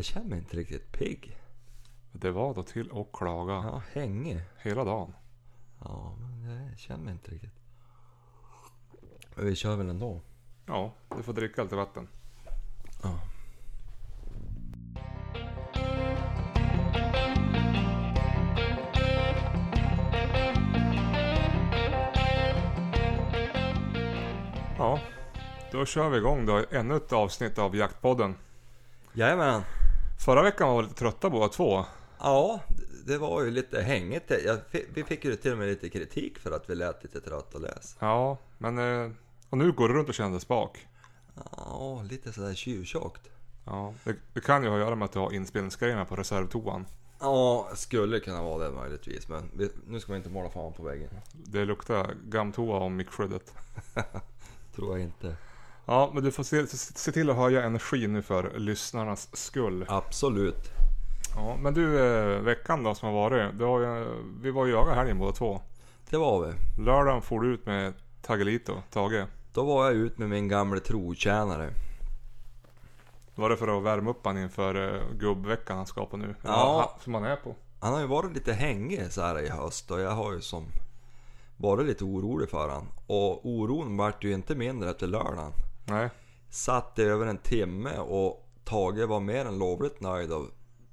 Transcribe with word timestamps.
Jag 0.00 0.04
känner 0.04 0.26
mig 0.26 0.38
inte 0.38 0.56
riktigt 0.56 0.92
pigg. 0.92 1.36
Det 2.12 2.30
var 2.30 2.54
då 2.54 2.62
till 2.62 2.90
att 2.92 3.12
klaga 3.12 3.52
Ja, 3.52 3.82
hängig. 3.92 4.40
hela 4.58 4.84
dagen. 4.84 5.14
Ja, 5.84 6.16
men 6.20 6.66
jag 6.68 6.78
känner 6.78 7.04
mig 7.04 7.12
inte 7.12 7.30
riktigt. 7.30 7.54
Men 9.34 9.46
vi 9.46 9.56
kör 9.56 9.76
väl 9.76 9.88
ändå. 9.88 10.20
Ja, 10.66 10.94
du 11.16 11.22
får 11.22 11.32
dricka 11.32 11.62
lite 11.62 11.76
vatten. 11.76 12.08
Ja. 13.02 13.20
Ja, 24.78 25.00
då 25.72 25.86
kör 25.86 26.08
vi 26.08 26.18
igång 26.18 26.46
då. 26.46 26.64
Ännu 26.70 26.96
ett 26.96 27.12
avsnitt 27.12 27.58
av 27.58 27.76
Jaktpodden. 27.76 28.34
Jajamän. 29.12 29.62
Förra 30.24 30.42
veckan 30.42 30.68
var 30.68 30.76
vi 30.76 30.82
lite 30.82 30.94
trötta 30.98 31.30
båda 31.30 31.48
två. 31.48 31.84
Ja, 32.18 32.60
det 33.06 33.18
var 33.18 33.42
ju 33.42 33.50
lite 33.50 33.80
hängigt. 33.82 34.30
Jag, 34.44 34.58
fi- 34.70 34.86
vi 34.94 35.04
fick 35.04 35.24
ju 35.24 35.36
till 35.36 35.52
och 35.52 35.58
med 35.58 35.68
lite 35.68 35.88
kritik 35.88 36.38
för 36.38 36.50
att 36.50 36.70
vi 36.70 36.74
lät 36.74 37.02
lite 37.02 37.20
trött 37.20 37.54
och 37.54 37.60
läs. 37.60 37.96
Ja, 37.98 38.38
men... 38.58 38.78
eh, 38.78 39.10
Och 39.50 39.58
nu 39.58 39.72
går 39.72 39.88
du 39.88 39.94
runt 39.94 40.08
och 40.08 40.14
känner 40.14 40.38
spak. 40.38 40.86
Ja, 41.56 42.02
lite 42.10 42.32
sådär 42.32 42.54
tjuvtjockt. 42.54 43.28
Ja, 43.64 43.94
det, 44.04 44.16
det 44.34 44.40
kan 44.40 44.62
ju 44.62 44.68
ha 44.68 44.76
att 44.76 44.82
göra 44.82 44.94
med 44.94 45.04
att 45.06 45.12
du 45.12 45.18
har 45.18 45.32
inspelningsgrejerna 45.32 46.04
på 46.04 46.16
reservtoan. 46.16 46.86
Ja, 47.20 47.68
skulle 47.74 48.20
kunna 48.20 48.42
vara 48.42 48.64
det 48.64 48.70
möjligtvis. 48.70 49.28
Men 49.28 49.50
vi, 49.56 49.70
nu 49.86 50.00
ska 50.00 50.12
vi 50.12 50.18
inte 50.18 50.30
måla 50.30 50.50
fan 50.50 50.72
på 50.72 50.82
väggen. 50.82 51.10
Det 51.32 51.64
luktar 51.64 52.14
gamtoa 52.28 52.78
om 52.78 52.96
mickskyddet. 52.96 53.54
Tror 54.74 54.90
jag 54.98 55.00
inte. 55.00 55.36
Ja, 55.90 56.10
men 56.14 56.24
du 56.24 56.30
får 56.30 56.42
se, 56.42 56.66
se, 56.76 57.12
till 57.12 57.30
att 57.30 57.36
höja 57.36 57.62
energi 57.62 58.06
nu 58.06 58.22
för 58.22 58.58
lyssnarnas 58.58 59.36
skull. 59.36 59.84
Absolut. 59.88 60.70
Ja, 61.36 61.56
men 61.60 61.74
du, 61.74 61.98
eh, 61.98 62.40
veckan 62.40 62.82
då 62.82 62.94
som 62.94 63.08
har 63.08 63.14
varit. 63.14 63.58
Det 63.58 63.64
var 63.64 63.80
ju, 63.80 64.06
vi 64.42 64.50
var 64.50 64.66
ju 64.66 64.72
jaga 64.72 64.94
helgen 64.94 65.18
båda 65.18 65.32
två. 65.32 65.60
Det 66.10 66.16
var 66.16 66.46
vi. 66.46 66.82
Lördagen 66.82 67.22
for 67.22 67.40
du 67.40 67.54
ut 67.54 67.66
med 67.66 67.94
Tagelito, 68.22 68.82
Tage. 68.90 69.26
Då 69.52 69.64
var 69.64 69.84
jag 69.84 69.94
ut 69.94 70.18
med 70.18 70.28
min 70.28 70.48
gamle 70.48 70.80
trotjänare. 70.80 71.70
Var 73.34 73.50
det 73.50 73.56
för 73.56 73.78
att 73.78 73.84
värma 73.84 74.10
upp 74.10 74.24
han 74.24 74.38
inför 74.38 74.76
uh, 74.76 75.02
gubbveckan 75.18 75.76
han 75.76 75.86
ska 75.86 76.06
på 76.06 76.16
nu? 76.16 76.34
Ja. 76.42 76.96
Som 77.04 77.14
han 77.14 77.24
är 77.24 77.36
på. 77.36 77.54
Han 77.80 77.92
har 77.92 78.00
ju 78.00 78.06
varit 78.06 78.34
lite 78.34 78.52
hängig 78.52 79.12
så 79.12 79.22
här 79.22 79.40
i 79.40 79.48
höst 79.48 79.90
och 79.90 80.00
jag 80.00 80.10
har 80.10 80.32
ju 80.32 80.40
som 80.40 80.64
varit 81.56 81.86
lite 81.86 82.04
orolig 82.04 82.50
för 82.50 82.68
han. 82.68 82.86
Och 83.06 83.46
oron 83.46 83.96
vart 83.96 84.24
ju 84.24 84.32
inte 84.32 84.54
mindre 84.54 84.90
efter 84.90 85.06
lördagen. 85.06 85.52
Nej. 85.90 86.10
Satt 86.50 86.98
i 86.98 87.02
över 87.02 87.26
en 87.26 87.38
timme 87.38 87.98
och 87.98 88.48
Tage 88.64 89.08
var 89.08 89.20
mer 89.20 89.44
än 89.44 89.58
lovligt 89.58 90.00
nöjd 90.00 90.32
att 90.32 90.46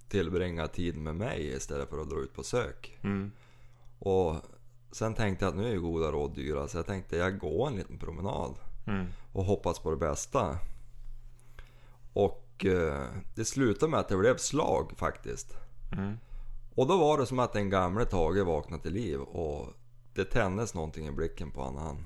tillbringa 0.10 0.68
tid 0.68 0.98
med 0.98 1.16
mig 1.16 1.56
istället 1.56 1.90
för 1.90 2.02
att 2.02 2.10
dra 2.10 2.20
ut 2.20 2.34
på 2.34 2.44
sök. 2.44 2.98
Mm. 3.02 3.32
Och 4.00 4.36
sen 4.92 5.14
tänkte 5.14 5.46
jag 5.46 5.50
att 5.50 5.58
nu 5.58 5.68
är 5.68 5.72
ju 5.72 5.82
goda 5.82 6.12
råd 6.12 6.36
dyra 6.36 6.68
så 6.68 6.78
jag 6.78 6.86
tänkte 6.86 7.18
jag 7.18 7.40
går 7.40 7.68
en 7.68 7.76
liten 7.76 8.00
promenad 8.00 8.56
Mm. 8.88 9.06
och 9.34 9.44
hoppas 9.44 9.80
på 9.80 9.90
det 9.92 9.98
bästa. 9.98 10.58
Och 12.14 12.66
eh, 12.66 13.06
det 13.36 13.46
slutade 13.46 13.90
med 13.92 14.00
att 14.00 14.10
det 14.10 14.18
blev 14.18 14.38
slag 14.38 14.94
faktiskt. 14.98 15.56
Mm. 15.92 16.18
Och 16.76 16.88
då 16.88 16.98
var 16.98 17.18
det 17.18 17.26
som 17.26 17.40
att 17.40 17.54
den 17.54 17.70
gamle 17.70 18.06
Tage 18.06 18.46
vaknade 18.46 18.84
till 18.84 18.94
liv 18.94 19.20
och 19.20 19.74
det 20.14 20.26
tändes 20.26 20.74
någonting 20.74 21.08
i 21.08 21.12
blicken 21.12 21.52
på 21.52 21.62
honom. 21.62 21.98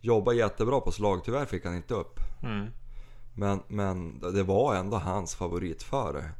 Han 0.00 0.06
jobbade 0.06 0.36
jättebra 0.36 0.80
på 0.80 0.92
slag, 0.92 1.24
tyvärr 1.24 1.46
fick 1.46 1.64
han 1.64 1.76
inte 1.76 1.94
upp. 1.94 2.20
Mm. 2.42 2.70
Men, 3.34 3.62
men 3.68 4.20
det 4.20 4.42
var 4.42 4.74
ändå 4.74 4.96
hans 4.96 5.34
favoritföre. 5.34 6.30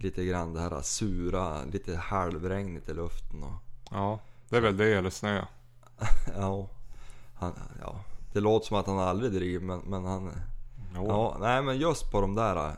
Lite 0.00 0.24
grann 0.24 0.54
det 0.54 0.60
här 0.60 0.80
sura, 0.80 1.64
lite 1.64 1.96
halvregnigt 1.96 2.88
i 2.88 2.94
luften 2.94 3.42
och 3.42 3.64
Ja, 3.90 4.20
det 4.48 4.56
är 4.56 4.60
väl 4.60 4.76
det 4.76 4.92
eller 4.92 5.10
snö. 5.10 5.44
ja, 6.36 6.68
han, 7.34 7.52
ja. 7.80 8.04
Det 8.32 8.40
låter 8.40 8.66
som 8.66 8.76
att 8.76 8.86
han 8.86 8.98
aldrig 8.98 9.32
driver 9.32 9.66
men, 9.66 9.80
men 9.80 10.04
han... 10.04 10.32
Jo. 10.94 11.06
Ja, 11.08 11.36
nej 11.40 11.62
men 11.62 11.78
just 11.78 12.10
på 12.10 12.20
de 12.20 12.34
där 12.34 12.68
äh, 12.68 12.72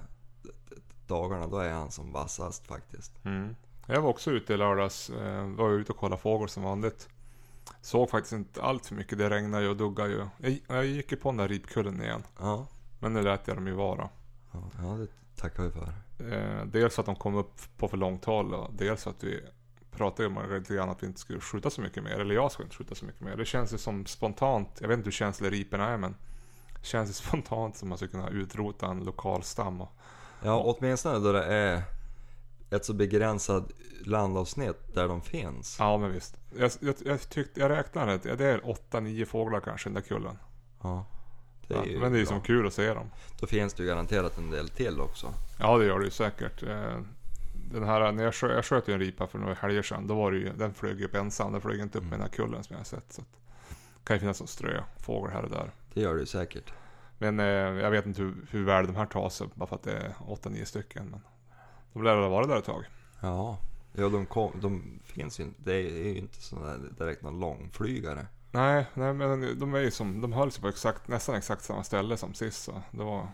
dagarna 1.07 1.47
då 1.47 1.59
är 1.59 1.73
han 1.73 1.91
som 1.91 2.13
vassast 2.13 2.67
faktiskt. 2.67 3.25
Mm. 3.25 3.57
Jag 3.87 4.03
var 4.03 4.11
också 4.11 4.31
ute 4.31 4.55
i 4.55 4.57
lördags. 4.57 5.11
Eh, 5.11 5.47
var 5.47 5.71
ute 5.71 5.93
och 5.93 5.99
kollade 5.99 6.23
fågel 6.23 6.49
som 6.49 6.63
vanligt. 6.63 7.09
Såg 7.87 8.11
faktiskt 8.11 8.33
inte 8.33 8.63
allt 8.63 8.87
för 8.87 8.95
mycket. 8.95 9.19
Det 9.19 9.31
regnade 9.31 9.63
ju 9.63 9.69
och 9.69 9.77
duggade 9.77 10.11
ju. 10.11 10.27
Jag, 10.39 10.61
jag 10.69 10.87
gick 10.87 11.11
ju 11.13 11.17
på 11.17 11.29
den 11.29 11.37
där 11.37 11.49
ripkullen 11.49 12.03
igen. 12.03 12.23
Ja, 12.39 12.67
Men 12.99 13.13
nu 13.13 13.23
lät 13.23 13.49
jag 13.49 13.57
dem 13.57 13.67
ju 13.67 13.73
vara. 13.73 14.09
ja, 14.53 14.71
ja 14.83 14.85
det 14.85 15.09
tackar 15.41 15.63
vi 15.63 15.71
för. 15.71 15.93
Eh, 16.33 16.65
dels 16.67 16.99
att 16.99 17.07
de 17.07 17.17
kom 17.17 17.35
upp 17.35 17.61
på 17.77 17.89
för 17.89 17.97
långt 17.97 18.25
håll 18.25 18.55
och 18.55 18.71
dels 18.75 19.07
att 19.07 19.25
vi 19.25 19.41
pratade 19.91 20.29
om 20.29 20.53
lite 20.59 20.75
grann 20.75 20.91
att 20.91 21.03
vi 21.03 21.07
inte 21.07 21.21
skulle 21.21 21.41
skjuta 21.41 21.71
så 21.71 21.81
mycket 21.81 22.03
mer. 22.03 22.21
Eller 22.21 22.35
jag 22.35 22.53
skulle 22.53 22.67
inte 22.67 22.77
skjuta 22.77 22.95
så 22.95 23.05
mycket 23.05 23.21
mer. 23.21 23.37
Det 23.37 23.45
känns 23.45 23.73
ju 23.75 23.79
som 23.79 24.07
spontant. 24.07 24.79
Jag 24.81 24.89
vet 24.89 24.97
inte 24.97 25.07
hur 25.07 25.13
känsliga 25.13 25.51
riporna 25.51 25.89
är 25.89 25.97
men. 25.97 26.15
Det 26.81 26.87
känns 26.87 27.11
ju 27.11 27.13
spontant 27.29 27.77
som 27.77 27.87
att 27.87 27.89
man 27.89 27.99
skulle 27.99 28.11
kunna 28.11 28.29
utrota 28.29 28.87
en 28.87 29.05
lokal 29.05 29.43
stam. 29.43 29.81
Och, 29.81 29.93
Ja, 30.43 30.63
åtminstone 30.79 31.19
då 31.19 31.33
det 31.33 31.45
är 31.45 31.83
ett 32.71 32.85
så 32.85 32.93
begränsat 32.95 33.71
landavsnitt 34.05 34.95
där 34.95 35.09
de 35.09 35.23
finns. 35.23 35.77
ja 35.79 35.99
men 35.99 36.13
visst. 36.13 36.37
Jag, 36.59 36.71
jag, 36.81 36.95
jag, 37.05 37.29
tyckte, 37.29 37.61
jag 37.61 37.71
räknade 37.71 38.19
det 38.19 38.45
är 38.45 38.61
8-9 38.61 39.25
fåglar 39.25 39.61
kanske 39.61 39.89
i 39.89 39.93
den 39.93 40.03
där 40.03 40.09
kullen. 40.09 40.39
Ja, 40.83 41.07
det 41.69 41.75
Ja, 41.75 42.01
men 42.01 42.13
det 42.13 42.19
är 42.19 42.21
ju 42.21 42.27
som 42.27 42.41
kul 42.41 42.67
att 42.67 42.73
se 42.73 42.95
dem. 42.95 43.11
Då 43.41 43.47
finns 43.47 43.75
det 43.75 43.83
ju 43.83 43.89
garanterat 43.89 44.39
en 44.39 44.51
del 44.51 44.69
till 44.69 45.01
också. 45.01 45.27
Ja 45.61 45.79
det 45.79 45.85
gör 45.85 45.99
det 45.99 46.05
ju 46.05 46.11
säkert. 46.11 46.63
Eh, 46.63 47.01
Den 47.73 47.85
här, 47.85 48.13
när 48.13 48.25
jag, 48.25 48.35
sköt, 48.35 48.51
jag 48.51 48.65
sköt 48.65 48.89
ju 48.89 48.93
en 48.95 49.01
ripa 49.01 49.27
för 49.27 49.39
några 49.39 49.55
helger 49.55 49.83
sedan. 49.83 50.07
Då 50.07 50.15
var 50.15 50.33
det 50.33 50.39
ju, 50.39 50.53
den 50.53 50.75
flög 50.75 51.03
upp 51.03 51.15
ensam. 51.15 51.53
Den 51.53 51.61
flög 51.61 51.81
inte 51.81 51.99
upp 51.99 52.05
med 52.05 52.13
den 52.13 52.21
här 52.21 52.29
kullen 52.29 52.65
som 52.65 52.75
jag 52.75 52.81
har 52.81 52.85
sett. 52.85 53.13
Så 53.13 53.21
det 53.21 54.05
kan 54.05 54.17
ju 54.17 54.21
finnas 54.21 54.41
någon 54.41 54.49
ströfågel 54.49 55.33
här 55.33 55.43
och 55.43 55.51
där. 55.51 55.71
Det 55.95 56.01
gör 56.01 56.15
det 56.15 56.21
ju 56.21 56.27
säkert. 56.27 56.73
Men 57.19 57.41
eh, 57.41 57.47
jag 57.47 57.91
vet 57.91 58.07
inte 58.07 58.23
hur, 58.23 58.35
hur 58.51 58.65
väl 58.65 58.87
de 58.87 58.97
här 58.97 59.07
tar 59.07 59.29
sig. 59.29 59.49
Bara 59.55 59.67
för 59.67 59.77
att 59.77 59.83
det 59.83 59.93
är 59.93 60.15
8-9 60.27 60.65
stycken. 60.65 61.07
Men 61.11 61.21
de 61.97 62.05
lär 62.05 62.17
ha 62.17 62.29
varit 62.29 62.49
där 62.49 62.57
ett 62.57 62.65
tag. 62.65 62.85
Ja, 63.21 63.59
ja 63.93 64.09
de, 64.09 64.27
kom, 64.27 64.53
de 64.61 65.01
finns 65.05 65.41
ju 65.41 65.45
inte. 65.45 65.61
Det 65.65 65.75
är 65.75 66.05
ju 66.09 66.19
inte 66.19 66.43
sådär 66.43 66.79
direkt 66.99 67.23
någon 67.23 67.41
långflygare. 67.41 68.27
Nej, 68.51 68.87
nej 68.95 69.13
men 69.15 69.59
de 69.59 69.75
är 69.75 69.79
ju 69.81 69.91
som, 69.91 70.21
de 70.21 70.33
höll 70.33 70.51
sig 70.53 70.63
på 70.63 70.69
exakt, 70.69 71.09
nästan 71.09 71.35
exakt 71.35 71.65
samma 71.65 71.85
ställe 71.85 72.17
som 72.17 72.35
sist. 72.35 72.63
Så 72.65 72.83
det 72.91 73.05
var 73.05 73.29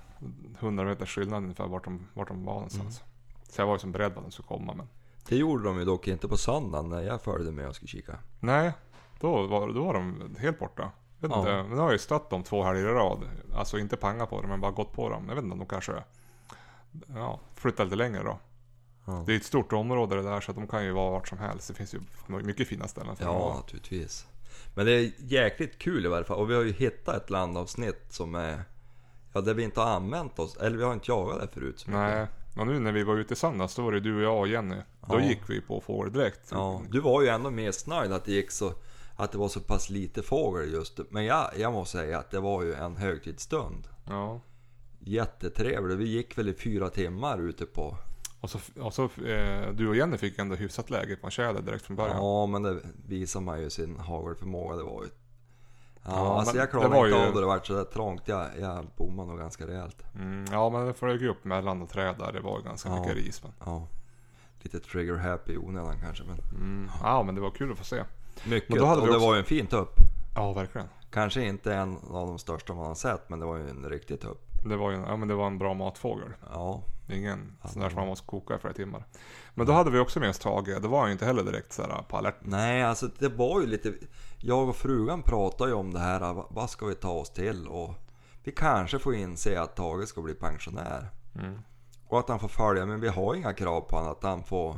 100 0.58 0.84
meters 0.84 1.14
skillnad 1.14 1.42
ungefär 1.42 1.66
vart 1.66 1.84
de, 1.84 2.06
vart 2.14 2.28
de 2.28 2.44
var 2.44 2.54
någonstans. 2.54 3.02
Så 3.48 3.60
jag 3.60 3.66
var 3.66 3.74
ju 3.74 3.78
som 3.78 3.92
beredd 3.92 4.14
på 4.14 4.20
att 4.20 4.26
de 4.26 4.32
skulle 4.32 4.48
komma 4.48 4.74
men. 4.74 4.88
Det 5.28 5.36
gjorde 5.36 5.64
de 5.64 5.78
ju 5.78 5.84
dock 5.84 6.08
inte 6.08 6.28
på 6.28 6.36
söndagen 6.36 6.88
när 6.90 7.02
jag 7.02 7.22
följde 7.22 7.52
med 7.52 7.68
och 7.68 7.74
skulle 7.76 7.88
kika. 7.88 8.18
Nej, 8.40 8.72
då 9.20 9.46
var, 9.46 9.72
då 9.72 9.84
var 9.84 9.94
de 9.94 10.34
helt 10.38 10.58
borta. 10.58 10.90
Jag 11.18 11.28
vet 11.28 11.36
Ja. 11.36 11.40
inte, 11.40 11.52
men 11.52 11.70
nu 11.70 11.76
har 11.76 11.82
jag 11.84 11.92
ju 11.92 11.98
stött 11.98 12.30
dem 12.30 12.42
två 12.42 12.62
helger 12.62 12.82
i 12.88 12.92
rad. 12.92 13.18
Alltså 13.54 13.78
inte 13.78 13.96
panga 13.96 14.26
på 14.26 14.40
dem, 14.40 14.50
men 14.50 14.60
bara 14.60 14.70
gått 14.72 14.92
på 14.92 15.08
dem. 15.08 15.24
Jag 15.28 15.34
vet 15.34 15.44
inte 15.44 15.52
om 15.52 15.58
de 15.58 15.68
kanske 15.68 15.92
ja, 17.14 17.40
flyttar 17.54 17.84
lite 17.84 17.96
längre 17.96 18.22
då. 18.22 18.38
Ja, 19.04 19.22
Det 19.26 19.32
är 19.32 19.36
ett 19.36 19.44
stort 19.44 19.72
område 19.72 20.16
det 20.16 20.22
där 20.22 20.40
så 20.40 20.50
att 20.50 20.56
de 20.56 20.66
kan 20.66 20.84
ju 20.84 20.92
vara 20.92 21.10
vart 21.10 21.28
som 21.28 21.38
helst. 21.38 21.68
Det 21.68 21.74
finns 21.74 21.94
ju 21.94 22.00
mycket 22.26 22.68
fina 22.68 22.88
ställen 22.88 23.16
för 23.16 23.24
ja 23.24 23.32
dem. 23.32 23.56
naturligtvis. 23.56 24.26
Men 24.74 24.86
det 24.86 24.92
är 24.92 25.12
jäkligt 25.18 25.78
kul 25.78 26.04
i 26.06 26.08
varje 26.08 26.24
fall. 26.24 26.38
Och 26.38 26.50
vi 26.50 26.54
har 26.54 26.62
ju 26.62 26.72
hittat 26.72 27.16
ett 27.16 27.30
landavsnitt 27.30 28.04
som 28.08 28.34
är... 28.34 28.62
Ja, 29.32 29.40
där 29.40 29.54
vi 29.54 29.62
inte 29.62 29.80
har 29.80 29.90
använt 29.90 30.38
oss. 30.38 30.56
Eller 30.56 30.76
vi 30.78 30.84
har 30.84 30.92
inte 30.92 31.10
jagat 31.10 31.40
där 31.40 31.46
förut 31.46 31.78
så 31.80 31.90
mycket. 31.90 32.00
Nej, 32.02 32.26
och 32.56 32.66
nu 32.66 32.78
när 32.78 32.92
vi 32.92 33.02
var 33.04 33.16
ute 33.16 33.32
i 33.32 33.36
söndags 33.36 33.74
då 33.74 33.82
var 33.82 33.92
det 33.92 34.00
du 34.00 34.16
och 34.16 34.22
jag 34.22 34.38
och 34.38 34.48
Jenny. 34.48 34.76
Då 35.08 35.20
Ja. 35.20 35.24
gick 35.24 35.40
vi 35.50 35.60
på 35.60 35.80
fågel 35.80 36.12
direkt. 36.12 36.48
Ja, 36.50 36.82
du 36.90 37.00
var 37.00 37.22
ju 37.22 37.28
ändå 37.28 37.50
missnöjd 37.50 38.12
att 38.12 38.24
det 38.24 38.32
gick 38.32 38.50
så... 38.50 38.72
Att 39.16 39.32
det 39.32 39.38
var 39.38 39.48
så 39.48 39.60
pass 39.60 39.90
lite 39.90 40.22
fågel 40.22 40.72
just. 40.72 41.00
Men 41.10 41.24
jag, 41.24 41.50
jag 41.58 41.72
måste 41.72 41.98
säga 41.98 42.18
att 42.18 42.30
det 42.30 42.40
var 42.40 42.62
ju 42.62 42.74
en 42.74 42.96
högtidsstund. 42.96 43.88
Ja. 44.08 44.40
Jättetrevlig. 44.98 45.96
Vi 45.96 46.04
gick 46.08 46.38
väl 46.38 46.48
i 46.48 46.54
fyra 46.54 46.88
timmar 46.88 47.38
ute 47.38 47.66
på... 47.66 47.96
Och 48.42 48.50
så, 48.50 48.58
och 48.80 48.94
så 48.94 49.04
eh, 49.04 49.70
du 49.74 49.88
och 49.88 49.96
Jenny 49.96 50.16
fick 50.18 50.38
ändå 50.38 50.54
hyfsat 50.54 50.90
läge 50.90 51.16
på 51.16 51.26
en 51.26 51.30
tjäder 51.30 51.62
direkt 51.62 51.84
från 51.84 51.96
början. 51.96 52.16
Ja, 52.16 52.46
men 52.46 52.62
det 52.62 52.80
visar 53.06 53.40
man 53.40 53.60
ju 53.60 53.70
sin 53.70 53.96
hagelförmåga. 53.98 54.76
Det 54.76 54.82
var 54.82 55.02
ju... 55.02 55.08
Ja, 56.04 56.10
Ja, 56.10 56.38
alltså 56.38 56.56
jag 56.56 56.70
klarade 56.70 56.96
inte 56.96 57.08
ju- 57.08 57.14
av 57.26 57.34
det. 57.34 57.40
Det 57.40 57.46
vart 57.46 57.66
sådär 57.66 57.84
trångt. 57.84 58.22
Jag, 58.28 58.46
jag 58.60 58.86
bommade 58.96 59.28
nog 59.28 59.38
ganska 59.38 59.66
rejält. 59.66 60.02
Mm, 60.14 60.44
ja 60.52 60.70
men 60.70 60.86
det 60.86 60.94
flög 60.94 61.22
ju 61.22 61.28
upp 61.28 61.44
mellan 61.44 61.82
och 61.82 61.88
träd 61.88 62.14
där. 62.18 62.32
Det 62.32 62.40
var 62.40 62.60
ganska 62.60 62.88
Ja. 62.88 63.00
mycket 63.00 63.16
ris. 63.16 63.42
Men, 63.42 63.52
Ja. 63.64 63.88
Lite 64.62 64.80
trigger 64.80 65.14
happy 65.16 65.52
i 65.52 65.56
onödan 65.58 65.96
kanske, 66.00 66.24
men... 66.24 66.38
mm, 66.54 66.90
ja 67.02 67.22
men 67.22 67.34
det 67.34 67.40
var 67.40 67.50
kul 67.50 67.72
att 67.72 67.78
få 67.78 67.84
se. 67.84 68.04
Mycket. 68.44 68.68
Men 68.68 68.78
då 68.78 68.84
hade 68.86 69.00
och 69.00 69.06
vi 69.06 69.10
det 69.10 69.16
också- 69.16 69.26
var 69.26 69.34
ju 69.34 69.38
en 69.40 69.46
fin 69.46 69.66
tupp. 69.66 69.92
Ja 70.34 70.52
verkligen. 70.52 70.88
Kanske 71.10 71.42
inte 71.44 71.74
en 71.74 71.96
av 72.10 72.26
de 72.26 72.38
största 72.38 72.74
man 72.74 72.86
har 72.86 72.94
sett, 72.94 73.28
men 73.28 73.38
det 73.40 73.46
var 73.46 73.56
ju 73.56 73.70
en 73.70 73.88
riktig 73.88 74.20
tupp. 74.20 74.40
Det 74.64 74.76
var 74.76 74.90
ju 74.90 74.96
ja, 74.96 75.16
men 75.16 75.28
det 75.28 75.34
var 75.34 75.46
en 75.46 75.58
bra 75.58 75.74
matfågel. 75.74 76.28
Ja. 76.52 76.82
Ingen 77.08 77.56
Ja. 77.62 77.68
sån 77.68 77.82
där 77.82 77.88
som 77.88 77.98
man 77.98 78.06
måste 78.08 78.26
koka 78.26 78.54
i 78.56 78.58
flera 78.58 78.74
timmar. 78.74 79.04
Men 79.54 79.66
då 79.66 79.72
hade 79.72 79.90
vi 79.90 79.98
också 79.98 80.20
med 80.20 80.28
oss 80.30 80.38
Tage. 80.38 80.80
Det 80.82 80.88
var 80.88 81.06
ju 81.06 81.12
inte 81.12 81.24
heller 81.26 81.42
direkt 81.42 81.72
sådär 81.72 82.04
på 82.08 82.16
alert. 82.16 82.36
Nej, 82.40 82.82
alltså 82.82 83.08
det 83.18 83.28
var 83.28 83.60
ju 83.60 83.66
lite... 83.66 83.94
Jag 84.38 84.68
och 84.68 84.76
frugan 84.76 85.22
pratade 85.22 85.70
ju 85.70 85.76
om 85.76 85.92
det 85.92 85.98
här, 86.00 86.32
vad- 86.32 86.46
vad 86.50 86.70
ska 86.70 86.86
vi 86.86 86.94
ta 86.94 87.10
oss 87.12 87.30
till? 87.30 87.68
Och 87.68 87.94
vi 88.44 88.52
kanske 88.52 88.98
får 88.98 89.14
inse 89.14 89.60
att 89.60 89.76
Tage 89.76 90.08
ska 90.08 90.22
bli 90.22 90.34
pensionär. 90.34 91.10
Mm. 91.34 91.58
och 92.08 92.18
att 92.18 92.28
han 92.28 92.38
får 92.38 92.48
följa, 92.48 92.86
men 92.86 93.00
vi 93.00 93.08
har 93.08 93.34
inga 93.34 93.52
krav 93.54 93.80
på 93.80 93.96
honom 93.96 94.12
att 94.12 94.22
han 94.22 94.44
får 94.44 94.76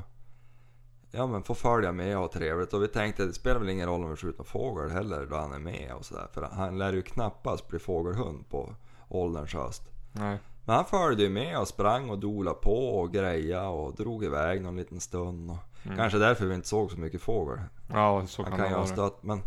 Ja 1.11 1.27
men 1.27 1.43
får 1.43 1.55
följa 1.55 1.93
med 1.93 2.17
och 2.17 2.23
ha 2.23 2.29
trevligt 2.33 2.73
och 2.73 2.83
vi 2.83 2.89
tänkte 2.89 3.27
det 3.27 3.33
spelar 3.33 3.61
väl 3.61 3.69
ingen 3.69 3.89
roll 3.89 4.05
om 4.05 4.11
vi 4.11 4.17
skjuter 4.17 4.45
fågel 4.45 4.91
heller 4.91 5.27
då 5.27 5.37
han 5.37 5.53
är 5.53 5.59
med 5.59 5.93
och 5.99 6.05
sådär. 6.05 6.27
För 6.33 6.43
han 6.43 6.79
lär 6.79 6.93
ju 6.93 7.03
knappast 7.03 7.69
bli 7.69 7.79
fågelhund 7.79 8.49
på 8.49 8.75
ålderns 9.09 9.55
höst. 9.55 9.83
Nej. 10.13 10.39
Men 10.67 10.77
han 10.77 10.85
följde 10.85 11.23
ju 11.23 11.29
med 11.29 11.59
och 11.59 11.69
sprang 11.69 12.11
och 12.11 12.19
dola 12.19 12.55
på 12.55 13.01
och 13.01 13.13
greja 13.13 13.69
och 13.69 13.95
drog 13.95 14.25
iväg 14.25 14.63
någon 14.63 14.77
liten 14.77 15.01
stund. 15.01 15.51
Och 15.51 15.57
Mm. 15.87 15.97
Kanske 15.97 16.19
därför 16.19 16.47
vi 16.47 16.55
inte 16.55 16.69
såg 16.69 16.91
så 16.91 16.99
mycket 17.01 17.23
fågel. 17.23 17.59
Ja, 17.93 18.27
så 18.27 18.43
Han 18.43 18.51
kan 18.53 18.61
kan 18.61 18.71
det 18.71 18.77
vara. 18.77 18.87
stött 18.87 19.23
men 19.23 19.43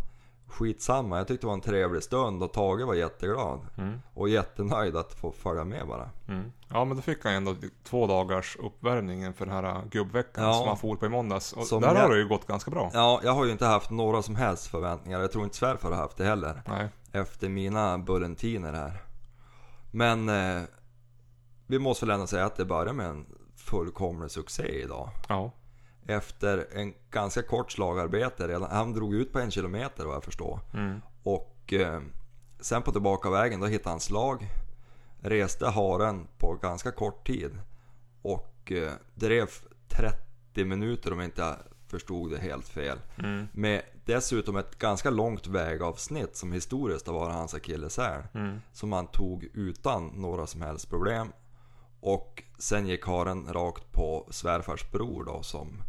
skitsamma. 0.46 1.18
Jag 1.18 1.28
tyckte 1.28 1.42
det 1.42 1.48
var 1.48 1.54
en 1.54 1.60
trevlig 1.60 2.02
stund 2.02 2.42
och 2.42 2.52
Tage 2.52 2.86
var 2.86 2.94
jätteglad. 2.94 3.60
Mm. 3.78 4.00
Och 4.14 4.28
jättenöjd 4.28 4.96
att 4.96 5.12
få 5.14 5.32
följa 5.32 5.64
med 5.64 5.86
bara. 5.86 6.10
Mm. 6.28 6.52
Ja, 6.68 6.84
men 6.84 6.96
då 6.96 7.02
fick 7.02 7.24
han 7.24 7.32
ändå 7.32 7.54
två 7.84 8.06
dagars 8.06 8.56
uppvärmning 8.60 9.24
inför 9.24 9.46
den 9.46 9.54
här 9.54 9.82
gubbveckan 9.90 10.44
Ja. 10.44 10.52
som 10.54 10.68
han 10.68 10.76
for 10.76 10.96
på 10.96 11.06
i 11.06 11.08
måndags. 11.08 11.52
Och 11.52 11.66
Som 11.66 11.82
där 11.82 11.94
jag- 11.94 12.02
har 12.02 12.10
det 12.10 12.18
ju 12.18 12.28
gått 12.28 12.46
ganska 12.46 12.70
bra. 12.70 12.90
Ja, 12.94 13.20
jag 13.24 13.32
har 13.32 13.44
ju 13.44 13.52
inte 13.52 13.66
haft 13.66 13.90
några 13.90 14.22
som 14.22 14.36
helst 14.36 14.66
förväntningar. 14.66 15.20
Jag 15.20 15.32
tror 15.32 15.44
inte 15.44 15.56
svärfar 15.56 15.90
har 15.90 15.96
haft 15.96 16.16
det 16.16 16.24
heller. 16.24 16.62
Nej. 16.68 16.88
Efter 17.12 17.48
mina 17.48 17.98
bullentiner 17.98 18.72
här. 18.72 19.02
Men 19.98 20.28
eh, 20.28 20.62
vi 21.66 21.78
måste 21.78 22.06
väl 22.06 22.14
ändå 22.14 22.26
säga 22.26 22.46
att 22.46 22.56
det 22.56 22.64
börjar 22.64 22.92
med 22.92 23.06
en 23.06 23.26
fullkomlig 23.56 24.30
succé 24.30 24.82
idag. 24.82 25.10
Ja. 25.28 25.52
Efter 26.06 26.66
en 26.72 26.94
ganska 27.10 27.42
kort 27.42 27.72
slagarbete 27.72 28.48
redan. 28.48 28.70
Han 28.70 28.92
drog 28.92 29.14
ut 29.14 29.32
på 29.32 29.38
en 29.38 29.50
kilometer 29.50 30.04
vad 30.04 30.14
jag 30.14 30.24
förstår. 30.24 30.60
Mm. 30.74 31.00
Och 31.22 31.72
eh, 31.72 32.00
sen 32.60 32.82
på 32.82 32.92
tillbakavägen 32.92 33.60
då 33.60 33.66
hittade 33.66 33.90
han 33.90 34.00
slag. 34.00 34.46
Reste 35.20 35.66
haren 35.66 36.26
på 36.38 36.54
ganska 36.54 36.90
kort 36.90 37.26
tid. 37.26 37.58
Och 38.22 38.72
eh, 38.72 38.92
drev 39.14 39.48
30 39.88 40.64
minuter 40.64 41.12
om 41.12 41.18
jag 41.18 41.26
inte 41.26 41.56
förstod 41.86 42.30
det 42.30 42.38
helt 42.38 42.68
fel. 42.68 42.98
Mm. 43.18 43.48
Med 43.52 43.82
dessutom 44.08 44.56
ett 44.56 44.78
ganska 44.78 45.10
långt 45.10 45.46
vägavsnitt 45.46 46.36
som 46.36 46.52
historiskt 46.52 47.06
har 47.06 47.14
varit 47.14 47.34
hans 47.34 47.54
akilleshäl. 47.54 48.22
Mm. 48.34 48.60
Som 48.72 48.92
han 48.92 49.06
tog 49.06 49.48
utan 49.54 50.06
några 50.06 50.46
som 50.46 50.62
helst 50.62 50.90
problem. 50.90 51.32
Och 52.00 52.42
sen 52.58 52.86
gick 52.86 53.06
haren 53.06 53.52
rakt 53.52 53.92
på 53.92 54.26
svärfars 54.30 54.90
bror 54.90 55.24
då 55.24 55.42
som 55.42 55.82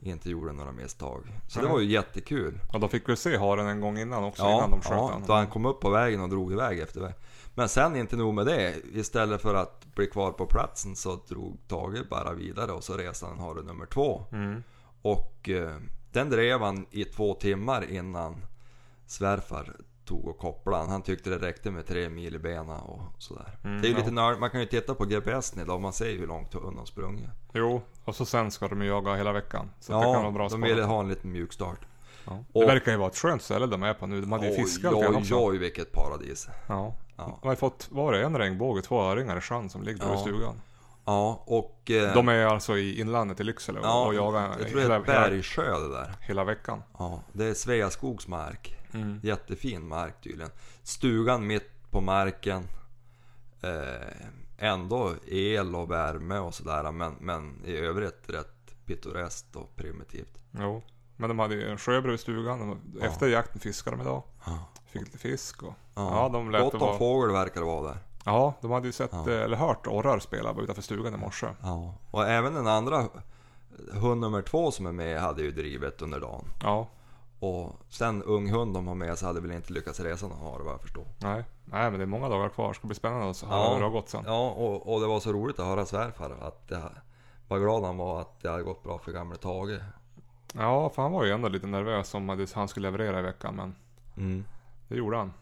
inte 0.00 0.30
gjorde 0.30 0.52
några 0.52 0.72
misstag. 0.72 1.40
Så 1.48 1.58
det 1.58 1.64
Nej. 1.64 1.72
var 1.72 1.80
ju 1.80 1.90
jättekul. 1.90 2.60
Och 2.72 2.80
då 2.80 2.88
fick 2.88 3.08
vi 3.08 3.16
se 3.16 3.36
haren 3.36 3.66
en 3.66 3.80
gång 3.80 3.98
innan 3.98 4.24
också, 4.24 4.42
Ja, 4.42 4.56
innan 4.56 4.70
de 4.70 4.80
sköt 4.80 4.90
ja 4.90 4.96
honom. 4.96 5.22
då 5.26 5.32
han 5.32 5.46
kom 5.46 5.66
upp 5.66 5.80
på 5.80 5.90
vägen 5.90 6.20
och 6.20 6.28
drog 6.28 6.52
iväg 6.52 6.80
efter 6.80 7.00
väg. 7.00 7.14
Men 7.54 7.68
sen 7.68 7.96
inte 7.96 8.16
nog 8.16 8.34
med 8.34 8.46
det. 8.46 8.74
Istället 8.92 9.42
för 9.42 9.54
att 9.54 9.86
bli 9.94 10.06
kvar 10.06 10.32
på 10.32 10.46
platsen 10.46 10.96
så 10.96 11.18
drog 11.28 11.58
Tage 11.68 12.08
bara 12.10 12.32
vidare 12.32 12.72
och 12.72 12.84
så 12.84 12.94
reste 12.96 13.26
han 13.26 13.38
hare 13.38 13.62
nummer 13.62 13.86
två. 13.86 14.24
Mm. 14.32 14.62
Och 15.02 15.48
eh, 15.48 15.76
den 16.14 16.30
drev 16.30 16.60
han 16.60 16.86
i 16.90 17.04
två 17.04 17.34
timmar 17.34 17.90
innan 17.90 18.36
svärfar 19.06 19.76
tog 20.04 20.28
och 20.28 20.38
kopplade 20.38 20.82
han. 20.82 20.90
Han 20.90 21.02
tyckte 21.02 21.30
det 21.30 21.38
räckte 21.38 21.70
med 21.70 21.86
tre 21.86 22.08
mil 22.08 22.34
i 22.34 22.38
benen 22.38 22.70
och 22.80 23.00
sådär. 23.18 23.58
Mm, 23.64 23.80
det 23.82 23.86
är 23.86 23.88
ju 23.88 23.94
ja. 23.94 23.98
lite 23.98 24.10
nörd. 24.10 24.38
Man 24.40 24.50
kan 24.50 24.60
ju 24.60 24.66
titta 24.66 24.94
på 24.94 25.04
GPSen 25.04 25.60
idag. 25.62 25.80
Man 25.80 25.92
ser 25.92 26.08
ju 26.10 26.18
hur 26.18 26.26
långt 26.26 26.54
hunden 26.54 26.78
har 26.78 26.84
sprungit. 26.86 27.26
Jo, 27.52 27.82
och 28.04 28.14
så 28.16 28.24
sen 28.26 28.50
ska 28.50 28.68
de 28.68 28.82
ju 28.82 28.88
jaga 28.88 29.14
hela 29.14 29.32
veckan. 29.32 29.70
Så 29.80 29.92
det 29.92 30.02
kan 30.12 30.22
vara 30.22 30.30
bra 30.30 30.48
de 30.48 30.60
ville 30.60 30.82
ha 30.82 31.00
en 31.00 31.08
liten 31.08 31.32
mjukstart. 31.32 31.78
Ja. 32.26 32.44
Och- 32.52 32.60
Det 32.60 32.66
verkar 32.66 32.92
ju 32.92 32.98
vara 32.98 33.08
ett 33.08 33.16
skönt 33.16 33.42
ställe 33.42 33.66
de 33.66 33.82
är 33.82 33.94
på 33.94 34.06
nu. 34.06 34.20
De 34.20 34.32
hade 34.32 34.46
ju 34.46 34.52
Oj, 34.52 34.56
fiskat 34.56 34.94
oj, 34.94 35.06
också. 35.06 35.34
oj, 35.46 35.58
vilket 35.58 35.92
paradis. 35.92 36.48
Ja. 36.66 36.94
Ja. 37.16 37.38
De 37.42 37.46
har 37.48 37.52
ju 37.52 37.56
fått, 37.56 37.88
var 37.90 38.12
det 38.12 38.22
en 38.24 38.38
regnbåge, 38.38 38.82
två 38.82 39.02
öringar 39.02 39.36
i 39.36 39.40
sjön 39.40 39.68
som 39.70 39.82
ligger 39.82 40.04
Ja. 40.04 40.14
i 40.14 40.18
stugan. 40.18 40.60
Ja, 41.04 41.42
och... 41.46 41.90
eh, 41.90 42.14
De 42.14 42.28
är 42.28 42.46
alltså 42.46 42.78
i 42.78 43.00
inlandet 43.00 43.40
i 43.40 43.44
Lycksele 43.44 43.78
och, 43.80 43.86
ja, 43.86 44.06
och 44.06 44.14
jagar 44.14 44.42
jag 44.58 44.68
tror 44.68 44.76
det 44.76 44.80
är 44.80 44.82
hela, 44.82 44.96
ett 44.96 45.08
hela, 45.08 45.20
bergssjö 45.28 45.78
det 45.78 45.88
där. 45.92 46.14
hela 46.20 46.44
veckan. 46.44 46.82
Ja, 46.98 47.22
det 47.32 47.44
är 47.44 47.54
Sveaskogs 47.54 48.28
mark. 48.28 48.76
Mm. 48.94 49.20
Jättefin 49.22 49.88
mark 49.88 50.14
tydligen. 50.22 50.50
Stugan 50.82 51.46
mitt 51.46 51.90
på 51.90 52.00
marken. 52.00 52.68
Eh, 53.62 54.26
ändå 54.58 55.12
el 55.26 55.74
och 55.74 55.90
värme 55.90 56.38
och 56.38 56.54
sådär 56.54 56.92
men, 56.92 57.14
men 57.20 57.64
i 57.64 57.76
övrigt 57.76 58.22
rätt 58.26 58.74
pittoreskt 58.86 59.56
och 59.56 59.76
primitivt. 59.76 60.38
Jo. 60.50 60.82
Men 61.16 61.28
de 61.28 61.38
hade 61.38 61.54
ju 61.54 61.68
en 61.70 61.78
sjö 61.78 62.00
bredvid 62.00 62.20
stugan. 62.20 62.70
och 62.70 62.76
Ja. 63.00 63.06
Efter 63.06 63.26
jakten 63.28 63.60
fiskade 63.60 63.96
de 63.96 64.02
idag. 64.02 64.22
Ja. 64.46 64.58
Fick 64.86 65.02
lite 65.02 65.18
fisk 65.18 65.62
och... 65.62 65.74
Ja, 65.94 66.22
Ja, 66.22 66.28
de 66.32 66.50
lät 66.50 66.60
Gott 66.62 66.74
om 66.74 66.80
vara... 66.80 66.98
fågel 66.98 67.32
verkar 67.32 67.60
det 67.60 67.66
vara 67.66 67.88
där. 67.88 67.98
Ja, 68.24 68.54
de 68.60 68.70
hade 68.70 68.86
ju 68.86 68.92
sett, 68.92 69.10
Ja. 69.12 69.30
eh, 69.30 69.42
eller 69.42 69.56
hört 69.56 69.86
orrar 69.86 70.18
spela 70.18 70.54
utanför 70.60 70.82
stugan 70.82 71.14
i 71.14 71.16
morse. 71.16 71.46
Ja. 71.62 71.94
Och 72.10 72.28
även 72.28 72.54
den 72.54 72.66
andra 72.66 73.04
hund 73.92 74.20
nummer 74.20 74.42
två 74.42 74.70
som 74.70 74.86
är 74.86 74.92
med 74.92 75.20
hade 75.20 75.42
ju 75.42 75.50
drivet 75.52 76.02
under 76.02 76.20
dagen. 76.20 76.44
Ja. 76.62 76.88
Och 77.40 77.72
sen 77.88 78.22
ung 78.22 78.50
hund 78.50 78.74
de 78.74 78.88
har 78.88 78.94
med 78.94 79.18
sig 79.18 79.26
hade 79.26 79.40
väl 79.40 79.52
inte 79.52 79.72
lyckats 79.72 80.00
resa 80.00 80.28
någon 80.28 80.38
hare 80.38 80.62
vad 80.62 80.72
jag 80.72 80.80
förstår. 80.80 81.04
Nej. 81.18 81.44
Nej, 81.64 81.90
men 81.90 81.98
det 81.98 82.04
är 82.04 82.06
många 82.06 82.28
dagar 82.28 82.48
kvar. 82.48 82.72
Ska 82.72 82.86
bli 82.86 82.96
spännande 82.96 83.30
att 83.30 83.40
höra 83.42 83.58
Ja. 83.60 83.70
hur 83.72 83.78
det 83.78 83.84
har 83.84 83.90
gått 83.90 84.08
sen. 84.08 84.24
Ja, 84.26 84.50
och, 84.50 84.94
och 84.94 85.00
det 85.00 85.06
var 85.06 85.20
så 85.20 85.32
roligt 85.32 85.58
att 85.58 85.66
höra 85.66 85.86
svärfar 85.86 86.30
att 86.40 86.68
det, 86.68 86.82
vad 87.48 87.60
glad 87.60 87.84
han 87.84 87.96
var 87.96 88.20
att 88.20 88.40
det 88.40 88.50
hade 88.50 88.62
gått 88.62 88.82
bra 88.82 88.98
för 88.98 89.12
gamle 89.12 89.36
Tage. 89.36 89.78
Ja, 90.54 90.88
för 90.90 91.02
han 91.02 91.12
var 91.12 91.24
ju 91.24 91.30
ändå 91.32 91.48
lite 91.48 91.66
nervös 91.66 92.14
om 92.14 92.30
att 92.30 92.52
han 92.52 92.68
skulle 92.68 92.90
leverera 92.90 93.18
i 93.18 93.22
veckan, 93.22 93.54
men 93.56 93.74
Mm. 94.16 94.44
det 94.88 94.94
gjorde 94.96 95.16
han. 95.16 95.32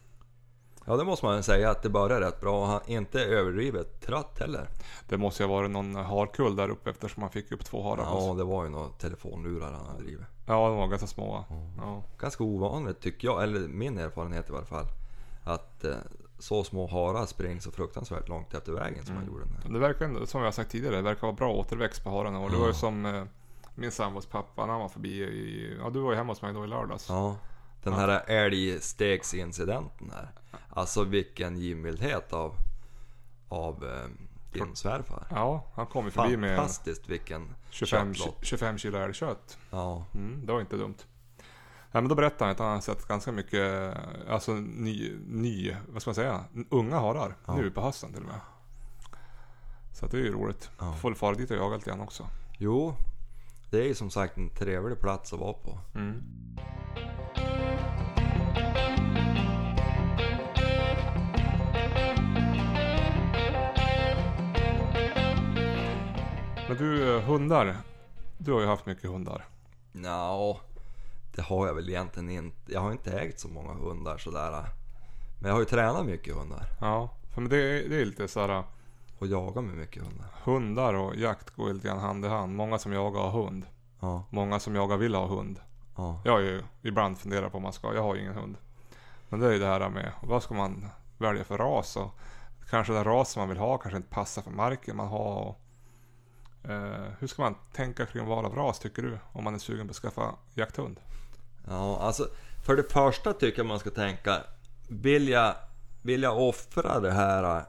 Ja 0.87 0.97
det 0.97 1.05
måste 1.05 1.27
man 1.27 1.43
säga 1.43 1.71
att 1.71 1.83
det 1.83 1.89
började 1.89 2.27
rätt 2.27 2.41
bra 2.41 2.67
han 2.67 2.81
inte 2.87 3.25
överdrivet 3.25 4.01
trött 4.01 4.39
heller. 4.39 4.69
Det 5.09 5.17
måste 5.19 5.43
ju 5.43 5.49
ha 5.49 5.57
varit 5.57 5.71
någon 5.71 5.95
harkull 5.95 6.57
där 6.57 6.69
uppe 6.69 6.91
eftersom 6.91 7.23
han 7.23 7.33
fick 7.33 7.53
upp 7.53 7.65
två 7.65 7.83
harar. 7.83 8.03
Ja 8.03 8.35
det 8.35 8.45
var 8.45 8.65
ju 8.65 8.71
några 8.71 8.89
telefonlurar 8.89 9.73
han 9.73 9.87
hade 9.87 10.03
drivit. 10.03 10.27
ja, 10.47 10.69
de 10.69 10.77
var 10.77 10.87
ganska 10.87 11.07
små. 11.07 11.45
Ja. 11.79 12.03
Ganska 12.19 12.45
ovanligt 12.45 13.01
tycker 13.01 13.29
jag, 13.29 13.43
eller 13.43 13.61
min 13.61 13.99
erfarenhet 13.99 14.49
i 14.49 14.53
varje 14.53 14.67
fall. 14.67 14.87
Att 15.45 15.85
eh, 15.85 15.95
så 16.39 16.65
små 16.65 16.87
harar 16.87 17.27
springer 17.27 17.61
så 17.61 17.71
fruktansvärt 17.71 18.29
långt 18.29 18.55
efter 18.55 18.73
vägen 18.73 19.07
som 19.07 19.17
han 19.17 19.27
gjorde. 19.27 19.45
Det 19.69 19.79
verkar, 19.79 20.27
som 20.27 20.41
jag 20.41 20.47
har 20.47 20.53
sagt 20.53 20.71
tidigare, 20.71 20.97
det 20.97 21.03
verkar 21.03 21.23
vara 21.23 21.33
bra 21.33 21.53
återväxt 21.53 22.05
på 22.05 22.11
hararna. 22.11 22.41
Och 22.41 22.51
det 22.51 22.57
var 22.57 22.67
ju 22.67 22.75
som 22.75 23.07
eh, 23.07 23.25
min 23.75 23.91
sambos 23.91 24.27
pappa 24.27 24.67
när 24.67 24.73
han 24.73 24.81
var 24.81 24.89
förbi 24.89 25.09
i... 25.23 25.77
Ja, 25.81 25.91
du 25.91 26.01
var 26.01 26.11
ju 26.11 26.17
hemma 26.17 26.33
hos 26.33 26.43
mig 26.43 26.53
då 26.53 26.65
i 26.65 26.69
lördags. 26.69 27.09
Ja, 27.09 27.37
den 27.83 27.93
här 27.93 28.23
älgstegsincidenten 28.27 30.11
här. 30.15 30.29
Alltså 30.71 31.05
vilken 31.05 31.57
givmildhet 31.57 32.33
av, 32.33 32.55
av 33.49 33.85
eh, 33.85 34.09
din 34.53 34.77
svärfar. 34.77 35.27
Ja, 35.31 35.65
han 35.75 35.87
kom 35.87 36.05
ju 36.05 36.11
förbi 36.11 36.37
med 36.37 36.57
Fantastiskt 36.57 37.09
vilken 37.09 37.55
25, 37.71 38.15
köttlott. 38.15 38.39
25 38.43 38.79
kilo 38.79 38.99
älgkött. 38.99 39.59
Ja, 39.71 40.05
Mm, 40.15 40.47
det 40.47 40.53
var 40.53 40.61
inte 40.61 40.77
dumt. 40.77 40.97
Nej, 41.95 42.03
men 42.03 42.09
då 42.09 42.15
berättade 42.15 42.45
han 42.45 42.51
att 42.53 42.59
han 42.59 42.69
har 42.73 42.81
sett 42.81 43.09
ganska 43.09 43.33
mycket, 43.33 43.95
alltså 44.29 44.53
ny, 44.55 45.17
ny 45.27 45.77
vad 45.89 46.03
ska 46.03 46.09
man 46.09 46.15
säga, 46.15 46.45
unga 46.71 46.99
harar 47.01 47.37
Ja. 47.47 47.57
nu 47.57 47.71
på 47.71 47.81
hösten 47.81 48.13
till 48.13 48.23
och 48.23 48.29
med. 48.29 48.41
Så 49.93 50.05
att 50.05 50.11
det 50.11 50.17
är 50.19 50.23
ju 50.23 50.33
roligt. 50.33 50.71
Ja. 50.79 50.93
Får 50.95 51.15
fara 51.15 51.35
dit 51.35 51.51
och 51.51 51.57
jaga 51.57 51.77
lite 51.77 51.91
grann 51.91 52.01
också. 52.01 52.27
jo. 52.59 52.95
Det 53.71 53.79
är 53.79 53.85
ju 53.85 53.95
som 53.95 54.11
sagt 54.11 54.37
en 54.37 54.49
trevlig 54.51 55.01
plats 55.01 55.33
att 55.33 55.39
vara 55.39 55.53
på. 55.53 55.79
Mm. 55.95 56.23
Men 66.69 66.77
du, 66.79 67.17
eh, 67.17 67.23
hundar. 67.23 67.77
Du 68.39 68.53
har 68.53 68.61
ju 68.61 68.67
haft 68.67 68.87
mycket 68.87 69.11
hundar. 69.11 69.45
Ja, 69.93 70.61
det 71.35 71.43
har 71.43 71.67
jag 71.67 71.75
väl 71.75 71.89
egentligen 71.89 72.31
inte. 72.31 72.73
Jag 72.73 72.81
har 72.81 72.93
inte 72.93 73.13
ägt 73.21 73.41
så 73.41 73.49
många 73.49 73.73
hundar 73.75 74.19
sådär. 74.19 74.51
Men 75.41 75.49
jag 75.49 75.53
har 75.53 75.61
ju 75.61 75.67
tränat 75.67 76.07
mycket 76.07 76.35
hundar. 76.35 76.63
Ja, 76.81 77.11
för 77.35 77.41
men 77.41 77.51
det, 77.51 77.57
är- 77.57 77.89
det 77.89 78.01
är 78.01 78.05
lite 78.05 78.29
såhär, 78.29 78.63
Och 79.19 79.27
jagat 79.27 79.65
med 79.65 79.75
mycket 79.77 80.03
hundar. 80.03 80.27
hundar 80.45 80.95
och 80.95 81.17
jakt 81.17 81.51
går 81.51 81.73
lite 81.73 81.89
grann 81.89 81.99
hand 81.99 82.25
i 82.25 82.29
hand. 82.29 82.55
Många 82.55 82.79
som 82.79 82.93
jagar 82.93 83.21
har 83.21 83.31
hund. 83.31 83.67
Ja, 84.01 84.25
Många 84.31 84.61
som 84.61 84.75
jagar 84.75 84.97
vill 84.97 85.15
ha 85.15 85.27
hund. 85.27 85.61
Ja. 85.97 86.21
Jag 86.25 86.33
har 86.33 86.41
ju 86.41 86.63
ibland 86.83 87.19
funderat 87.19 87.53
på 87.53 87.57
om 87.57 87.63
man 87.63 87.73
ska, 87.73 87.95
jag 87.95 88.03
har 88.03 88.15
ju 88.15 88.21
ingen 88.21 88.35
hund. 88.35 88.57
Men 89.29 89.41
det 89.41 89.47
är 89.47 89.53
ju 89.53 89.59
det 89.59 89.67
här 89.67 89.89
med, 89.89 90.13
vad 90.23 90.43
ska 90.43 90.55
man 90.55 90.89
välja 91.19 91.45
för 91.45 91.59
ras 91.59 91.97
och 91.97 92.19
kanske 92.71 92.93
den 92.93 93.05
ras 93.05 93.37
man 93.37 93.49
vill 93.49 93.59
ha 93.59 93.79
kanske 93.79 93.97
inte 93.97 94.09
passar 94.09 94.43
för 94.43 94.51
marken 94.51 94.97
man 94.97 95.09
har. 95.09 95.43
Och, 95.43 95.61
eh, 96.71 97.13
hur 97.19 97.27
ska 97.27 97.43
man 97.43 97.55
tänka 97.73 98.07
kring 98.07 98.27
val 98.27 98.45
av 98.45 98.55
ras 98.55 98.79
tycker 98.79 99.03
du? 99.03 99.19
Om 99.33 99.45
man 99.45 99.55
är 99.55 99.59
sugen 99.59 99.87
på 99.87 99.91
att 99.91 99.97
skaffa 99.97 100.35
jakthund? 100.55 101.01
Ja, 101.69 101.99
alltså 102.01 102.29
för 102.65 102.77
det 102.77 102.93
första 102.93 103.33
tycker 103.33 103.59
jag 103.59 103.67
man 103.67 103.79
ska 103.79 103.91
tänka, 103.91 104.43
vill 104.89 105.29
jag, 105.29 105.55
vill 106.03 106.23
jag 106.23 106.39
offra 106.39 107.01
det 107.01 107.13
här 107.13 107.65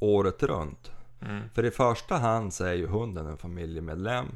året 0.00 0.42
runt? 0.42 0.92
Mm. 1.20 1.50
För 1.54 1.64
i 1.64 1.70
första 1.70 2.16
hand 2.16 2.54
så 2.54 2.64
är 2.64 2.74
ju 2.74 2.86
hunden 2.86 3.26
en 3.26 3.36
familjemedlem. 3.36 4.26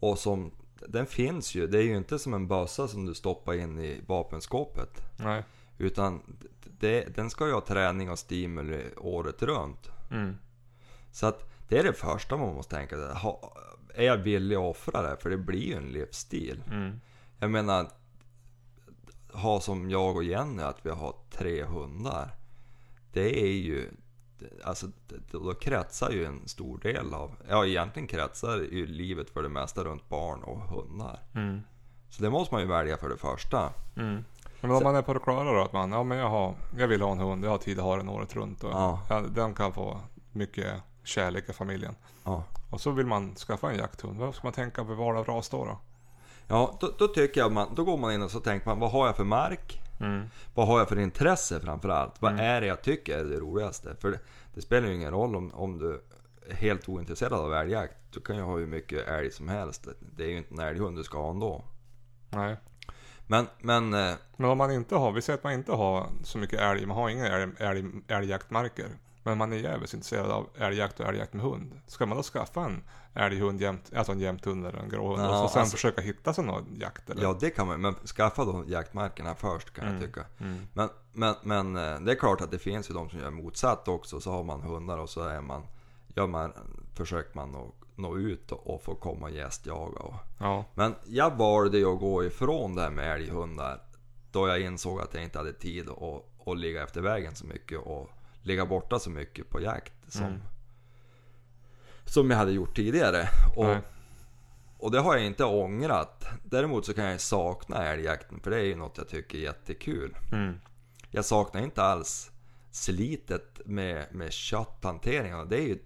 Och 0.00 0.18
som, 0.18 0.50
den 0.88 1.06
finns 1.06 1.54
ju, 1.54 1.66
det 1.66 1.78
är 1.78 1.82
ju 1.82 1.96
inte 1.96 2.18
som 2.18 2.34
en 2.34 2.48
bössa 2.48 2.88
som 2.88 3.06
du 3.06 3.14
stoppar 3.14 3.54
in 3.54 3.78
i 3.78 4.00
vapenskåpet. 4.06 5.02
Nej. 5.16 5.44
Utan 5.78 6.38
det, 6.80 7.16
den 7.16 7.30
ska 7.30 7.46
ju 7.46 7.52
ha 7.52 7.60
träning 7.60 8.10
och 8.10 8.18
stimuli 8.18 8.82
året 8.96 9.42
runt. 9.42 9.90
Mm. 10.10 10.36
Så 11.12 11.26
att 11.26 11.50
Det 11.68 11.78
är 11.78 11.84
det 11.84 11.92
första 11.92 12.36
man 12.36 12.54
måste 12.54 12.76
tänka 12.76 12.96
sig. 12.96 13.14
Ha, 13.14 13.56
är 13.94 14.04
jag 14.04 14.16
villig 14.16 14.56
att 14.56 14.62
offra 14.62 15.02
det? 15.02 15.16
För 15.16 15.30
det 15.30 15.36
blir 15.36 15.66
ju 15.66 15.74
en 15.74 15.88
livsstil. 15.88 16.62
Mm. 16.70 17.00
Jag 17.38 17.50
menar, 17.50 17.90
ha 19.32 19.60
som 19.60 19.90
jag 19.90 20.16
och 20.16 20.24
Jenny 20.24 20.62
att 20.62 20.86
vi 20.86 20.90
har 20.90 21.14
tre 21.30 21.64
hundar. 21.64 22.30
Det 23.12 23.42
är 23.42 23.52
ju, 23.52 23.90
alltså 24.64 24.86
då 25.30 25.54
kretsar 25.54 26.10
ju 26.10 26.24
en 26.24 26.48
stor 26.48 26.78
del 26.78 27.14
av, 27.14 27.36
ja 27.48 27.66
egentligen 27.66 28.08
kretsar 28.08 28.56
ju 28.56 28.86
livet 28.86 29.30
för 29.30 29.42
det 29.42 29.48
mesta 29.48 29.84
runt 29.84 30.08
barn 30.08 30.42
och 30.42 30.58
hundar. 30.58 31.20
Mm. 31.34 31.60
Så 32.10 32.22
det 32.22 32.30
måste 32.30 32.54
man 32.54 32.62
ju 32.62 32.68
välja 32.68 32.96
för 32.96 33.08
det 33.08 33.16
första. 33.16 33.72
Mm. 33.96 34.24
Men 34.60 34.70
om 34.70 34.82
man 34.82 34.96
är 34.96 35.02
på 35.02 35.14
det 35.14 35.20
klara 35.20 35.52
då 35.52 35.62
att 35.62 35.72
man, 35.72 35.92
ja 35.92 36.02
men 36.02 36.18
jag, 36.18 36.28
har, 36.28 36.54
jag 36.78 36.88
vill 36.88 37.02
ha 37.02 37.12
en 37.12 37.18
hund, 37.18 37.44
jag 37.44 37.50
har 37.50 37.58
tid 37.58 37.78
att 37.78 37.84
ha 37.84 37.96
den 37.96 38.08
året 38.08 38.36
runt 38.36 38.64
och 38.64 38.70
Ja. 38.70 39.00
ja, 39.08 39.20
den 39.20 39.54
kan 39.54 39.72
få 39.72 40.00
mycket 40.32 40.82
kärlek 41.04 41.48
i 41.48 41.52
familjen. 41.52 41.94
Ja. 42.24 42.44
Och 42.70 42.80
så 42.80 42.90
vill 42.90 43.06
man 43.06 43.34
skaffa 43.34 43.70
en 43.70 43.78
jakthund. 43.78 44.18
Vad 44.18 44.34
ska 44.34 44.46
man 44.46 44.52
tänka 44.52 44.84
på 44.84 44.94
val 44.94 45.16
av 45.16 45.24
ras 45.24 45.48
då? 45.48 45.64
då? 45.64 45.78
Ja, 46.48 46.78
då, 46.80 46.90
då 46.98 47.08
tycker 47.08 47.40
jag 47.40 47.52
man, 47.52 47.74
då 47.74 47.84
går 47.84 47.98
man 47.98 48.12
in 48.12 48.22
och 48.22 48.30
så 48.30 48.40
tänker 48.40 48.66
man, 48.66 48.78
vad 48.78 48.90
har 48.90 49.06
jag 49.06 49.16
för 49.16 49.24
mark? 49.24 49.80
Mm. 50.00 50.26
Vad 50.54 50.66
har 50.66 50.78
jag 50.78 50.88
för 50.88 50.98
intresse 50.98 51.60
framförallt? 51.60 52.22
Vad 52.22 52.32
Mm. 52.32 52.44
är 52.44 52.60
det 52.60 52.66
jag 52.66 52.82
tycker 52.82 53.18
är 53.18 53.24
det 53.24 53.36
roligaste? 53.40 53.96
För 54.00 54.10
det, 54.10 54.18
det 54.54 54.62
spelar 54.62 54.88
ju 54.88 54.94
ingen 54.94 55.10
roll 55.10 55.36
om, 55.36 55.54
om 55.54 55.78
du 55.78 56.02
är 56.48 56.54
helt 56.54 56.88
ointresserad 56.88 57.32
av 57.32 57.54
älgjakt. 57.54 57.94
Du 58.10 58.20
kan 58.20 58.36
ju 58.36 58.42
ha 58.42 58.56
hur 58.56 58.66
mycket 58.66 59.08
älg 59.08 59.30
som 59.30 59.48
helst. 59.48 59.88
Det 60.00 60.24
är 60.24 60.28
ju 60.28 60.36
inte 60.36 60.54
en 60.54 60.60
älghund 60.60 60.96
du 60.96 61.04
ska 61.04 61.18
ha 61.18 61.30
ändå. 61.30 61.64
Nej. 62.30 62.56
Men, 63.26 63.46
men 63.60 63.94
eh, 63.94 64.14
Men 64.36 64.50
om 64.50 64.58
man 64.58 64.70
inte 64.72 64.94
har, 64.94 65.12
vi 65.12 65.22
säger 65.22 65.38
att 65.38 65.44
man 65.44 65.52
inte 65.52 65.72
har 65.72 66.06
så 66.24 66.38
mycket 66.38 66.60
älg, 66.60 66.86
man 66.86 66.96
har 66.96 67.08
inga 67.08 67.26
älg, 67.28 67.52
älg, 67.58 67.84
älgjaktmarker. 68.08 68.86
Men 69.26 69.38
man 69.38 69.52
är 69.52 69.56
jävligt 69.56 69.94
intresserad 69.94 70.30
av 70.30 70.48
älgjakt 70.58 71.00
och 71.00 71.06
älgjakt 71.06 71.32
med 71.32 71.42
hund. 71.44 71.80
Ska 71.86 72.06
man 72.06 72.16
då 72.16 72.22
skaffa 72.22 72.64
en 72.64 72.82
älghund 73.14 73.60
jämt, 73.60 73.90
alltså 73.96 74.12
en 74.12 74.20
jämthund 74.20 74.66
eller 74.66 74.78
en 74.78 74.88
gråhund 74.88 75.22
Ja, 75.22 75.42
och 75.42 75.48
så 75.48 75.52
sen 75.52 75.60
alltså- 75.60 75.76
försöka 75.76 76.00
hitta 76.02 76.32
sig 76.34 76.44
någon 76.44 76.76
jakt 76.80 77.10
eller? 77.10 77.22
ja 77.22 77.36
det 77.40 77.50
kan 77.50 77.66
man 77.66 77.80
Men 77.80 77.94
skaffa 77.94 78.44
då 78.44 78.64
jaktmarkerna 78.66 79.34
först 79.34 79.72
kan 79.74 79.84
Mm. 79.84 79.96
jag 80.00 80.06
tycka. 80.06 80.24
Mm. 80.40 80.66
Men, 80.72 80.88
men, 81.12 81.34
men 81.42 81.76
eh, 81.76 82.00
det 82.00 82.12
är 82.12 82.16
klart 82.16 82.40
att 82.40 82.50
det 82.50 82.58
finns 82.58 82.90
ju 82.90 82.94
de 82.94 83.10
som 83.10 83.18
gör 83.20 83.30
motsatt 83.30 83.88
också. 83.88 84.20
Så 84.20 84.30
har 84.30 84.42
man 84.42 84.60
hundar 84.60 84.98
och 84.98 85.10
så 85.10 85.20
är 85.20 85.40
man, 85.40 85.62
gör 86.16 86.26
man, 86.26 86.52
försöker 86.94 87.36
man 87.36 87.54
att 87.54 87.72
nå 87.96 88.16
ut 88.16 88.52
och, 88.52 88.74
och 88.74 88.82
få 88.82 88.94
komma 88.94 89.26
och 89.26 89.32
gästjaga. 89.32 89.98
Och, 90.00 90.14
Ja. 90.38 90.64
Men 90.74 90.94
jag 91.06 91.36
valde 91.36 91.78
ju 91.78 91.86
att 91.94 92.00
gå 92.00 92.24
ifrån 92.24 92.74
det 92.74 92.82
här 92.82 92.90
med 92.90 93.14
älghundar 93.14 93.80
då 94.32 94.48
jag 94.48 94.60
insåg 94.60 95.00
att 95.00 95.14
jag 95.14 95.22
inte 95.22 95.38
hade 95.38 95.52
tid 95.52 95.88
att, 95.90 96.46
att 96.48 96.58
ligga 96.58 96.82
efter 96.82 97.00
vägen 97.00 97.34
så 97.34 97.46
mycket 97.46 97.78
och 97.78 98.10
ligga 98.44 98.66
borta 98.66 98.98
så 98.98 99.10
mycket 99.10 99.50
på 99.50 99.60
jakt 99.60 99.92
som, 100.08 100.24
Mm. 100.24 100.40
som 102.04 102.30
jag 102.30 102.38
hade 102.38 102.52
gjort 102.52 102.76
tidigare. 102.76 103.28
Och, 103.56 103.64
Nej. 103.64 103.80
och 104.78 104.90
det 104.90 105.00
har 105.00 105.14
jag 105.16 105.26
inte 105.26 105.44
ångrat. 105.44 106.24
Däremot 106.44 106.86
så 106.86 106.94
kan 106.94 107.04
jag 107.04 107.20
sakna 107.20 107.86
älgjakten 107.86 108.40
för 108.40 108.50
det 108.50 108.56
är 108.56 108.64
ju 108.64 108.74
något 108.76 108.98
jag 108.98 109.08
tycker 109.08 109.38
är 109.38 109.42
jättekul. 109.42 110.16
Mm. 110.32 110.54
Jag 111.10 111.24
saknar 111.24 111.62
inte 111.62 111.82
alls 111.82 112.30
slitet 112.70 113.60
med, 113.64 114.06
med 114.14 114.32
kötthanteringen. 114.32 115.48
Det 115.48 115.56
är 115.56 115.66
ju 115.66 115.78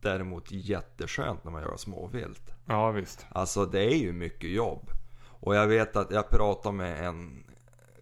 däremot 0.00 0.50
jätteskönt 0.50 1.44
när 1.44 1.50
man 1.52 1.62
gör 1.62 1.76
småvilt. 1.76 2.42
Ja 2.66 2.90
visst. 2.90 3.26
Alltså 3.30 3.66
det 3.66 3.80
är 3.84 3.96
ju 3.96 4.12
mycket 4.12 4.50
jobb. 4.50 4.90
Och 5.24 5.56
jag 5.56 5.66
vet 5.66 5.96
att 5.96 6.10
jag 6.10 6.28
pratade 6.28 6.76
med 6.76 7.06
en 7.06 7.44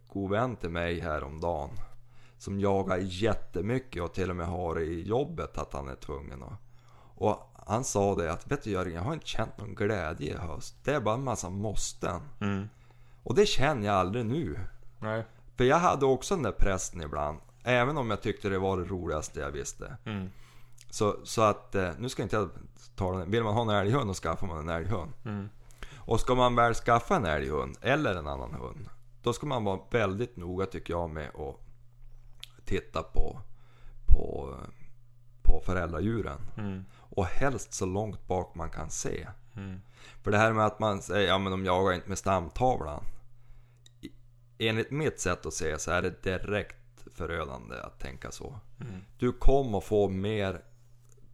god 0.09 0.31
vän 0.31 0.57
till 0.57 0.71
mig 0.71 1.01
häromdagen. 1.01 1.71
Som 2.41 2.61
jagar 2.61 2.99
jättemycket 3.03 4.03
och 4.03 4.15
till 4.15 4.31
och 4.31 4.37
med 4.37 4.47
har 4.47 4.81
i 4.81 5.03
jobbet 5.03 5.59
att 5.59 5.73
han 5.73 5.89
är 5.89 5.95
tvungen 5.95 6.43
att. 6.43 6.61
Och 7.15 7.55
han 7.67 7.85
sa 7.85 8.15
det 8.15 8.33
att, 8.33 8.53
vet 8.53 8.63
du 8.63 8.71
Jörgen, 8.71 8.95
jag 8.95 9.03
har 9.03 9.13
inte 9.13 9.27
känt 9.27 9.59
någon 9.59 9.75
glädje 9.75 10.35
i 10.35 10.37
höst. 10.37 10.75
Det 10.85 10.95
är 10.95 11.01
bara 11.01 11.15
en 11.15 11.25
massa 11.25 11.51
måsten. 11.51 12.21
Mm. 12.41 12.69
Och 13.23 13.35
det 13.35 13.47
känner 13.47 13.87
jag 13.87 13.97
aldrig 13.97 14.27
nu. 14.27 14.59
Nej. 14.99 15.25
För 15.57 15.65
jag 15.65 15.77
hade 15.77 16.07
också 16.07 16.35
den 16.35 16.43
där 16.43 16.53
pressen 16.53 17.03
ibland. 17.03 17.39
Även 17.65 17.97
om 17.97 18.11
jag 18.11 18.23
tyckte 18.23 18.49
det 18.49 18.59
var 18.59 18.77
det 18.77 18.85
roligaste 18.85 19.41
jag 19.41 19.51
visste. 19.51 19.97
Mm. 20.05 20.31
Så, 20.91 21.17
så 21.25 21.43
att, 21.43 21.75
eh, 21.75 21.91
nu 21.99 22.09
ska 22.09 22.23
inte 22.23 22.37
jag 22.37 22.51
ta 22.97 23.13
den. 23.19 23.31
Vill 23.31 23.43
man 23.43 23.55
ha 23.55 23.63
en 23.63 23.87
älghund, 23.87 24.11
då 24.11 24.15
skaffar 24.15 24.47
man 24.47 24.59
en 24.59 24.69
älghund. 24.69 25.13
Mm. 25.25 25.49
Och 25.97 26.21
ska 26.21 26.35
man 26.35 26.57
väl 26.57 26.75
skaffa 26.75 27.17
en 27.17 27.27
älghund, 27.27 27.77
eller 27.81 28.15
en 28.15 28.27
annan 28.27 28.55
hund. 28.55 28.89
Då 29.23 29.33
ska 29.33 29.47
man 29.47 29.65
vara 29.65 29.81
väldigt 29.91 30.37
noga 30.37 30.67
tycker 30.67 30.95
jag 30.95 31.11
med 31.11 31.29
att 31.29 31.70
titta 32.71 33.03
på, 33.03 33.41
på, 34.07 34.55
på 35.43 35.63
föräldradjuren. 35.67 36.41
Mm. 36.57 36.85
Och 36.93 37.27
helst 37.27 37.75
så 37.75 37.87
långt 37.87 38.27
bak 38.27 38.55
man 38.55 38.71
kan 38.71 38.91
se. 38.91 39.29
Mm. 39.57 39.81
För 40.23 40.31
det 40.31 40.39
här 40.39 40.53
med 40.53 40.67
att 40.67 40.79
man 40.79 41.03
säger, 41.03 41.29
ja 41.29 41.39
men 41.39 41.53
de 41.53 41.65
jagar 41.65 41.93
inte 41.93 42.09
med 42.09 42.19
stamtavlan. 42.19 43.05
Enligt 44.59 44.91
mitt 44.91 45.21
sätt 45.21 45.47
att 45.47 45.55
se 45.55 45.79
så 45.79 45.91
är 45.91 46.03
det 46.03 46.23
direkt 46.23 46.77
förödande 47.15 47.77
att 47.81 48.01
tänka 48.01 48.31
så. 48.31 48.61
Mm. 48.81 49.01
Du 49.19 49.33
kommer 49.33 49.79
att 49.79 49.85
få 49.85 50.09
mer 50.09 50.63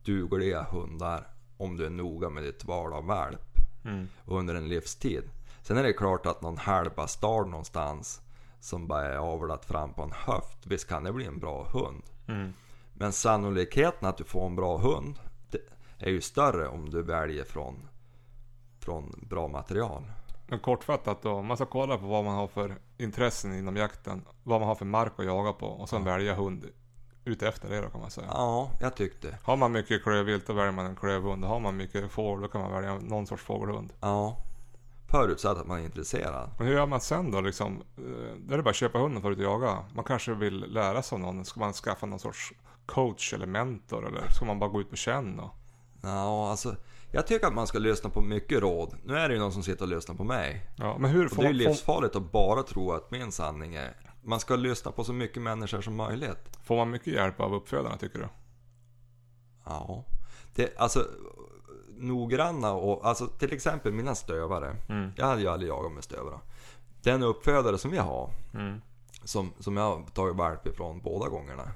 dugliga 0.05 0.63
hundar 0.63 1.29
om 1.57 1.77
du 1.77 1.87
är 1.87 1.91
noga 1.91 2.29
med 2.29 2.43
ditt 2.43 2.65
val 2.65 2.93
av 2.93 3.05
valp 3.07 3.41
Mm. 3.85 4.09
under 4.27 4.55
en 4.55 4.69
livstid. 4.69 5.31
Sen 5.63 5.77
är 5.77 5.83
det 5.83 5.93
klart 5.93 6.27
att 6.27 6.43
någon 6.43 6.59
halvbastard 6.59 7.47
någonstans 7.49 8.21
som 8.61 8.87
bara 8.87 9.05
är 9.05 9.17
avlat 9.17 9.65
fram 9.65 9.93
på 9.93 10.03
en 10.03 10.13
höft, 10.13 10.67
visst 10.67 10.89
kan 10.89 11.05
det 11.05 11.13
bli 11.13 11.25
en 11.27 11.39
bra 11.39 11.67
hund. 11.73 12.03
Mm. 12.29 12.53
Men 12.93 13.13
sannolikheten 13.13 14.09
att 14.09 14.17
du 14.17 14.25
får 14.25 14.47
en 14.47 14.57
bra 14.57 14.77
hund 14.77 15.19
är 15.99 16.11
ju 16.11 16.21
större 16.21 16.69
om 16.69 16.91
du 16.91 17.03
väljer 17.03 17.45
från, 17.45 17.89
från 18.81 19.15
bra 19.29 19.49
material. 19.49 20.03
Men 20.47 20.59
kortfattat 20.59 21.23
då, 21.23 21.43
man 21.43 21.57
ska 21.57 21.67
kolla 21.67 21.99
på 21.99 22.07
vad 22.07 22.25
man 22.25 22.35
har 22.35 22.47
för 22.47 22.77
intressen 22.99 23.59
inom 23.59 23.77
jakten. 23.77 24.25
Vad 24.43 24.61
man 24.61 24.69
har 24.69 24.75
för 24.75 24.85
mark 24.85 25.13
att 25.17 25.25
jaga 25.25 25.53
på 25.53 25.67
och 25.67 25.89
sen 25.89 26.05
välja 26.05 26.35
hund 26.35 26.67
utefter 27.25 27.69
det 27.69 27.81
då 27.81 27.89
kan 27.89 28.01
man 28.01 28.11
säga. 28.11 28.27
Ja, 28.31 28.71
jag 28.81 28.97
tyckte. 28.97 29.39
Har 29.43 29.57
man 29.57 29.73
mycket 29.73 30.03
klövvilt 30.03 30.47
då 30.47 30.53
väljer 30.53 30.73
man 30.73 30.87
en 30.87 30.97
klövhund. 30.97 31.45
Har 31.45 31.61
man 31.61 31.77
mycket 31.77 32.11
fågel 32.11 32.43
då 32.43 32.49
kan 32.49 32.61
man 32.61 32.73
välja 32.73 32.99
någon 32.99 33.27
sorts 33.27 33.43
fågelhund. 33.43 33.93
Ja. 34.01 34.37
Förutsatt 35.11 35.59
att 35.59 35.67
man 35.67 35.81
är 35.81 35.85
intresserad. 35.85 36.51
Men 36.59 36.67
hur 36.67 36.75
gör 36.75 36.87
man 36.87 37.01
sen 37.01 37.31
då 37.31 37.41
liksom? 37.41 37.83
eh, 37.97 38.03
Då 38.39 38.53
är 38.53 38.57
det 38.57 38.63
bara 38.63 38.71
att 38.71 38.77
köpa 38.77 38.99
hunden 38.99 39.23
för 39.23 39.33
att 39.33 39.39
jaga. 39.39 39.85
Man 39.95 40.05
kanske 40.05 40.35
vill 40.35 40.59
lära 40.59 41.03
sig 41.03 41.17
av 41.17 41.21
någon. 41.21 41.45
Ska 41.45 41.61
man 41.61 41.73
skaffa 41.73 42.07
någon 42.07 42.19
sorts 42.19 42.53
coach 42.87 43.33
eller 43.35 43.47
mentor? 43.47 44.07
Eller 44.09 44.29
ska 44.31 44.45
man 44.45 44.59
bara 44.59 44.71
gå 44.71 44.81
ut 44.81 44.91
på 44.91 44.97
känn? 44.97 45.41
Och... 45.41 45.51
Ja, 46.03 46.51
alltså. 46.51 46.77
Jag 47.13 47.27
tycker 47.27 47.47
att 47.47 47.55
man 47.55 47.67
ska 47.67 47.79
lyssna 47.79 48.11
på 48.11 48.21
mycket 48.21 48.61
råd. 48.61 48.95
Nu 49.05 49.17
är 49.17 49.29
det 49.29 49.35
ju 49.35 49.41
någon 49.41 49.53
som 49.53 49.63
sitter 49.63 49.83
och 49.83 49.89
lyssnar 49.89 50.15
på 50.15 50.25
mig. 50.25 50.71
Ja, 50.77 50.97
men 50.99 51.11
hur 51.11 51.25
Och 51.25 51.31
får 51.33 51.43
det 51.43 51.49
är 51.49 51.53
ju 51.53 51.59
livsfarligt 51.59 52.17
att 52.17 52.33
bara 52.33 52.63
tro 52.63 52.93
att 52.93 53.11
min 53.11 53.33
sanning 53.33 53.75
är... 53.75 53.97
Man 54.23 54.41
ska 54.41 54.57
lyssna 54.57 54.93
på 54.93 55.05
så 55.05 55.13
mycket 55.13 55.43
människor 55.43 55.81
som 55.81 55.97
möjligt. 55.97 56.59
får 56.65 56.77
man 56.77 56.91
mycket 56.91 57.13
hjälp 57.13 57.41
av 57.41 57.55
uppfödarna 57.55 57.97
tycker 57.97 58.19
du? 58.19 58.29
Ja. 59.65 60.05
Det, 60.55 60.79
alltså, 60.79 61.07
noggranna 61.99 62.73
och... 62.73 63.07
Alltså 63.07 63.27
till 63.27 63.53
exempel 63.53 63.93
mina 63.93 64.15
stövare. 64.15 64.77
Mm. 64.89 65.13
Jag 65.17 65.27
hade 65.27 65.41
ju 65.41 65.49
aldrig 65.49 65.69
jagat 65.71 65.93
med 65.93 66.05
stövare. 66.05 66.39
Den 67.03 67.23
uppfödare 67.23 67.79
som 67.79 67.91
vi 67.91 67.99
har, 67.99 68.31
Mm. 68.55 68.81
som, 69.25 69.53
som 69.59 69.77
jag 69.77 69.85
har 69.85 70.03
tagit 70.03 70.37
valp 70.37 70.67
ifrån 70.67 71.01
båda 71.01 71.29
gångerna. 71.29 71.73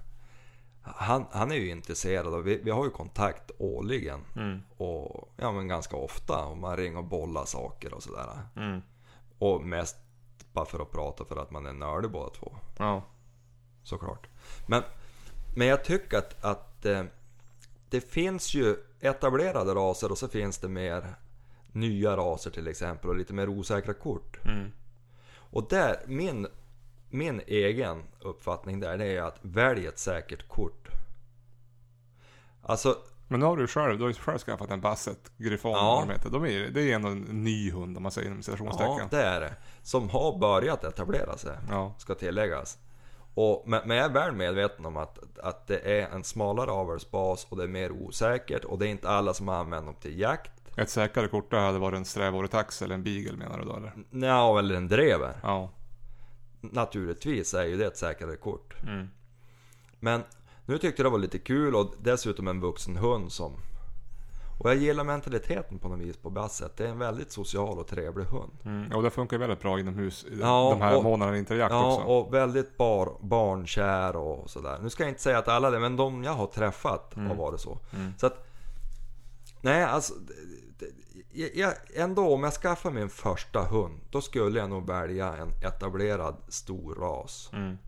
Han, 0.82 1.26
han 1.30 1.50
är 1.52 1.56
ju 1.56 1.70
intresserad 1.70 2.34
och 2.34 2.46
vi, 2.46 2.60
vi 2.62 2.70
har 2.70 2.84
ju 2.84 2.90
kontakt 2.90 3.50
årligen. 3.58 4.20
Mm. 4.36 4.62
Och 4.76 5.32
ja 5.36 5.52
men 5.52 5.68
ganska 5.68 5.96
ofta. 5.96 6.44
Och 6.44 6.56
man 6.56 6.76
ringer 6.76 6.98
och 6.98 7.04
bollar 7.04 7.44
saker 7.44 7.94
och 7.94 8.02
sådär. 8.02 8.38
Mm. 8.56 8.82
Och 9.38 9.62
mest 9.62 9.96
bara 10.52 10.64
för 10.64 10.82
att 10.82 10.90
prata 10.90 11.24
för 11.24 11.36
att 11.36 11.50
man 11.50 11.66
är 11.66 11.72
nördig 11.72 12.10
båda 12.10 12.30
två. 12.30 12.56
Ja. 12.78 13.02
Såklart. 13.82 14.26
Men, 14.66 14.82
men 15.56 15.66
jag 15.66 15.84
tycker 15.84 16.18
att, 16.18 16.44
att 16.44 16.86
eh, 16.86 17.02
det 17.90 18.00
finns 18.00 18.54
ju 18.54 18.76
etablerade 19.00 19.74
raser 19.74 20.10
och 20.12 20.18
så 20.18 20.28
finns 20.28 20.58
det 20.58 20.68
mer 20.68 21.14
nya 21.72 22.16
raser 22.16 22.50
till 22.50 22.68
exempel 22.68 23.10
och 23.10 23.16
lite 23.16 23.32
mer 23.32 23.48
osäkra 23.48 23.94
kort. 23.94 24.44
Mm. 24.44 24.72
Och 25.34 25.68
där, 25.68 25.96
min, 26.06 26.46
min 27.10 27.40
egen 27.46 28.02
uppfattning 28.20 28.80
där 28.80 28.98
det 28.98 29.06
är 29.06 29.22
att 29.22 29.38
välj 29.42 29.86
ett 29.86 29.98
säkert 29.98 30.48
kort. 30.48 30.88
Alltså, 32.62 32.98
Men 33.28 33.40
nu 33.40 33.46
har 33.46 33.56
du 33.56 33.66
själv, 33.66 33.98
du 33.98 34.04
har 34.04 34.08
ju 34.08 34.14
själv 34.14 34.38
skaffat 34.38 34.70
en 34.70 34.80
Basset 34.80 35.32
Griffon 35.36 35.70
Ja. 35.72 36.04
de 36.06 36.12
heter. 36.12 36.30
De 36.30 36.44
är, 36.44 36.70
det 36.70 36.82
är 36.82 36.94
ändå 36.94 37.08
en 37.08 37.20
ny 37.20 37.70
hund 37.70 37.96
om 37.96 38.02
man 38.02 38.12
säger 38.12 38.26
inom 38.26 38.38
ja 38.38 38.42
citationstecken. 38.42 39.08
det 39.10 39.22
är 39.22 39.40
det. 39.40 39.54
Som 39.82 40.10
har 40.10 40.38
börjat 40.38 40.84
etablera 40.84 41.36
sig. 41.38 41.56
Ja. 41.70 41.94
ska 41.98 42.14
tilläggas. 42.14 42.78
Och, 43.34 43.62
men, 43.66 43.88
men 43.88 43.96
jag 43.96 44.06
är 44.06 44.10
väl 44.14 44.32
medveten 44.34 44.86
om 44.86 44.96
att, 44.96 45.18
att 45.38 45.66
det 45.66 45.78
är 45.78 46.08
en 46.08 46.24
smalare 46.24 46.70
avelsbas 46.70 47.46
och 47.48 47.56
det 47.56 47.62
är 47.62 47.68
mer 47.68 47.92
osäkert 47.92 48.64
och 48.64 48.78
det 48.78 48.86
är 48.86 48.90
inte 48.90 49.08
alla 49.08 49.34
som 49.34 49.48
använder 49.48 49.86
dem 49.86 50.00
till 50.00 50.18
jakt. 50.20 50.52
Ett 50.76 50.90
säkrare 50.90 51.28
kort 51.28 51.52
hade 51.52 51.78
varit 51.78 51.96
en 51.96 52.04
strävåretax 52.04 52.82
eller 52.82 52.94
en 52.94 53.02
beagle 53.02 53.36
menar 53.36 53.58
du 53.58 53.64
då 53.64 53.76
eller? 53.76 53.92
Nja, 54.10 54.58
eller 54.58 54.74
en 54.74 54.88
drever. 54.88 55.40
Ja. 55.42 55.70
Naturligtvis 56.60 57.54
är 57.54 57.64
ju 57.64 57.76
det 57.76 57.86
ett 57.86 57.96
säkrare 57.96 58.36
kort. 58.36 58.74
Mm. 58.82 59.08
Men 60.00 60.22
nu 60.66 60.78
tyckte 60.78 61.02
jag 61.02 61.06
det 61.06 61.12
var 61.12 61.18
lite 61.18 61.38
kul 61.38 61.74
och 61.74 61.94
dessutom 61.98 62.48
en 62.48 62.60
vuxen 62.60 62.96
hund 62.96 63.32
som, 63.32 63.56
Och 64.60 64.70
jag 64.70 64.76
gillar 64.76 65.04
mentaliteten 65.04 65.78
på 65.78 65.88
något 65.88 66.00
vis 66.00 66.16
på 66.16 66.30
Basset. 66.30 66.76
Det 66.76 66.84
är 66.84 66.88
en 66.88 66.98
väldigt 66.98 67.32
social 67.32 67.78
och 67.78 67.86
trevlig 67.86 68.24
hund. 68.24 68.52
Mm. 68.64 68.92
Och 68.92 69.02
det 69.02 69.10
funkar 69.10 69.38
väldigt 69.38 69.60
bra 69.60 69.80
inomhus 69.80 70.26
Ja, 70.40 70.70
de 70.78 70.80
här 70.82 70.96
och- 70.96 71.02
månaderna 71.04 71.36
vinterjakt 71.36 71.72
Ja, 71.72 71.94
också. 71.94 72.06
och 72.06 72.34
väldigt 72.34 72.76
bar, 72.76 73.12
barnkär 73.20 74.16
och 74.16 74.50
sådär. 74.50 74.78
Nu 74.82 74.90
ska 74.90 75.02
jag 75.02 75.10
inte 75.10 75.22
säga 75.22 75.38
att 75.38 75.48
alla 75.48 75.70
det, 75.70 75.78
men 75.80 75.96
de 75.96 76.24
jag 76.24 76.32
har 76.32 76.46
träffat 76.46 77.14
har 77.14 77.34
varit 77.34 77.60
så. 77.60 77.78
Mm. 77.94 78.12
Så 78.18 78.26
att... 78.26 78.46
Nej, 79.60 79.82
alltså... 79.84 80.14
jag, 81.54 81.72
ändå, 81.94 82.34
om 82.34 82.42
jag 82.44 82.52
skaffar 82.52 82.90
min 82.90 83.08
första 83.08 83.62
hund, 83.62 84.00
då 84.10 84.20
skulle 84.20 84.58
jag 84.60 84.70
nog 84.70 84.86
välja 84.86 85.36
en 85.36 85.48
etablerad 85.68 86.36
stor 86.48 86.94
ras. 86.94 87.50
Mm. 87.52 87.78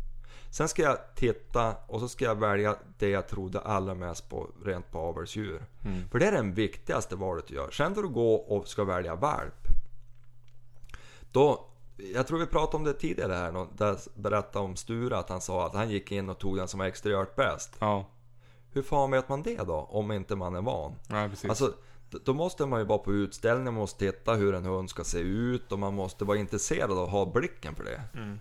Sen 0.52 0.68
ska 0.68 0.82
jag 0.82 0.98
titta 1.14 1.74
och 1.86 2.00
så 2.00 2.08
ska 2.08 2.24
jag 2.24 2.34
välja 2.34 2.76
det 2.98 3.08
jag 3.08 3.28
trodde 3.28 3.60
allra 3.60 3.94
mest 3.94 4.28
på 4.28 4.50
rent 4.64 4.90
på 4.90 4.98
avelsdjur. 4.98 5.62
Mm. 5.84 6.08
För 6.10 6.18
det 6.18 6.26
är 6.26 6.32
den 6.32 6.54
viktigaste 6.54 7.16
valet 7.16 7.46
du 7.46 7.54
gör. 7.54 7.70
Sen 7.70 7.92
när 7.92 8.02
du 8.02 8.08
går 8.08 8.52
och 8.52 8.68
ska 8.68 8.84
välja 8.84 9.14
valp. 9.14 9.66
Då, 11.32 11.66
jag 12.14 12.26
tror 12.26 12.38
vi 12.38 12.46
pratade 12.46 12.76
om 12.76 12.84
det 12.84 12.92
tidigare 12.92 13.32
här, 13.32 13.66
där 13.76 13.98
berättade 14.14 14.64
om 14.64 14.76
Sture 14.76 15.16
att 15.16 15.28
han 15.28 15.40
sa 15.40 15.66
att 15.66 15.74
han 15.74 15.90
gick 15.90 16.12
in 16.12 16.28
och 16.30 16.38
tog 16.38 16.56
den 16.56 16.68
som 16.68 16.80
var 16.80 16.86
exteriört 16.86 17.36
bäst. 17.36 17.76
Ja, 17.78 18.06
Hur 18.70 18.82
fan 18.82 19.10
vet 19.10 19.28
man 19.28 19.42
det 19.42 19.56
då? 19.56 19.74
Om 19.74 20.12
inte 20.12 20.36
man 20.36 20.54
är 20.54 20.62
van. 20.62 20.94
nej 21.08 21.28
precis. 21.28 21.50
Alltså, 21.50 21.72
då 22.24 22.34
måste 22.34 22.66
man 22.66 22.80
ju 22.80 22.86
vara 22.86 22.98
på 22.98 23.12
utställning, 23.12 23.64
man 23.64 23.74
måste 23.74 24.12
titta 24.12 24.34
hur 24.34 24.54
en 24.54 24.64
hund 24.64 24.90
ska 24.90 25.04
se 25.04 25.18
ut 25.18 25.72
och 25.72 25.78
man 25.78 25.94
måste 25.94 26.24
vara 26.24 26.38
intresserad 26.38 26.90
och 26.90 27.10
ha 27.10 27.26
blicken 27.26 27.74
för 27.74 27.84
det. 27.84 28.02
Mm. 28.14 28.40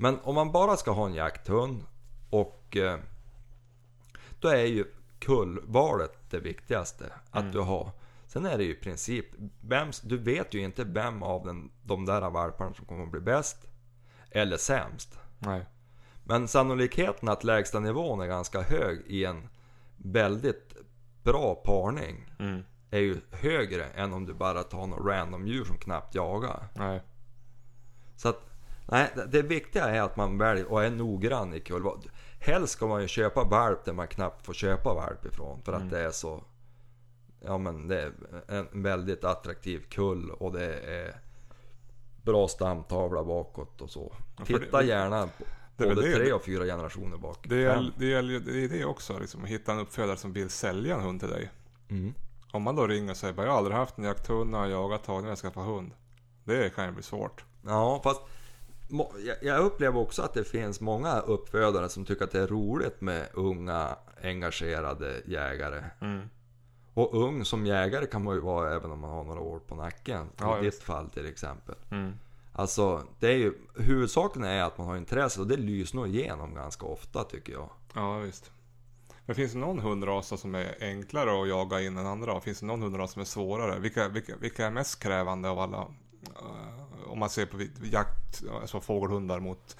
Men 0.00 0.18
om 0.22 0.34
man 0.34 0.52
bara 0.52 0.76
ska 0.76 0.90
ha 0.90 1.06
en 1.06 1.14
jakthund 1.14 1.84
och 2.30 2.76
eh, 2.76 2.98
då 4.40 4.48
är 4.48 4.64
ju 4.64 4.84
kullvalet 5.18 6.18
det 6.30 6.40
viktigaste 6.40 7.12
att 7.30 7.52
du 7.52 7.60
har. 7.60 7.90
Sen 8.26 8.46
är 8.46 8.58
det 8.58 8.64
ju 8.64 8.70
i 8.72 8.80
princip, 8.80 9.26
vem, 9.60 9.90
du 10.02 10.18
vet 10.18 10.54
ju 10.54 10.60
inte 10.60 10.84
vem 10.84 11.22
av 11.22 11.44
den, 11.46 11.70
de 11.82 12.06
där 12.06 12.30
valparna 12.30 12.74
som 12.74 12.86
kommer 12.86 13.04
att 13.04 13.10
bli 13.10 13.20
bäst 13.20 13.66
eller 14.30 14.56
sämst. 14.56 15.18
nej. 15.38 15.66
Men 16.24 16.48
sannolikheten 16.48 17.28
att 17.28 17.44
lägsta 17.44 17.80
nivån 17.80 18.20
är 18.20 18.26
ganska 18.26 18.62
hög 18.62 19.02
i 19.06 19.24
en 19.24 19.48
väldigt 19.96 20.74
bra 21.22 21.54
parning 21.54 22.26
Mm. 22.38 22.62
är 22.90 22.98
ju 23.00 23.20
högre 23.30 23.84
än 23.84 24.12
om 24.12 24.26
du 24.26 24.34
bara 24.34 24.62
tar 24.62 24.86
något 24.86 25.06
random 25.06 25.46
djur 25.46 25.64
som 25.64 25.78
knappt 25.78 26.14
jagar. 26.14 26.68
Nej. 26.74 27.02
Så 28.16 28.28
att, 28.28 28.49
nej, 28.90 29.10
det- 29.28 29.42
viktiga 29.42 29.84
är 29.84 30.00
att 30.02 30.16
man 30.16 30.38
väljer 30.38 30.72
och 30.72 30.84
är 30.84 30.90
noggrann 30.90 31.54
i 31.54 31.60
kullval. 31.60 31.98
Helst 32.40 32.72
ska 32.72 32.86
man 32.86 33.02
ju 33.02 33.08
köpa 33.08 33.44
valp 33.44 33.84
där 33.84 33.92
man 33.92 34.06
knappt 34.08 34.46
får 34.46 34.54
köpa 34.54 34.94
valp 34.94 35.26
ifrån. 35.26 35.62
För 35.64 35.72
att 35.72 35.90
det 35.90 36.00
är 36.00 36.10
så... 36.10 36.44
Ja 37.44 37.58
men 37.58 37.88
det 37.88 38.00
är 38.00 38.12
en 38.48 38.82
väldigt 38.82 39.24
attraktiv 39.24 39.82
kull 39.88 40.30
och 40.30 40.52
det 40.52 40.74
är 40.74 41.14
bra 42.22 42.48
stamtavla 42.48 43.24
bakåt 43.24 43.80
och 43.80 43.90
så. 43.90 44.12
Ja, 44.38 44.44
Titta 44.44 44.78
det- 44.78 44.84
gärna 44.86 45.26
på 45.26 45.44
det 45.76 45.86
både 45.86 46.02
det- 46.08 46.14
tre 46.16 46.32
och 46.32 46.42
fyra 46.44 46.64
generationer 46.64 47.16
bak. 47.16 47.38
Det 47.48 47.64
är, 47.64 47.74
Fem. 47.74 47.84
det, 47.96 48.20
det 48.38 48.64
är 48.64 48.68
det 48.68 48.84
också, 48.84 49.18
liksom, 49.18 49.42
att 49.44 49.48
hitta 49.50 49.72
en 49.72 49.78
uppfödare 49.78 50.16
som 50.16 50.32
vill 50.32 50.50
sälja 50.50 50.94
en 50.94 51.00
hund 51.00 51.20
till 51.20 51.28
dig. 51.30 51.50
Mm. 51.90 52.14
Om 52.52 52.62
man 52.62 52.76
då 52.76 52.86
ringer 52.86 53.10
och 53.10 53.16
säger 53.16 53.34
bara, 53.34 53.46
jag 53.46 53.52
har 53.52 53.58
aldrig 53.58 53.76
haft 53.76 53.98
en 53.98 54.04
jakthund, 54.04 54.54
jag 54.54 54.58
har 54.60 54.66
jagat 54.66 55.04
tag 55.04 55.22
när 55.22 55.28
jag 55.28 55.38
skaffar 55.38 55.62
hund. 55.62 55.92
Det 56.44 56.74
kan 56.74 56.84
ju 56.86 56.92
bli 56.92 57.02
svårt. 57.02 57.44
Ja, 57.66 58.00
fast 58.04 58.20
jag- 59.42 59.60
upplever 59.60 60.00
också 60.00 60.22
att 60.22 60.34
det 60.34 60.44
finns 60.44 60.80
många 60.80 61.20
uppfödare 61.20 61.88
som 61.88 62.04
tycker 62.04 62.24
att 62.24 62.30
det 62.30 62.40
är 62.40 62.46
roligt 62.46 63.00
med 63.00 63.28
unga 63.34 63.96
engagerade 64.22 65.22
jägare. 65.26 65.84
Mm. 66.00 66.28
Och 66.94 67.14
ung 67.14 67.44
som 67.44 67.66
jägare 67.66 68.06
kan 68.06 68.24
man 68.24 68.34
ju 68.34 68.40
vara 68.40 68.74
även 68.74 68.90
om 68.90 69.00
man 69.00 69.10
har 69.10 69.24
några 69.24 69.40
år 69.40 69.58
på 69.58 69.74
nacken. 69.74 70.28
Ja, 70.38 70.60
I 70.60 70.64
just. 70.64 70.78
ditt 70.78 70.86
fall 70.86 71.10
till 71.10 71.26
exempel. 71.26 71.74
Mm. 71.90 72.12
Alltså, 72.52 73.02
det 73.18 73.26
är 73.28 73.36
ju, 73.36 73.52
huvudsaken 73.76 74.44
är 74.44 74.62
att 74.62 74.78
man 74.78 74.86
har 74.86 74.96
intresse 74.96 75.40
och 75.40 75.46
det 75.46 75.56
lyser 75.56 75.96
nog 75.96 76.08
igenom 76.08 76.54
ganska 76.54 76.86
ofta 76.86 77.24
tycker 77.24 77.52
jag. 77.52 77.70
Ja, 77.94 78.18
visst. 78.18 78.50
Men 79.26 79.36
finns 79.36 79.52
det 79.52 79.58
någon 79.58 79.78
hundras 79.78 80.40
som 80.40 80.54
är 80.54 80.74
enklare 80.80 81.42
att 81.42 81.48
jaga 81.48 81.80
in 81.80 81.96
än 81.98 82.06
andra? 82.06 82.40
Finns 82.40 82.60
det 82.60 82.66
någon 82.66 82.82
hundras 82.82 83.12
som 83.12 83.20
är 83.20 83.26
svårare? 83.26 83.78
Vilka, 83.78 84.08
vilka, 84.08 84.36
vilka 84.36 84.66
är 84.66 84.70
mest 84.70 85.02
krävande 85.02 85.48
av 85.50 85.58
alla? 85.58 85.86
Om 87.06 87.18
man 87.18 87.30
ser 87.30 87.46
på 87.46 87.58
jakt, 87.82 88.42
alltså 88.60 88.80
fågelhundar 88.80 89.40
mot 89.40 89.76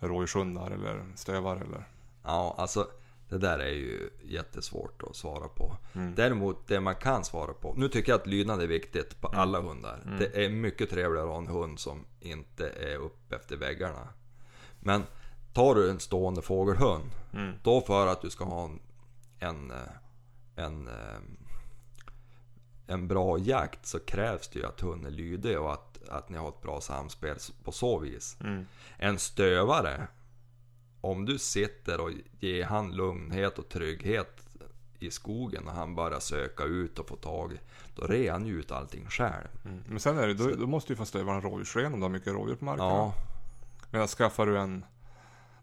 rådjurshundar 0.00 0.70
eller 0.70 1.04
stövar 1.14 1.56
eller? 1.56 1.88
Ja, 2.24 2.54
alltså 2.58 2.88
det 3.28 3.38
där 3.38 3.58
är 3.58 3.72
ju 3.72 4.10
jättesvårt 4.22 5.02
att 5.02 5.16
svara 5.16 5.48
på. 5.48 5.76
Mm. 5.92 6.14
Däremot 6.14 6.68
det 6.68 6.80
man 6.80 6.94
kan 6.94 7.24
svara 7.24 7.52
på. 7.52 7.74
Nu 7.76 7.88
tycker 7.88 8.12
jag 8.12 8.20
att 8.20 8.26
lydnad 8.26 8.62
är 8.62 8.66
viktigt 8.66 9.20
på 9.20 9.28
Mm. 9.28 9.40
alla 9.40 9.60
hundar. 9.60 10.16
Det 10.18 10.44
är 10.44 10.48
mycket 10.50 10.90
trevligare 10.90 11.24
att 11.24 11.30
ha 11.30 11.38
en 11.38 11.46
hund 11.46 11.78
som 11.80 12.04
inte 12.20 12.68
är 12.68 12.96
upp 12.96 13.32
efter 13.32 13.56
väggarna. 13.56 14.08
Men 14.80 15.02
tar 15.52 15.74
du 15.74 15.90
en 15.90 16.00
stående 16.00 16.42
fågelhund. 16.42 17.10
Mm. 17.32 17.54
Då 17.62 17.80
för 17.80 18.06
att 18.06 18.22
du 18.22 18.30
ska 18.30 18.44
ha 18.44 18.64
en, 18.64 18.80
en, 19.38 19.70
eh, 19.70 19.76
en, 20.64 20.88
eh, 20.88 21.20
en 22.86 23.08
bra 23.08 23.38
jakt 23.38 23.86
så 23.86 23.98
krävs 24.00 24.48
det 24.48 24.58
ju 24.58 24.66
att 24.66 24.80
hunden 24.80 25.12
är 25.12 25.16
lydig 25.16 25.58
och 25.60 25.72
att, 25.72 25.89
att 26.10 26.28
ni 26.28 26.38
har 26.38 26.48
ett 26.48 26.62
bra 26.62 26.80
samspel 26.80 27.36
på 27.64 27.72
så 27.72 27.98
vis. 27.98 28.36
Mm. 28.40 28.66
En 28.98 29.18
stövare, 29.18 30.06
om 31.00 31.24
du 31.24 31.38
sitter 31.38 32.00
och 32.00 32.10
ger 32.40 32.64
han 32.64 32.92
lugnhet 32.92 33.58
och 33.58 33.68
trygghet 33.68 34.46
i 34.98 35.10
skogen 35.10 35.68
och 35.68 35.74
han 35.74 35.94
bara 35.94 36.20
söka 36.20 36.64
ut 36.64 36.98
och 36.98 37.08
få 37.08 37.16
tag 37.16 37.60
då 37.94 38.06
rear 38.06 38.32
han 38.32 38.46
ju 38.46 38.58
ut 38.58 38.72
allting 38.72 39.06
själv. 39.06 39.48
Mm. 39.64 39.82
Men 39.88 40.00
sen 40.00 40.18
är 40.18 40.26
det, 40.26 40.34
då, 40.34 40.50
då 40.50 40.66
måste 40.66 40.92
du 40.92 40.96
få 40.96 41.04
stövaren 41.04 41.36
en 41.36 41.50
rådjursren 41.50 41.94
om 41.94 42.00
du 42.00 42.04
har 42.04 42.10
mycket 42.10 42.32
rådjur 42.32 42.54
på 42.56 42.64
marken. 42.64 42.86
Ja, 42.86 43.14
Medan 43.90 44.08
skaffar 44.08 44.46
du 44.46 44.58
en 44.58 44.84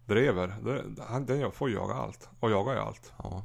drever, 0.05 0.55
då, 0.61 1.03
han, 1.03 1.25
den 1.25 1.51
får 1.51 1.69
jaga 1.69 1.93
allt. 1.93 2.29
Och 2.39 2.51
jagar 2.51 2.73
ju 2.73 2.79
allt. 2.79 3.13
ja. 3.17 3.43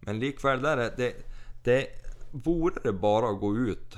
Men 0.00 0.18
likväl 0.18 0.62
där 0.62 0.76
är 0.76 0.94
det, 0.96 1.14
det 1.62 1.86
vore 2.30 2.74
det 2.82 2.92
bara 2.92 3.28
att 3.28 3.40
gå 3.40 3.56
ut 3.56 3.94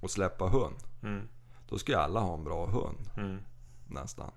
och 0.00 0.10
släppa 0.10 0.48
hund, 0.48 0.76
Mm. 1.02 1.28
då 1.68 1.78
skulle 1.78 1.98
alla 1.98 2.20
ha 2.20 2.34
en 2.34 2.44
bra 2.44 2.66
hund. 2.66 3.10
Mm. 3.16 3.38
nästan. 3.86 4.30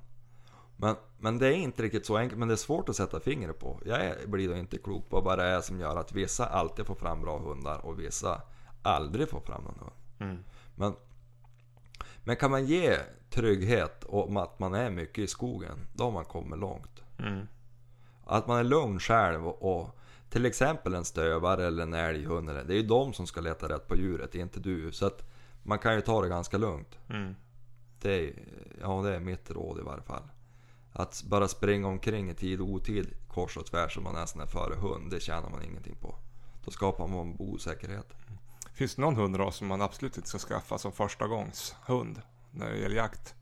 Men, 0.78 0.96
men 1.18 1.38
det 1.38 1.48
är 1.48 1.58
inte 1.58 1.84
riktigt 1.84 2.06
så 2.06 2.18
enkelt, 2.18 2.40
men 2.40 2.48
det 2.48 2.54
är 2.54 2.56
svårt 2.56 2.90
att 2.90 2.96
sätta 2.96 3.20
fingret 3.20 3.60
på. 3.60 3.80
Jag 3.86 4.16
blir 4.30 4.50
då 4.50 4.56
inte 4.56 4.78
klok 4.78 5.10
på 5.10 5.22
vad 5.22 5.38
det 5.38 5.44
är 5.44 5.62
som 5.62 5.80
gör 5.80 5.96
att 5.96 6.12
vissa 6.12 6.46
alltid 6.46 6.86
får 6.86 6.96
fram 6.96 7.22
bra 7.22 7.40
hundar 7.40 7.86
och 7.86 8.00
vissa 8.00 8.42
aldrig 8.82 9.30
får 9.30 9.40
fram 9.40 9.64
någon 9.64 9.80
hund. 9.80 9.92
Mm. 10.20 10.44
Men, 10.76 10.94
men 12.24 12.36
kan 12.36 12.52
man 12.52 12.66
ge 12.66 12.98
trygghet 13.30 14.04
om 14.04 14.38
att 14.38 14.60
man 14.60 14.74
är 14.74 14.90
mycket 14.90 15.24
i 15.24 15.28
skogen, 15.28 15.88
då 15.94 16.04
har 16.04 16.12
man 16.12 16.26
kommit 16.26 16.60
långt. 16.60 17.04
Mm. 17.20 17.48
Att 18.26 18.48
man 18.48 18.60
är 18.60 18.64
lugn 18.64 19.00
själv 19.00 19.48
och, 19.48 19.80
och 19.80 20.00
till 20.30 20.46
exempel 20.46 20.94
en 20.94 21.06
stövare 21.06 21.68
eller 21.68 21.84
en 21.84 21.94
älghund, 21.94 22.50
det 22.50 22.74
är 22.74 22.78
ju 22.78 22.88
de 22.88 23.14
som 23.14 23.28
ska 23.28 23.42
leta 23.42 23.70
rätt 23.70 23.88
på 23.88 23.96
djuret, 23.96 24.36
inte 24.36 24.60
du. 24.60 24.92
Så 24.92 25.06
att 25.06 25.33
man 25.64 25.80
kan 25.80 25.96
ju 25.96 26.02
ta 26.02 26.22
det 26.22 26.30
ganska 26.30 26.58
lugnt. 26.58 26.98
Mm. 27.10 27.36
Det 28.02 28.14
är, 28.14 28.34
ja, 28.82 29.02
det 29.02 29.16
är 29.16 29.20
mitt 29.20 29.52
råd 29.52 29.80
i 29.80 29.82
varje 29.82 30.04
fall. 30.04 30.24
Att 30.94 31.24
bara 31.24 31.48
springa 31.48 31.88
omkring 31.88 32.30
i 32.30 32.34
tid 32.34 32.62
och 32.62 32.68
otid 32.68 33.14
kors 33.28 33.58
och 33.58 33.66
tvärs 33.66 33.94
som 33.94 34.04
man 34.04 34.16
nästan 34.16 34.42
är 34.42 34.46
före 34.46 34.76
hund, 34.76 35.12
det 35.12 35.20
tjänar 35.20 35.50
man 35.50 35.64
ingenting 35.64 35.96
på. 35.96 36.16
Då 36.66 36.72
skapar 36.72 37.08
man 37.08 37.36
osäkerhet. 37.40 38.14
Finns 38.74 38.96
det 38.96 39.02
någon 39.02 39.16
hundras 39.16 39.56
som 39.56 39.68
man 39.68 39.82
absolut 39.82 40.18
inte 40.18 40.30
ska 40.30 40.38
skaffa 40.38 40.78
som 40.78 40.92
första 40.92 41.28
gångs 41.28 41.76
hund 41.86 42.22
när 42.52 42.70
det 42.72 42.78
gäller 42.78 42.96
jakt? 42.96 43.36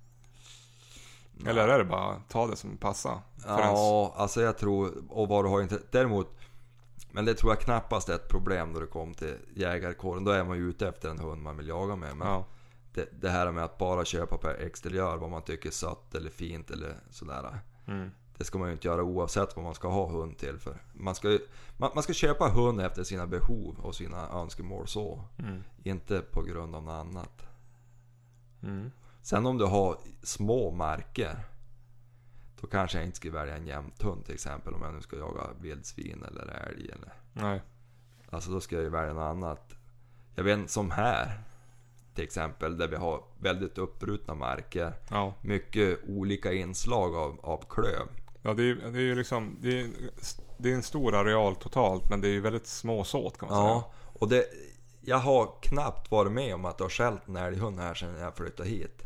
Eller 1.47 1.67
är 1.67 1.77
det 1.77 1.85
bara 1.85 2.21
ta 2.29 2.47
det 2.47 2.55
som 2.55 2.77
passar? 2.77 3.19
För 3.37 3.49
ens- 3.59 3.79
Ja, 3.79 4.13
alltså 4.17 4.41
jag 4.41 4.57
tror, 4.57 5.03
och 5.09 5.27
vad 5.27 5.45
du 5.45 5.49
har 5.49 5.61
inte... 5.61 5.79
Däremot, 5.91 6.35
men 7.11 7.25
det 7.25 7.33
tror 7.33 7.51
jag 7.51 7.59
knappast 7.59 8.09
är 8.09 8.15
ett 8.15 8.27
problem 8.27 8.71
när 8.71 8.81
det 8.81 8.87
kommer 8.87 9.13
till 9.13 9.37
jägarkåren. 9.55 10.23
Då 10.23 10.31
är 10.31 10.43
man 10.43 10.57
ju 10.57 10.69
ute 10.69 10.87
efter 10.87 11.09
en 11.09 11.19
hund 11.19 11.41
man 11.41 11.57
vill 11.57 11.67
jaga 11.67 11.95
med. 11.95 12.17
Men 12.17 12.27
ja. 12.27 12.45
det, 12.93 13.21
det 13.21 13.29
här 13.29 13.51
med 13.51 13.63
att 13.63 13.77
bara 13.77 14.05
köpa 14.05 14.37
per 14.37 14.53
exteriör 14.53 15.17
vad 15.17 15.29
man 15.29 15.41
tycker 15.41 15.69
är 15.69 15.73
sött 15.73 16.15
eller 16.15 16.29
fint 16.29 16.71
eller 16.71 16.95
sådär. 17.09 17.59
Mm. 17.87 18.11
Det 18.37 18.43
ska 18.45 18.59
man 18.59 18.67
ju 18.67 18.73
inte 18.73 18.87
göra 18.87 19.03
oavsett 19.03 19.55
vad 19.55 19.65
man 19.65 19.75
ska 19.75 19.87
ha 19.87 20.09
hund 20.09 20.37
till. 20.37 20.57
För 20.57 20.77
man, 20.93 21.15
ska, 21.15 21.39
man, 21.77 21.91
man 21.93 22.03
ska 22.03 22.13
köpa 22.13 22.47
hund 22.47 22.81
efter 22.81 23.03
sina 23.03 23.27
behov 23.27 23.79
och 23.79 23.95
sina 23.95 24.29
önskemål 24.29 24.87
så. 24.87 25.23
Mm. 25.37 25.63
Inte 25.83 26.19
på 26.19 26.41
grund 26.41 26.75
av 26.75 26.83
något 26.83 26.93
annat. 26.93 27.47
Mm. 28.63 28.91
Sen 29.21 29.45
om 29.45 29.57
du 29.57 29.65
har 29.65 29.97
små 30.23 30.71
marker. 30.71 31.45
Då 32.61 32.67
kanske 32.67 32.97
jag 32.97 33.05
inte 33.05 33.17
skulle 33.17 33.33
välja 33.33 33.55
en 33.55 33.67
jämthund 33.67 34.25
till 34.25 34.33
exempel. 34.33 34.73
Om 34.73 34.81
jag 34.81 34.93
nu 34.93 35.01
ska 35.01 35.17
jaga 35.17 35.49
vildsvin 35.61 36.23
eller 36.27 36.67
älg. 36.67 36.89
Eller. 36.91 37.13
Nej. 37.33 37.61
Alltså 38.29 38.51
då 38.51 38.59
ska 38.59 38.75
jag 38.75 38.83
ju 38.83 38.89
välja 38.89 39.13
något 39.13 39.31
annat. 39.31 39.73
Jag 40.35 40.43
vet 40.43 40.69
som 40.69 40.91
här. 40.91 41.39
Till 42.15 42.23
exempel 42.23 42.77
där 42.77 42.87
vi 42.87 42.95
har 42.95 43.23
väldigt 43.39 43.77
uppbrutna 43.77 44.35
marker. 44.35 44.93
Ja. 45.09 45.33
Mycket 45.41 45.99
olika 46.07 46.53
inslag 46.53 47.15
av, 47.15 47.39
av 47.43 47.63
klöv. 47.69 48.07
Ja, 48.41 48.53
det 48.53 48.63
är, 48.63 48.75
det 48.75 48.97
är 48.97 49.03
ju 49.03 49.15
liksom... 49.15 49.57
Det 49.61 49.81
är, 49.81 49.87
det 50.57 50.71
är 50.71 50.75
en 50.75 50.83
stor 50.83 51.15
areal 51.15 51.55
totalt, 51.55 52.09
men 52.09 52.21
det 52.21 52.27
är 52.27 52.31
ju 52.31 52.41
väldigt 52.41 52.67
små 52.67 53.03
såt 53.03 53.37
kan 53.37 53.49
man 53.49 53.57
Ja, 53.57 53.91
Och 54.13 54.29
det, 54.29 54.45
jag 55.01 55.17
har 55.17 55.49
knappt 55.61 56.11
varit 56.11 56.31
med 56.31 56.55
om 56.55 56.65
att 56.65 56.77
det 56.77 56.83
har 56.83 56.89
skällt 56.89 57.27
en 57.27 57.35
älghund 57.35 57.79
här 57.79 57.93
sedan 57.93 58.19
jag 58.19 58.37
flyttade 58.37 58.69
hit. 58.69 59.03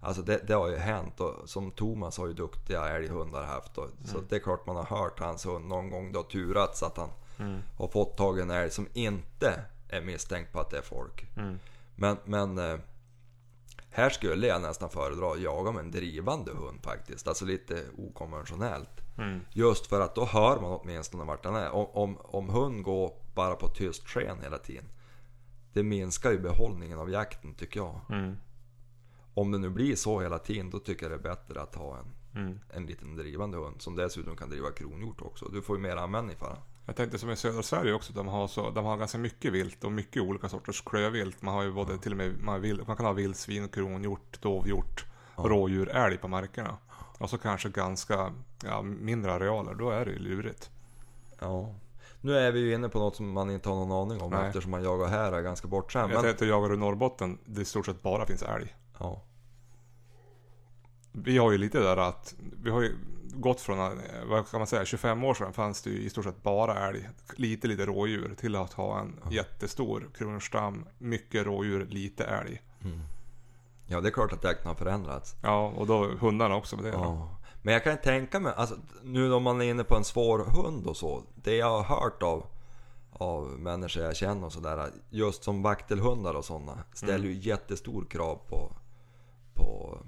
Alltså 0.00 0.22
det, 0.22 0.40
det 0.46 0.54
har 0.54 0.68
ju 0.68 0.76
hänt 0.76 1.20
och 1.20 1.48
som 1.48 1.70
Thomas 1.70 2.18
har 2.18 2.26
ju 2.26 2.32
duktiga 2.32 2.88
älghundar 2.88 3.44
haft. 3.44 3.78
Och, 3.78 3.88
Så 4.04 4.20
det 4.28 4.36
är 4.36 4.40
klart 4.40 4.66
man 4.66 4.76
har 4.76 4.84
hört 4.98 5.20
hans 5.20 5.46
hund 5.46 5.68
någon 5.68 5.90
gång 5.90 6.12
det 6.12 6.18
har 6.18 6.24
turats 6.24 6.82
att 6.82 6.96
han 6.96 7.10
Mm. 7.40 7.60
har 7.78 7.88
fått 7.88 8.16
tag 8.16 8.38
i 8.38 8.42
en 8.42 8.50
älg 8.50 8.70
som 8.70 8.88
inte 8.92 9.64
är 9.88 10.00
misstänkt 10.00 10.52
på 10.52 10.60
att 10.60 10.70
det 10.70 10.78
är 10.78 10.82
folk. 10.82 11.26
Mm. 11.36 11.58
Men, 11.96 12.16
men 12.24 12.58
eh, 12.58 12.78
här 13.90 14.10
skulle 14.10 14.46
jag 14.46 14.62
nästan 14.62 14.90
föredra 14.90 15.32
att 15.32 15.40
jaga 15.40 15.72
med 15.72 15.80
en 15.84 15.90
drivande 15.90 16.52
hund 16.52 16.82
faktiskt. 16.82 17.28
Alltså 17.28 17.44
lite 17.44 17.84
okonventionellt. 17.98 18.90
Mm. 19.18 19.40
Just 19.52 19.86
för 19.86 20.00
att 20.00 20.14
då 20.14 20.24
hör 20.24 20.60
man 20.60 20.72
åtminstone 20.72 21.24
vart 21.24 21.42
den 21.42 21.54
är. 21.54 21.70
Om, 21.70 21.86
om, 21.92 22.18
om 22.22 22.48
hund 22.48 22.82
går 22.82 23.12
bara 23.34 23.54
på 23.54 23.68
tyst 23.68 24.08
sken 24.08 24.36
hela 24.42 24.58
tiden. 24.58 24.84
Det 25.72 25.82
minskar 25.82 26.30
ju 26.30 26.38
behållningen 26.38 26.98
av 26.98 27.10
jakten 27.10 27.54
tycker 27.54 27.80
jag. 27.80 28.00
Om 29.40 29.50
det 29.50 29.58
nu 29.58 29.68
blir 29.68 29.96
så 29.96 30.20
hela 30.20 30.38
tiden 30.38 30.70
då 30.70 30.78
tycker 30.78 31.10
jag 31.10 31.10
det 31.10 31.28
är 31.28 31.34
bättre 31.34 31.60
att 31.62 31.74
ha 31.74 31.98
en, 31.98 32.04
Mm. 32.34 32.60
en 32.70 32.86
liten 32.86 33.16
drivande 33.16 33.58
hund. 33.58 33.82
Som 33.82 33.96
dessutom 33.96 34.36
kan 34.36 34.50
driva 34.50 34.70
kronhjort 34.70 35.22
också. 35.22 35.48
Du 35.48 35.62
får 35.62 35.76
ju 35.76 35.82
mer 35.82 35.96
användning 35.96 36.36
för 36.36 36.46
den. 36.46 36.56
Jag 36.86 36.96
tänkte 36.96 37.18
som 37.18 37.30
i 37.30 37.36
södra 37.36 37.62
Sverige 37.62 37.92
också, 37.92 38.12
de 38.12 38.28
har, 38.28 38.48
så, 38.48 38.70
de 38.70 38.84
har 38.84 38.96
ganska 38.96 39.18
mycket 39.18 39.52
vilt 39.52 39.84
och 39.84 39.92
mycket 39.92 40.22
olika 40.22 40.48
sorters 40.48 40.82
klövvilt. 40.86 41.42
Man 41.42 41.54
har 41.54 41.62
ju 41.62 41.72
både 41.72 41.98
till 41.98 42.12
och 42.12 42.18
med, 42.18 42.42
man, 42.42 42.60
vilt, 42.60 42.86
man 42.86 42.96
kan 42.96 43.06
ha 43.06 43.12
vildsvin, 43.12 43.68
kronhjort, 43.68 44.42
dovhjort, 44.42 45.04
rådjur, 45.36 45.88
älg 45.88 46.16
på 46.18 46.28
markerna. 46.28 46.76
Och 47.18 47.30
så 47.30 47.38
kanske 47.38 47.68
ganska 47.68 48.32
ja, 48.64 48.82
mindre 48.82 49.32
arealer, 49.32 49.74
då 49.74 49.90
är 49.90 50.04
det 50.04 50.10
ju 50.10 50.18
lurigt. 50.18 50.70
Ja. 51.40 51.74
Nu 52.20 52.38
är 52.38 52.52
vi 52.52 52.60
ju 52.60 52.74
inne 52.74 52.88
på 52.88 52.98
något 52.98 53.16
som 53.16 53.32
man 53.32 53.50
inte 53.50 53.68
har 53.68 53.76
någon 53.76 53.92
aning 54.10 54.22
om 54.22 54.30
Nej. 54.30 54.46
eftersom 54.46 54.70
man 54.70 54.82
jagar 54.82 55.06
här 55.06 55.32
är 55.32 55.42
ganska 55.42 55.68
bortskämd. 55.68 56.10
Jag 56.12 56.16
Men, 56.16 56.24
tänkte 56.24 56.46
jagar 56.46 56.68
du 56.68 56.76
Norrbotten, 56.76 57.38
det 57.44 57.60
i 57.60 57.64
stort 57.64 57.86
sett 57.86 58.02
bara 58.02 58.26
finns 58.26 58.42
älg. 58.42 58.74
ja. 58.98 59.22
Vi 61.24 61.38
har 61.38 61.52
ju 61.52 61.58
lite 61.58 61.78
där 61.78 61.96
att, 61.96 62.34
vi 62.62 62.70
har 62.70 62.82
ju 62.82 62.96
gått 63.34 63.60
från, 63.60 64.00
vad 64.26 64.50
kan 64.50 64.60
man 64.60 64.66
säga, 64.66 64.84
25 64.84 65.24
år 65.24 65.34
sedan 65.34 65.52
fanns 65.52 65.82
det 65.82 65.90
ju 65.90 66.02
i 66.02 66.10
stort 66.10 66.24
sett 66.24 66.42
bara 66.42 66.88
älg, 66.88 67.08
lite 67.36 67.68
lite 67.68 67.86
rådjur, 67.86 68.34
till 68.34 68.56
att 68.56 68.72
ha 68.72 69.00
en 69.00 69.20
jättestor 69.30 70.10
kronhjortsstam, 70.14 70.84
mycket 70.98 71.46
rådjur, 71.46 71.86
lite 71.86 72.24
älg. 72.24 72.62
ja, 73.86 74.00
det 74.00 74.08
är 74.08 74.12
klart 74.12 74.32
att 74.32 74.44
jakten 74.44 74.66
har 74.66 74.74
förändrats. 74.74 75.36
Ja, 75.42 75.66
och 75.76 75.86
då 75.86 76.04
hundarna 76.20 76.56
också 76.56 76.76
med 76.76 76.84
det. 76.84 76.90
Ja. 76.90 77.38
Men 77.62 77.74
jag 77.74 77.84
kan 77.84 77.98
tänka 77.98 78.40
mig, 78.40 78.52
alltså, 78.56 78.76
nu 79.02 79.32
om 79.32 79.42
man 79.42 79.60
är 79.60 79.70
inne 79.70 79.84
på 79.84 79.96
en 79.96 80.04
svår 80.04 80.38
hund 80.38 80.86
och 80.86 80.96
så. 80.96 81.22
Det 81.34 81.56
jag 81.56 81.82
har 81.82 82.00
hört 82.00 82.22
av, 82.22 82.46
av 83.12 83.46
människor 83.46 84.02
jag 84.02 84.16
känner 84.16 84.46
och 84.46 84.52
sådär. 84.52 84.90
Just 85.10 85.44
som 85.44 85.62
vaktelhundar 85.62 86.34
och 86.34 86.44
sådana. 86.44 86.78
Ställer 86.92 87.24
ju 87.24 87.32
jättestor 87.32 88.04
krav 88.04 88.40
på, 88.48 88.72
på 89.54 89.98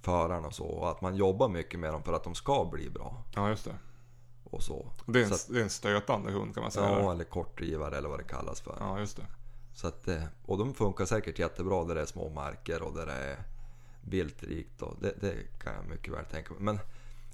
föraren 0.00 0.44
och 0.44 0.54
så. 0.54 0.64
Och 0.64 0.90
att 0.90 1.00
man 1.00 1.16
jobbar 1.16 1.48
mycket 1.48 1.80
med 1.80 1.92
dem 1.92 2.02
för 2.02 2.12
att 2.12 2.24
de 2.24 2.34
ska 2.34 2.64
bli 2.72 2.90
bra. 2.90 3.22
Ja, 3.34 3.48
just 3.48 3.64
det. 3.64 3.74
Och 4.44 4.62
så. 4.62 4.86
Det 5.06 5.18
är, 5.18 5.22
en, 5.22 5.28
så 5.28 5.34
att, 5.34 5.48
det 5.48 5.58
är 5.58 5.62
en 5.62 5.70
stötande 5.70 6.32
hund 6.32 6.54
kan 6.54 6.62
man 6.62 6.70
säga. 6.70 7.00
ja, 7.00 7.12
eller 7.12 7.24
kortdrivare 7.24 7.96
eller 7.96 8.08
vad 8.08 8.18
det 8.18 8.24
kallas 8.24 8.60
för. 8.60 8.76
ja 8.80 8.98
just 8.98 9.16
det. 9.16 9.26
Så 9.74 9.86
att, 9.86 10.08
eh, 10.08 10.22
och 10.46 10.58
de 10.58 10.74
funkar 10.74 11.04
säkert 11.04 11.38
jättebra 11.38 11.84
där 11.84 11.94
det 11.94 12.00
är 12.00 12.06
små 12.06 12.28
marker 12.28 12.82
och 12.82 12.94
där 12.94 13.06
det 13.06 13.12
är 13.12 13.44
viltrikt. 14.00 14.82
Och 14.82 14.96
det, 15.00 15.14
det 15.20 15.34
kan 15.62 15.74
jag 15.74 15.84
mycket 15.90 16.12
väl 16.12 16.24
tänka 16.24 16.54
mig. 16.54 16.62
Men 16.62 16.78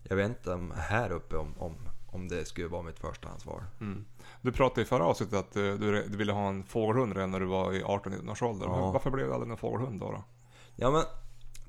jag 0.03 0.17
vet 0.17 0.29
inte 0.29 0.53
om 0.53 0.73
här 0.77 1.11
uppe 1.13 1.37
om, 1.37 1.55
om, 1.59 1.75
om 2.07 2.29
det 2.29 2.45
skulle 2.45 2.69
vara 2.69 2.83
mitt 2.83 2.99
förstahandsval. 2.99 3.63
Mm. 3.81 4.05
Du 4.41 4.53
pratade 4.53 4.83
i 4.83 4.85
förra 4.85 5.05
avsnittet 5.05 5.39
att 5.39 5.57
eh, 5.57 5.63
du, 5.63 6.09
du 6.09 6.17
ville 6.17 6.33
ha 6.33 6.49
en 6.49 6.65
fågelhund 6.65 7.13
redan 7.13 7.31
när 7.31 7.41
du 7.41 7.47
var 7.47 7.73
i 7.73 7.83
18-19 7.83 8.31
års 8.31 8.43
ålder. 8.43 8.67
Ja. 8.67 8.91
Varför 8.91 9.11
blev 9.11 9.29
det 9.29 9.35
aldrig 9.35 9.51
en 9.51 9.57
fågelhund 9.57 10.01
då? 10.01 10.11
då? 10.13 10.25
Ja 10.77 10.91
men 10.91 11.03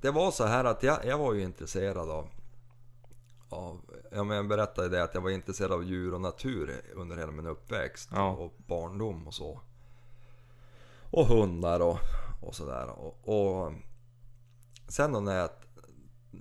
det 0.01 0.11
var 0.11 0.31
så 0.31 0.45
här 0.45 0.65
att 0.65 0.83
jag, 0.83 1.05
jag 1.05 1.17
var 1.17 1.33
ju 1.33 1.41
intresserad 1.43 2.09
av, 2.09 2.27
av 3.49 3.81
ja, 4.11 4.23
men 4.23 4.37
jag 4.37 4.47
berättade 4.47 4.89
det 4.89 5.03
att 5.03 5.13
jag 5.13 5.21
var 5.21 5.29
intresserad 5.29 5.71
av 5.71 5.83
djur 5.83 6.13
och 6.13 6.21
natur 6.21 6.81
under 6.95 7.17
hela 7.17 7.31
min 7.31 7.45
uppväxt 7.47 8.09
Ja. 8.13 8.29
och 8.31 8.53
barndom 8.67 9.27
och 9.27 9.33
så. 9.33 9.59
Och 11.11 11.25
hundar 11.27 11.79
och, 11.79 11.99
och 12.41 12.55
sådär. 12.55 12.89
Och, 12.89 13.17
och 13.23 13.73
sen 14.87 15.11
då 15.11 15.19
när 15.19 15.37
jag, 15.37 15.49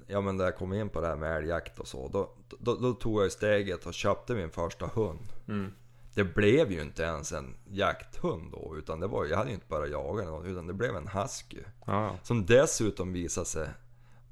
ja, 0.06 0.20
men 0.20 0.36
när 0.36 0.44
jag 0.44 0.56
kom 0.56 0.72
in 0.72 0.88
på 0.88 1.00
det 1.00 1.06
här 1.06 1.16
med 1.16 1.36
älgjakt 1.36 1.78
och 1.78 1.88
så. 1.88 2.08
Då, 2.08 2.30
då, 2.58 2.74
då 2.74 2.92
tog 2.92 3.22
jag 3.22 3.32
steget 3.32 3.86
och 3.86 3.94
köpte 3.94 4.34
min 4.34 4.50
första 4.50 4.86
hund. 4.86 5.32
Mm. 5.48 5.72
Det 6.16 6.24
blev 6.24 6.72
ju 6.72 6.82
inte 6.82 7.02
ens 7.02 7.32
en 7.32 7.56
jakthund 7.64 8.52
då. 8.52 8.74
Utan 8.78 9.00
det 9.00 9.06
var, 9.06 9.24
jag 9.24 9.36
hade 9.36 9.48
ju 9.48 9.54
inte 9.54 9.66
bara 9.68 9.86
jagat 9.86 10.26
något, 10.26 10.46
utan 10.46 10.66
det 10.66 10.72
blev 10.72 10.96
en 10.96 11.08
husky. 11.08 11.62
Ja. 11.86 12.16
Som 12.22 12.46
dessutom 12.46 13.12
visade 13.12 13.46
sig 13.46 13.68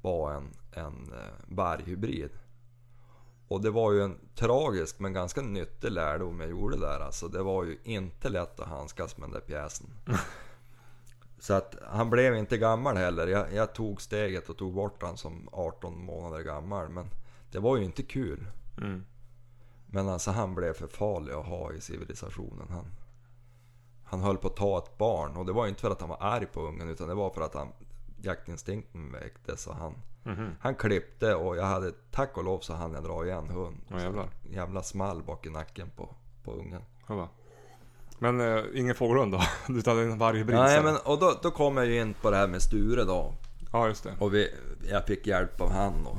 vara 0.01 0.35
en, 0.35 0.53
en 0.71 1.13
eh, 1.13 1.33
varghybrid. 1.47 2.29
Och 3.47 3.61
det 3.61 3.71
var 3.71 3.91
ju 3.91 4.01
en 4.01 4.17
tragisk 4.35 4.99
men 4.99 5.13
ganska 5.13 5.41
nyttig 5.41 5.91
lärdom 5.91 6.39
jag 6.39 6.49
gjorde 6.49 6.77
där. 6.79 6.99
Alltså 6.99 7.27
det 7.27 7.43
var 7.43 7.63
ju 7.63 7.77
inte 7.83 8.29
lätt 8.29 8.59
att 8.59 8.67
handskas 8.67 9.17
med 9.17 9.29
den 9.29 9.33
där 9.33 9.47
pjäsen. 9.47 9.87
Så 11.39 11.53
att 11.53 11.75
han 11.87 12.09
blev 12.09 12.35
inte 12.35 12.57
gammal 12.57 12.97
heller. 12.97 13.27
Jag, 13.27 13.53
jag 13.53 13.73
tog 13.73 14.01
steget 14.01 14.49
och 14.49 14.57
tog 14.57 14.73
bort 14.73 15.01
han 15.01 15.17
som 15.17 15.49
18 15.51 16.05
månader 16.05 16.43
gammal. 16.43 16.89
Men 16.89 17.09
det 17.51 17.59
var 17.59 17.77
ju 17.77 17.83
inte 17.83 18.03
kul. 18.03 18.47
Mm. 18.77 19.05
Men 19.87 20.09
alltså 20.09 20.31
han 20.31 20.55
blev 20.55 20.73
för 20.73 20.87
farlig 20.87 21.33
att 21.33 21.45
ha 21.45 21.73
i 21.73 21.81
civilisationen. 21.81 22.67
Han, 22.69 22.85
han 24.03 24.19
höll 24.21 24.37
på 24.37 24.47
att 24.47 24.55
ta 24.55 24.77
ett 24.77 24.97
barn 24.97 25.35
och 25.37 25.45
det 25.45 25.51
var 25.53 25.67
inte 25.67 25.81
för 25.81 25.91
att 25.91 25.99
han 26.01 26.09
var 26.09 26.17
arg 26.21 26.45
på 26.45 26.61
ungen 26.61 26.89
utan 26.89 27.07
det 27.07 27.13
var 27.13 27.29
för 27.29 27.41
att 27.41 27.53
han, 27.53 27.67
jaktinstinkten 28.21 29.11
väcktes 29.11 29.67
och 29.67 29.75
han, 29.75 29.93
Mhm. 30.27 30.49
han 30.59 30.75
klippte 30.75 31.35
och 31.35 31.57
jag 31.57 31.63
hade, 31.65 31.91
tack 32.11 32.37
och 32.37 32.43
lov 32.43 32.59
så 32.59 32.73
hann 32.73 32.93
jag 32.93 33.03
dra 33.03 33.25
igen 33.25 33.49
hund. 33.49 33.77
Ja, 33.87 33.99
jävlar. 34.01 34.23
Så 34.43 34.49
jävla 34.53 34.83
small 34.83 35.23
bak 35.23 35.45
i 35.45 35.49
nacken 35.49 35.89
på, 35.95 36.09
på 36.43 36.51
ungen. 36.51 36.81
Ja, 37.07 37.15
va. 37.15 37.29
Men 38.19 38.41
eh, 38.41 38.63
ingen 38.73 38.95
fågelhund 38.95 39.31
då? 39.31 39.41
Du 39.67 39.89
hade 39.89 40.01
en 40.01 40.17
varghybrid 40.17 40.57
Nej 40.59 40.83
men 40.83 40.97
och 40.97 41.19
då, 41.19 41.39
då 41.41 41.51
kom 41.51 41.77
jag 41.77 41.85
ju 41.85 42.01
in 42.01 42.13
på 42.21 42.31
det 42.31 42.37
här 42.37 42.47
med 42.47 42.61
Sture 42.61 43.03
då. 43.03 43.33
Ja, 43.71 43.87
just 43.87 44.03
det. 44.03 44.15
Och 44.19 44.33
vi, 44.33 44.49
jag 44.89 45.05
fick 45.05 45.27
hjälp 45.27 45.61
av 45.61 45.71
han 45.71 46.07
och, 46.07 46.17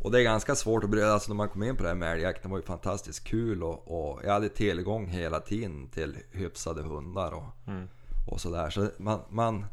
och 0.00 0.10
det 0.10 0.20
är 0.20 0.22
ganska 0.24 0.54
svårt 0.54 0.84
att 0.84 0.90
bryta, 0.90 1.12
alltså 1.12 1.30
när 1.30 1.36
man 1.36 1.48
kom 1.48 1.62
in 1.62 1.76
på 1.76 1.82
det 1.82 1.88
här 1.88 1.96
med 1.96 2.12
älgjakten 2.12 2.50
var 2.50 2.58
ju 2.58 2.64
fantastiskt 2.64 3.24
kul 3.24 3.62
och, 3.62 4.10
och 4.10 4.20
jag 4.24 4.32
hade 4.32 4.48
tillgång 4.48 5.06
hela 5.06 5.40
tiden 5.40 5.88
till 5.88 6.16
hyfsade 6.30 6.82
hundar 6.82 7.32
och, 7.32 7.44
Mm. 7.66 7.88
och 8.30 8.40
sådär. 8.40 8.70
Så 8.70 8.90
man, 8.98 9.20
man, 9.28 9.64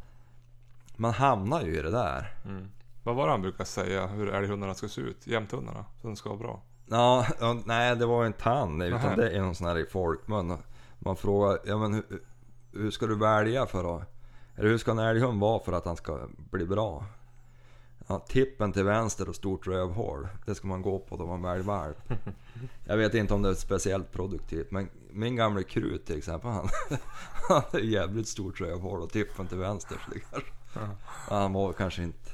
man 0.96 1.12
hamnar 1.14 1.62
ju 1.62 1.80
i 1.80 1.82
det 1.82 1.92
där. 1.92 2.34
Mm. 2.46 2.72
Vad 3.04 3.16
var 3.16 3.26
det 3.26 3.32
han 3.32 3.42
brukade 3.42 3.66
säga 3.66 4.08
hur 4.08 4.30
älghundarna 4.30 4.74
ska 4.74 4.88
se 4.88 5.02
ut? 5.02 5.28
Jämthundarna, 5.28 5.86
så 6.02 6.08
de 6.08 6.16
ska 6.16 6.30
vara 6.30 6.40
bra. 6.40 6.62
Ja, 6.90 7.26
nej 7.66 7.96
det 7.96 8.06
var 8.06 8.26
inte 8.26 8.44
han 8.44 8.82
utan 8.82 9.18
det 9.18 9.30
är 9.30 9.42
någon 9.42 9.56
sån 9.56 9.68
här 9.68 9.78
i 9.78 9.86
folkmun. 9.86 10.58
Man 11.00 11.16
frågar, 11.16 11.60
ja 11.66 11.78
men 11.78 11.94
hur, 11.94 12.04
hur 12.72 12.92
ska 12.92 13.08
du 13.08 13.16
välja 13.16 13.66
för 13.66 13.98
att... 13.98 14.12
Eller 14.56 14.70
hur 14.70 14.78
ska 14.78 14.92
en 14.92 15.00
älghund 15.00 15.40
vara 15.42 15.60
för 15.64 15.74
att 15.74 15.86
han 15.86 15.96
ska 15.96 16.20
bli 16.52 16.66
bra? 16.66 17.06
Ja, 18.08 18.20
tippen 18.20 18.74
till 18.74 18.84
vänster 18.84 19.30
och 19.30 19.36
stort 19.36 19.68
rövhål. 19.68 20.28
Det 20.46 20.56
ska 20.56 20.68
man 20.68 20.82
gå 20.82 21.00
på 21.00 21.18
då 21.18 21.26
man 21.26 21.42
väljer 21.42 21.64
valp. 21.64 21.98
Jag 22.86 22.98
vet 22.98 23.14
inte 23.14 23.34
om 23.34 23.42
det 23.42 23.50
är 23.50 23.54
speciellt 23.54 24.12
produktivt 24.12 24.72
men 24.72 24.90
min 25.12 25.36
gamla 25.36 25.64
krut 25.64 26.06
till 26.06 26.18
exempel 26.18 26.50
han, 26.52 26.70
han 27.50 27.62
hade 27.72 27.86
jävligt 27.86 28.28
stort 28.28 28.62
rövhål 28.62 29.02
och 29.02 29.10
tippen 29.10 29.48
till 29.48 29.58
vänster. 29.58 29.98
Så 30.06 30.20
kanske, 30.32 30.52
han 31.06 31.54
var 31.54 31.74
kanske 31.74 32.04
inte 32.04 32.30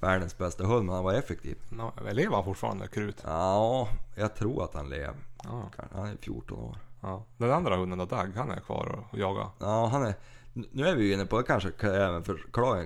världens 0.00 0.38
bästa 0.38 0.64
hund 0.64 0.86
men 0.86 0.94
han 0.94 1.04
var 1.04 1.14
effektiv. 1.14 1.56
No, 1.68 1.92
lever 2.12 2.34
han 2.34 2.44
fortfarande, 2.44 2.88
Krut? 2.88 3.22
Ja, 3.24 3.88
jag 4.14 4.34
tror 4.34 4.64
att 4.64 4.74
han 4.74 4.88
lever. 4.88 5.14
Ja. 5.44 5.70
Han 5.92 6.06
är 6.06 6.16
14 6.20 6.58
år. 6.58 6.76
ja. 7.00 7.24
Den 7.36 7.52
andra 7.52 7.76
hunden 7.76 7.98
då, 7.98 8.04
Dag, 8.04 8.32
han 8.36 8.50
är 8.50 8.60
kvar 8.60 9.04
och 9.10 9.18
jagar. 9.18 9.48
Ja, 9.58 9.86
han 9.86 10.02
är... 10.06 10.14
Nu 10.52 10.86
är 10.88 10.96
vi 10.96 11.04
ju 11.06 11.12
inne 11.14 11.26
på, 11.26 11.42
kanske 11.42 11.70
kan 11.70 11.94
jag 11.94 12.08
även 12.08 12.24
förklara 12.24 12.84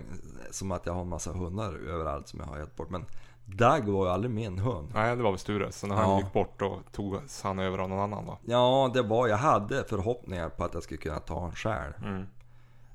som 0.50 0.72
att 0.72 0.86
jag 0.86 0.92
har 0.92 1.00
en 1.00 1.08
massa 1.08 1.32
hundar 1.32 1.74
överallt 1.74 2.28
som 2.28 2.40
jag 2.40 2.46
har 2.46 2.58
gett 2.58 2.76
bort. 2.76 2.90
Men 2.90 3.04
Dag 3.44 3.88
var 3.88 4.06
ju 4.06 4.12
aldrig 4.12 4.30
min 4.34 4.58
hund. 4.58 4.90
Nej, 4.94 5.16
det 5.16 5.22
var 5.22 5.30
väl 5.30 5.38
Sture. 5.38 5.72
Så 5.72 5.86
när 5.86 5.94
han 5.94 6.10
Ja. 6.10 6.18
gick 6.20 6.32
bort 6.32 6.58
då 6.58 6.80
tog 6.92 7.16
han 7.42 7.58
över 7.58 7.78
av 7.78 7.88
någon 7.88 7.98
annan 8.00 8.26
då. 8.26 8.38
Ja, 8.44 8.90
det 8.94 9.02
var, 9.02 9.28
jag 9.28 9.36
hade 9.36 9.84
förhoppningar 9.84 10.48
på 10.48 10.64
att 10.64 10.74
jag 10.74 10.82
skulle 10.82 10.98
kunna 11.00 11.18
ta 11.20 11.46
en 11.46 11.52
själv. 11.52 11.92
Mm. 12.04 12.24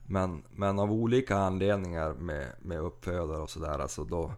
Men, 0.05 0.43
men 0.51 0.79
av 0.79 0.91
olika 0.91 1.37
anledningar 1.37 2.13
med, 2.13 2.47
med 2.61 2.79
uppfödare 2.79 3.37
och 3.37 3.49
sådär, 3.49 3.79
alltså 3.79 4.03
då... 4.03 4.31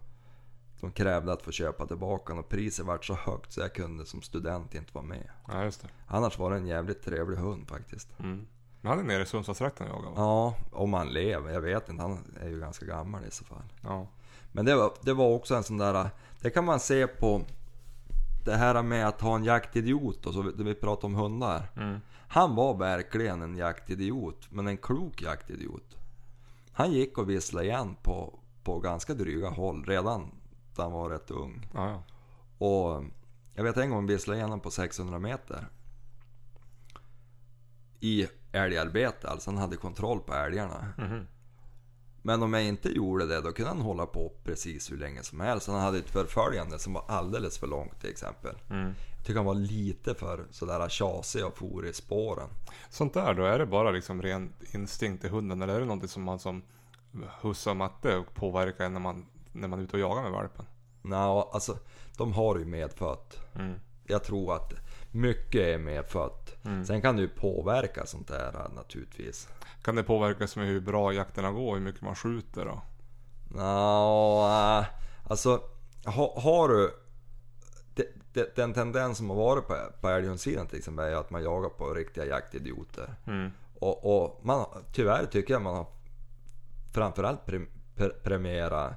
De 0.80 0.92
krävde 0.92 1.32
att 1.32 1.42
få 1.42 1.50
köpa 1.52 1.86
tillbaka 1.86 2.34
och 2.34 2.48
priset 2.48 2.86
vart 2.86 3.04
så 3.04 3.14
högt 3.14 3.52
så 3.52 3.60
jag 3.60 3.74
kunde 3.74 4.06
som 4.06 4.22
student 4.22 4.74
inte 4.74 4.90
vara 4.92 5.04
med. 5.04 5.28
Ja, 5.48 5.64
just 5.64 5.82
det. 5.82 5.88
Annars 6.06 6.38
var 6.38 6.50
det 6.50 6.56
en 6.56 6.66
jävligt 6.66 7.04
trevlig 7.04 7.36
hund 7.36 7.68
faktiskt. 7.68 8.08
Mm. 8.18 8.46
Men 8.80 8.90
han 8.90 8.98
är 8.98 9.04
nere 9.04 9.22
i 9.22 9.26
Sundsvallstrakten 9.26 9.90
och 9.90 9.98
jagar 9.98 10.10
va? 10.10 10.14
Ja, 10.16 10.54
om 10.72 10.92
han 10.92 11.08
lever. 11.08 11.52
Jag 11.52 11.60
vet 11.60 11.88
inte, 11.88 12.02
han 12.02 12.18
är 12.40 12.48
ju 12.48 12.60
ganska 12.60 12.86
gammal 12.86 13.24
i 13.24 13.30
så 13.30 13.44
fall. 13.44 13.72
Ja. 13.82 14.06
Men 14.52 14.64
det 14.64 14.76
var, 14.76 14.92
det 15.00 15.12
var 15.12 15.28
också 15.28 15.54
en 15.54 15.64
sån 15.64 15.78
där, 15.78 16.10
det 16.40 16.50
kan 16.50 16.64
man 16.64 16.80
se 16.80 17.06
på, 17.06 17.42
det 18.44 18.56
här 18.56 18.82
med 18.82 19.08
att 19.08 19.20
ha 19.20 19.36
en 19.36 19.44
jaktidiot 19.44 20.26
och 20.26 20.34
så, 20.34 20.42
vi, 20.42 20.64
vi 20.64 20.74
pratar 20.74 21.08
om 21.08 21.14
hundar. 21.14 21.70
Mm. 21.76 22.00
Han 22.28 22.54
var 22.54 22.74
verkligen 22.74 23.42
en 23.42 23.56
jaktidiot, 23.56 24.48
men 24.50 24.66
en 24.66 24.76
klok 24.76 25.22
jaktidiot. 25.22 25.96
Han 26.72 26.92
gick 26.92 27.18
och 27.18 27.30
visslade 27.30 27.66
igen 27.66 27.96
på, 28.02 28.38
på 28.62 28.78
ganska 28.78 29.14
dryga 29.14 29.48
håll 29.48 29.84
redan 29.84 30.30
när 30.76 30.84
han 30.84 30.92
var 30.92 31.10
rätt 31.10 31.30
ung. 31.30 31.68
Ja, 31.74 31.90
ja. 31.90 32.02
Och 32.66 33.04
jag 33.54 33.64
vet 33.64 33.76
en 33.76 33.90
gång 33.90 34.06
visslade 34.06 34.38
igenom 34.38 34.60
på 34.60 34.70
600 34.70 35.18
meter. 35.18 35.66
I 38.00 38.26
älgarbete, 38.52 39.28
alltså 39.28 39.50
han 39.50 39.58
hade 39.58 39.76
kontroll 39.76 40.20
på 40.20 40.34
älgarna. 40.34 40.92
Mhm. 40.98 41.26
Men 42.22 42.42
om 42.42 42.54
jag 42.54 42.64
inte 42.64 42.88
gjorde 42.88 43.26
det, 43.26 43.40
då 43.40 43.52
kunde 43.52 43.70
han 43.70 43.80
hålla 43.80 44.06
på 44.06 44.32
precis 44.44 44.92
hur 44.92 44.96
länge 44.96 45.22
som 45.22 45.40
helst. 45.40 45.66
Han 45.66 45.80
hade 45.80 45.98
ett 45.98 46.10
förföljande 46.10 46.78
som 46.78 46.92
var 46.92 47.04
alldeles 47.08 47.58
för 47.58 47.66
långt 47.66 48.00
till 48.00 48.10
exempel. 48.10 48.54
Mm. 48.70 48.94
Jag 49.16 49.26
tycker 49.26 49.36
han 49.36 49.44
var 49.44 49.54
lite 49.54 50.14
för 50.14 50.44
sådär 50.50 50.88
tjasig 50.88 51.44
och 51.46 51.58
for 51.58 51.86
i 51.86 51.92
spåren. 51.92 52.48
Sånt 52.90 53.14
där 53.14 53.34
då, 53.34 53.44
är 53.44 53.58
det 53.58 53.66
bara 53.66 53.90
liksom 53.90 54.22
ren 54.22 54.52
instinkt 54.72 55.24
i 55.24 55.28
hunden 55.28 55.62
eller 55.62 55.74
är 55.74 55.80
det 55.80 55.86
någonting 55.86 56.08
som 56.08 56.22
man 56.22 56.38
som 56.38 56.62
husse 57.42 57.70
och 57.70 57.76
matte 57.76 58.24
påverkar 58.34 58.88
när 58.88 59.00
man, 59.00 59.26
när 59.52 59.68
man 59.68 59.78
är 59.78 59.82
ute 59.82 59.96
och 59.96 60.00
jagar 60.00 60.22
med 60.22 60.32
valpen? 60.32 60.64
Nå, 61.02 61.50
alltså 61.52 61.78
de 62.16 62.32
har 62.32 62.58
ju 62.58 62.64
medfött. 62.64 63.38
Mm. 63.54 63.74
Jag 64.06 64.24
tror 64.24 64.54
att 64.54 64.72
mycket 65.10 65.60
är 65.60 65.78
medfött. 65.78 66.56
Mm. 66.64 66.84
Sen 66.84 67.02
kan 67.02 67.16
det 67.16 67.22
ju 67.22 67.28
påverka 67.28 68.06
sånt 68.06 68.28
där 68.28 68.68
naturligtvis. 68.74 69.48
Kan 69.82 69.94
det 69.94 70.02
påverkas 70.02 70.56
med 70.56 70.66
hur 70.66 70.80
bra 70.80 71.12
jakterna 71.12 71.52
går, 71.52 71.74
hur 71.74 71.82
mycket 71.82 72.02
man 72.02 72.14
skjuter 72.14 72.64
då? 72.64 72.82
Nå, 73.48 74.46
äh, 74.46 74.86
alltså 75.24 75.62
ha, 76.04 76.40
har 76.40 76.68
du... 76.68 76.90
Det, 77.94 78.06
det, 78.32 78.56
den 78.56 78.74
tendens 78.74 79.18
som 79.18 79.30
har 79.30 79.36
varit 79.36 79.66
på, 79.66 79.76
på 80.00 80.08
älghundsidan 80.08 80.66
till 80.66 80.78
exempel 80.78 81.04
är 81.04 81.16
att 81.16 81.30
man 81.30 81.42
jagar 81.42 81.68
på 81.68 81.94
riktiga 81.94 82.26
jaktidioter. 82.26 83.14
Mm. 83.26 83.50
Och, 83.78 84.22
och 84.22 84.40
man, 84.42 84.66
tyvärr 84.92 85.26
tycker 85.26 85.54
jag 85.54 85.62
man 85.62 85.76
har 85.76 85.86
framförallt 86.92 87.46
pre, 87.46 87.60
pre, 87.94 88.08
premierat 88.08 88.92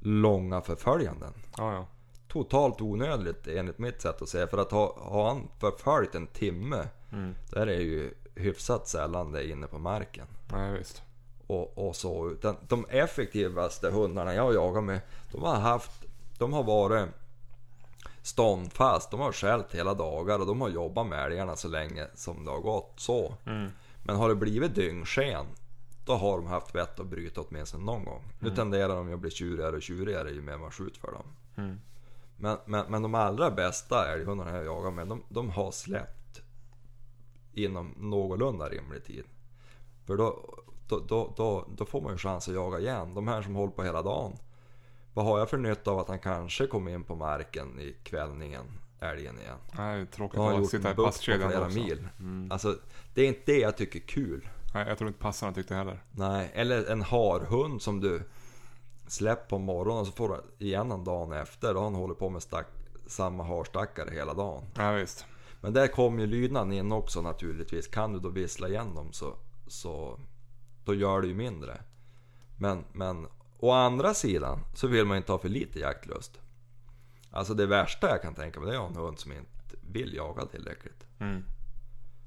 långa 0.00 0.60
förföljanden. 0.60 1.32
Ja, 1.56 1.72
ja. 1.74 1.86
Totalt 2.32 2.80
onödigt 2.80 3.46
enligt 3.46 3.78
mitt 3.78 4.00
sätt 4.02 4.22
att 4.22 4.28
se. 4.28 4.46
För 4.46 4.58
att 4.58 4.70
ha, 4.70 4.96
har 5.00 5.28
han 5.28 5.48
förföljt 5.58 6.14
en 6.14 6.26
timme, 6.26 6.88
Mm. 7.12 7.34
då 7.50 7.60
är 7.60 7.66
det 7.66 7.74
ju 7.74 8.14
hyfsat 8.34 8.88
sällan 8.88 9.32
det 9.32 9.44
är 9.44 9.50
inne 9.50 9.66
på 9.66 9.78
marken. 9.78 10.26
Nej, 10.52 10.78
visst. 10.78 11.02
Och, 11.46 11.88
och 11.88 11.96
så. 11.96 12.30
Utan 12.30 12.56
de 12.68 12.86
effektivaste 12.88 13.90
hundarna 13.90 14.34
jag 14.34 14.54
jagat 14.54 14.84
med, 14.84 15.00
de 15.32 15.42
har 15.42 15.54
haft, 15.54 15.90
de 16.38 16.52
har 16.52 16.62
varit 16.62 17.08
ståndfast. 18.22 19.10
De 19.10 19.20
har 19.20 19.32
skällt 19.32 19.74
hela 19.74 19.94
dagar 19.94 20.38
och 20.38 20.46
de 20.46 20.60
har 20.60 20.68
jobbat 20.68 21.06
med 21.06 21.24
älgarna 21.24 21.56
så 21.56 21.68
länge 21.68 22.06
som 22.14 22.44
det 22.44 22.50
har 22.50 22.60
gått 22.60 22.92
så. 22.96 23.34
Mm. 23.46 23.70
Men 24.02 24.16
har 24.16 24.28
det 24.28 24.34
blivit 24.34 24.74
dyngsken, 24.74 25.46
då 26.04 26.12
har 26.14 26.36
de 26.36 26.46
haft 26.46 26.74
vett 26.74 27.00
att 27.00 27.06
bryta 27.06 27.40
åtminstone 27.40 27.84
någon 27.84 28.04
gång. 28.04 28.22
Nu 28.38 28.50
tenderar 28.50 28.96
de 28.96 29.08
ju 29.08 29.14
att 29.14 29.20
bli 29.20 29.30
tjurigare 29.30 29.76
och 29.76 29.82
tjurigare 29.82 30.30
ju 30.30 30.42
mer 30.42 30.58
man 30.58 30.70
skjuter 30.70 31.00
för 31.00 31.12
dem. 31.12 31.24
Mm. 31.56 31.80
Men, 32.40 32.58
men, 32.64 32.86
men 32.88 33.02
de 33.02 33.14
allra 33.14 33.50
bästa 33.50 34.12
älghundarna 34.12 34.56
jag 34.56 34.64
jagar 34.64 34.90
med, 34.90 35.06
de, 35.06 35.22
de 35.28 35.50
har 35.50 35.70
släppt 35.70 36.42
inom 37.52 37.94
någorlunda 37.96 38.68
rimlig 38.68 39.04
tid. 39.04 39.24
För 40.06 40.16
då, 40.16 40.58
då, 40.88 40.98
då, 40.98 41.34
då, 41.36 41.68
då 41.76 41.84
får 41.84 42.00
man 42.00 42.12
ju 42.12 42.18
chans 42.18 42.48
att 42.48 42.54
jaga 42.54 42.78
igen. 42.78 43.14
De 43.14 43.28
här 43.28 43.42
som 43.42 43.54
håller 43.54 43.72
på 43.72 43.82
hela 43.82 44.02
dagen. 44.02 44.32
Vad 45.14 45.24
har 45.24 45.38
jag 45.38 45.50
för 45.50 45.58
nytta 45.58 45.90
av 45.90 45.98
att 45.98 46.08
han 46.08 46.18
kanske 46.18 46.66
kommer 46.66 46.90
in 46.90 47.04
på 47.04 47.14
marken 47.14 47.80
i 47.80 47.96
kvällningen, 48.02 48.64
älgen 49.00 49.38
igen? 49.38 49.58
Nej, 49.76 50.06
tråkigt 50.06 50.40
att 50.40 50.68
sitta 50.68 50.90
i 50.90 50.94
passkedjan 50.94 51.50
flera 51.50 51.66
också. 51.66 51.78
mil. 51.78 52.08
Mm. 52.18 52.52
Alltså, 52.52 52.76
det 53.14 53.22
är 53.22 53.28
inte 53.28 53.52
det 53.52 53.58
jag 53.58 53.76
tycker 53.76 53.98
är 53.98 54.06
kul. 54.06 54.48
Nej, 54.74 54.88
jag 54.88 54.98
tror 54.98 55.08
inte 55.08 55.20
passarna 55.20 55.52
tyckte 55.52 55.74
heller. 55.74 56.02
Nej, 56.10 56.50
eller 56.54 56.84
en 56.90 57.02
harhund 57.02 57.82
som 57.82 58.00
du 58.00 58.22
släpper 59.10 59.48
på 59.48 59.58
morgonen 59.58 60.00
och 60.00 60.06
så 60.06 60.12
får 60.12 60.28
du 60.28 60.64
igen 60.64 60.92
en 60.92 61.04
dagen 61.04 61.32
efter. 61.32 61.74
Har 61.74 61.82
han 61.82 61.94
hållit 61.94 62.18
på 62.18 62.30
med 62.30 62.42
stack, 62.42 62.66
samma 63.06 63.44
harstackare 63.44 64.10
hela 64.10 64.34
dagen. 64.34 64.64
Ja, 64.74 64.92
visst. 64.92 65.24
Men 65.60 65.72
där 65.72 65.86
kommer 65.86 66.20
ju 66.20 66.26
lydnaden 66.26 66.72
in 66.72 66.92
också 66.92 67.22
naturligtvis. 67.22 67.88
Kan 67.88 68.12
du 68.12 68.18
då 68.20 68.28
vissla 68.28 68.68
igen 68.68 68.94
dem 68.94 69.12
så, 69.12 69.34
så 69.66 70.20
då 70.84 70.94
gör 70.94 71.20
det 71.20 71.28
ju 71.28 71.34
mindre. 71.34 71.80
Men, 72.56 72.84
men 72.92 73.26
å 73.58 73.70
andra 73.70 74.14
sidan 74.14 74.58
så 74.74 74.86
vill 74.86 75.06
man 75.06 75.16
inte 75.16 75.32
ha 75.32 75.38
för 75.38 75.48
lite 75.48 75.78
jaktlust. 75.78 76.40
Alltså 77.30 77.54
det 77.54 77.66
värsta 77.66 78.08
jag 78.08 78.22
kan 78.22 78.34
tänka 78.34 78.60
mig 78.60 78.70
det 78.70 78.76
är 78.76 78.78
att 78.78 78.82
ha 78.82 78.88
en 78.88 79.06
hund 79.06 79.18
som 79.18 79.32
inte 79.32 79.76
vill 79.80 80.14
jaga 80.14 80.46
tillräckligt. 80.46 81.06
Mm. 81.18 81.44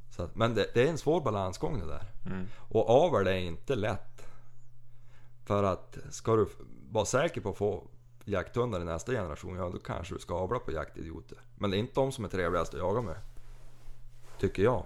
Så 0.10 0.24
att, 0.24 0.36
men 0.36 0.56
det, 0.56 0.68
det 0.74 0.84
är 0.84 0.90
en 0.90 0.98
svår 0.98 1.22
balansgång 1.22 1.80
det 1.80 1.88
där. 1.88 2.06
Mm. 2.26 2.48
Och 2.58 2.90
avel 2.90 3.28
är 3.28 3.36
inte 3.36 3.76
lätt. 3.76 4.13
För 5.46 5.64
att 5.64 5.98
ska 6.10 6.36
du 6.36 6.48
vara 6.92 7.06
säker 7.06 7.42
på 7.42 7.50
att 7.50 7.58
få 7.58 7.88
jakthundar 8.26 8.82
i 8.82 8.84
nästa 8.84 9.12
generation, 9.12 9.56
ja 9.56 9.70
då 9.70 9.80
kanske 9.80 10.16
du 10.16 10.20
ska 10.20 10.36
avla 10.36 10.60
på 10.60 10.72
jaktidioter. 10.72 11.38
Men 11.56 11.72
det 11.72 11.78
är 11.78 11.80
inte 11.80 11.94
de 11.94 12.12
som 12.12 12.26
är 12.26 12.30
trevligast 12.30 12.74
att 12.74 12.80
jaga 12.80 13.02
med. 13.02 13.16
Tycker 14.40 14.64
jag. 14.64 14.84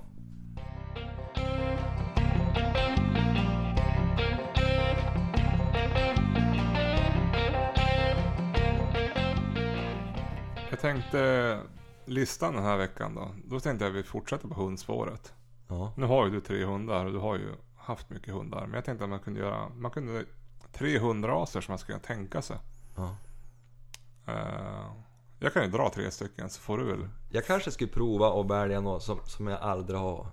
Jag 10.69 10.79
tänkte 10.79 11.61
listan 12.05 12.53
den 12.53 12.63
här 12.63 12.77
veckan 12.77 13.15
då. 13.15 13.31
Då 13.45 13.59
tänkte 13.59 13.85
jag 13.85 13.91
att 13.91 13.97
vi 13.97 14.03
fortsätter 14.03 14.47
på 14.47 14.53
hundspåret. 14.53 15.33
Ja. 15.67 15.93
Nu 15.97 16.05
har 16.05 16.25
ju 16.25 16.31
du 16.31 16.41
tre 16.41 16.65
hundar 16.65 17.05
och 17.05 17.11
du 17.11 17.17
har 17.17 17.35
ju 17.35 17.53
haft 17.75 18.09
mycket 18.09 18.33
hundar. 18.33 18.61
Men 18.61 18.73
jag 18.73 18.85
tänkte 18.85 19.03
att 19.03 19.09
man 19.09 19.19
kunde 19.19 19.39
göra 19.39 19.69
man 19.69 19.91
kunde, 19.91 20.25
tre 20.77 20.99
hundraser 20.99 21.61
som 21.61 21.71
man 21.71 21.79
skulle 21.79 21.99
kunna 21.99 22.15
tänka 22.15 22.41
sig. 22.41 22.57
ja. 22.95 23.15
Eh, 24.27 24.91
jag 25.39 25.53
kan 25.53 25.63
ju 25.63 25.69
dra 25.69 25.89
tre 25.89 26.11
stycken 26.11 26.49
så 26.49 26.61
får 26.61 26.77
du 26.77 26.83
väl. 26.83 27.09
Jag 27.29 27.45
kanske 27.45 27.71
skulle 27.71 27.91
prova 27.91 28.41
att 28.41 28.47
välja 28.51 28.81
något 28.81 29.03
som, 29.03 29.19
som 29.25 29.47
jag 29.47 29.61
aldrig 29.61 29.99
har... 29.99 30.27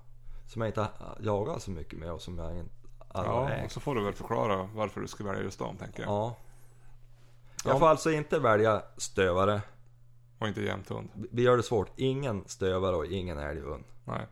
Som 0.46 0.62
jag 0.62 0.68
inte 0.68 0.80
har 0.80 1.18
jagat 1.20 1.62
så 1.62 1.70
mycket 1.70 1.98
med 1.98 2.12
och 2.12 2.22
som 2.22 2.38
jag 2.38 2.58
inte 2.58 2.74
aldrig 3.08 3.34
Ja, 3.34 3.40
och 3.40 3.50
ägt. 3.50 3.72
så 3.72 3.80
får 3.80 3.94
du 3.94 4.04
väl 4.04 4.12
förklara 4.14 4.68
varför 4.74 5.00
du 5.00 5.08
ska 5.08 5.24
välja 5.24 5.42
just 5.42 5.58
dem 5.58 5.76
tänker 5.76 6.02
jag. 6.02 6.10
Ja. 6.12 6.36
Jag 7.64 7.74
Ja. 7.74 7.78
får 7.78 7.88
alltså 7.88 8.10
inte 8.12 8.38
välja 8.38 8.82
stövare. 8.96 9.62
Och 10.38 10.48
inte 10.48 10.62
jämthund. 10.62 11.08
Vi 11.14 11.42
gör 11.42 11.56
det 11.56 11.62
svårt. 11.62 11.90
Ingen 11.96 12.44
stövare 12.46 12.96
och 12.96 13.06
ingen 13.06 13.38
älghund. 13.38 13.84
Nej. 14.04 14.26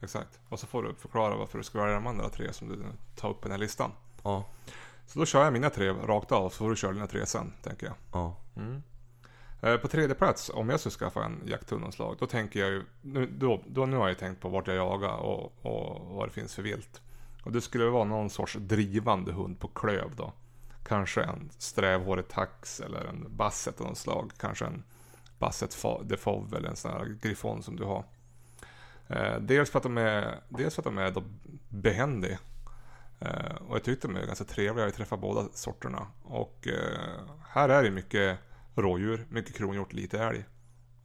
Exakt. 0.00 0.40
Och 0.48 0.60
så 0.60 0.66
får 0.66 0.82
du 0.82 0.94
förklara 0.94 1.36
varför 1.36 1.58
du 1.58 1.64
ska 1.64 1.78
välja 1.78 1.94
de 1.94 2.06
andra 2.06 2.28
tre 2.28 2.52
som 2.52 2.68
du 2.68 2.82
tar 3.16 3.30
upp 3.30 3.38
i 3.38 3.42
den 3.42 3.50
här 3.50 3.58
listan. 3.58 3.90
Ja. 4.22 4.44
Så 5.06 5.18
då 5.18 5.26
kör 5.26 5.44
jag 5.44 5.52
mina 5.52 5.70
tre 5.70 5.90
rakt 5.90 6.32
av 6.32 6.50
så 6.50 6.56
får 6.56 6.70
du 6.70 6.76
köra 6.76 6.92
dina 6.92 7.06
tre 7.06 7.26
sen, 7.26 7.52
tänker 7.62 7.86
jag. 7.86 7.96
Ja. 8.12 8.36
Eh, 9.62 9.76
På 9.76 9.88
tredje 9.88 10.14
plats, 10.14 10.50
om 10.54 10.68
jag 10.68 10.80
skulle 10.80 10.92
skaffa 10.92 11.24
en 11.24 11.42
jakthundanslag, 11.46 12.16
då 12.20 12.26
tänker 12.26 12.60
jag 12.60 12.70
ju... 12.70 12.82
Nu, 13.02 13.26
då, 13.26 13.62
då, 13.66 13.86
nu 13.86 13.96
har 13.96 14.08
jag 14.08 14.18
tänkt 14.18 14.40
på 14.40 14.48
vart 14.48 14.66
jag 14.66 14.76
jagar 14.76 15.16
och, 15.16 15.52
och 15.62 16.14
vad 16.16 16.28
det 16.28 16.32
finns 16.32 16.54
för 16.54 16.62
vilt. 16.62 17.00
Och 17.44 17.52
det 17.52 17.60
skulle 17.60 17.84
vara 17.84 18.04
någon 18.04 18.30
sorts 18.30 18.54
drivande 18.60 19.32
hund 19.32 19.60
på 19.60 19.68
klöv 19.68 20.16
då. 20.16 20.32
Kanske 20.86 21.22
en 21.22 21.50
strävhårig 21.58 22.28
tax 22.28 22.80
eller 22.80 23.04
en 23.04 23.26
basset 23.36 23.80
av 23.80 23.86
något 23.86 23.98
slag. 23.98 24.32
Kanske 24.38 24.64
en 24.64 24.82
basset 25.38 25.82
de 26.02 26.16
fauve 26.16 26.56
eller 26.56 26.68
en 26.68 26.76
sån 26.76 26.90
här 26.90 27.16
griffon 27.22 27.62
som 27.62 27.76
du 27.76 27.84
har. 27.84 28.04
Eh, 29.08 29.38
dels 29.40 29.70
för 29.70 29.78
att 29.78 29.82
de 29.82 29.98
är, 29.98 30.40
dels 30.48 30.74
för 30.74 30.82
att 30.82 30.84
de 30.84 30.98
är 30.98 31.10
då 31.10 31.22
behändig. 31.68 32.38
Eh, 33.20 33.54
och 33.68 33.76
jag 33.76 33.84
tyckte 33.84 34.08
de 34.08 34.16
är 34.16 34.26
ganska 34.26 34.44
trevliga. 34.44 34.84
Jag 34.84 34.94
träffade 34.94 35.22
båda 35.22 35.48
sorterna. 35.52 36.06
Och 36.22 36.68
eh, 36.68 36.98
här 37.48 37.68
är 37.68 37.82
det 37.82 37.90
mycket 37.90 38.38
rådjur, 38.74 39.26
mycket 39.30 39.56
kronhjort, 39.56 39.92
lite 39.92 40.18
älg. 40.18 40.44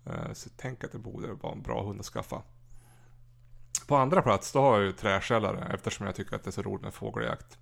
Eh, 0.06 0.34
så 0.34 0.50
tänk 0.58 0.84
att 0.84 0.92
det 0.92 1.00
borde 1.00 1.34
vara 1.34 1.54
en 1.54 1.62
bra 1.62 1.84
hund 1.84 2.00
att 2.00 2.06
skaffa. 2.06 2.42
På 3.88 3.96
andra 3.96 4.22
plats 4.22 4.52
då 4.52 4.62
har 4.62 4.78
jag 4.78 4.86
ju 4.86 4.92
träskällare 4.92 5.72
eftersom 5.74 6.06
jag 6.06 6.16
tycker 6.16 6.36
att 6.36 6.44
det 6.44 6.50
är 6.50 6.52
så 6.52 6.62
roligt 6.62 6.82
med 6.82 6.94
fågeljakt. 6.94 7.58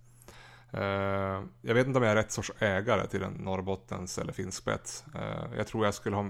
Eh, 0.71 1.43
jag 1.61 1.73
vet 1.73 1.87
inte 1.87 1.99
om 1.99 2.03
jag 2.03 2.11
är 2.11 2.15
rätt 2.15 2.31
sorts 2.31 2.51
ägare 2.59 3.07
till 3.07 3.23
en 3.23 3.33
Norrbottens 3.33 4.17
eller 4.17 4.33
finskspets. 4.33 5.05
Eh, 5.15 5.57
jag 5.57 5.67
tror 5.67 5.85
jag 5.85 5.93
skulle 5.93 6.15
ha 6.15 6.29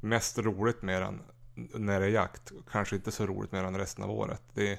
mest 0.00 0.38
roligt 0.38 0.82
med 0.82 1.02
den 1.02 1.22
när 1.74 2.00
det 2.00 2.06
är 2.06 2.10
jakt. 2.10 2.52
Kanske 2.70 2.96
inte 2.96 3.12
så 3.12 3.26
roligt 3.26 3.52
med 3.52 3.64
den 3.64 3.78
resten 3.78 4.04
av 4.04 4.10
året. 4.10 4.42
Det 4.54 4.72
är 4.72 4.78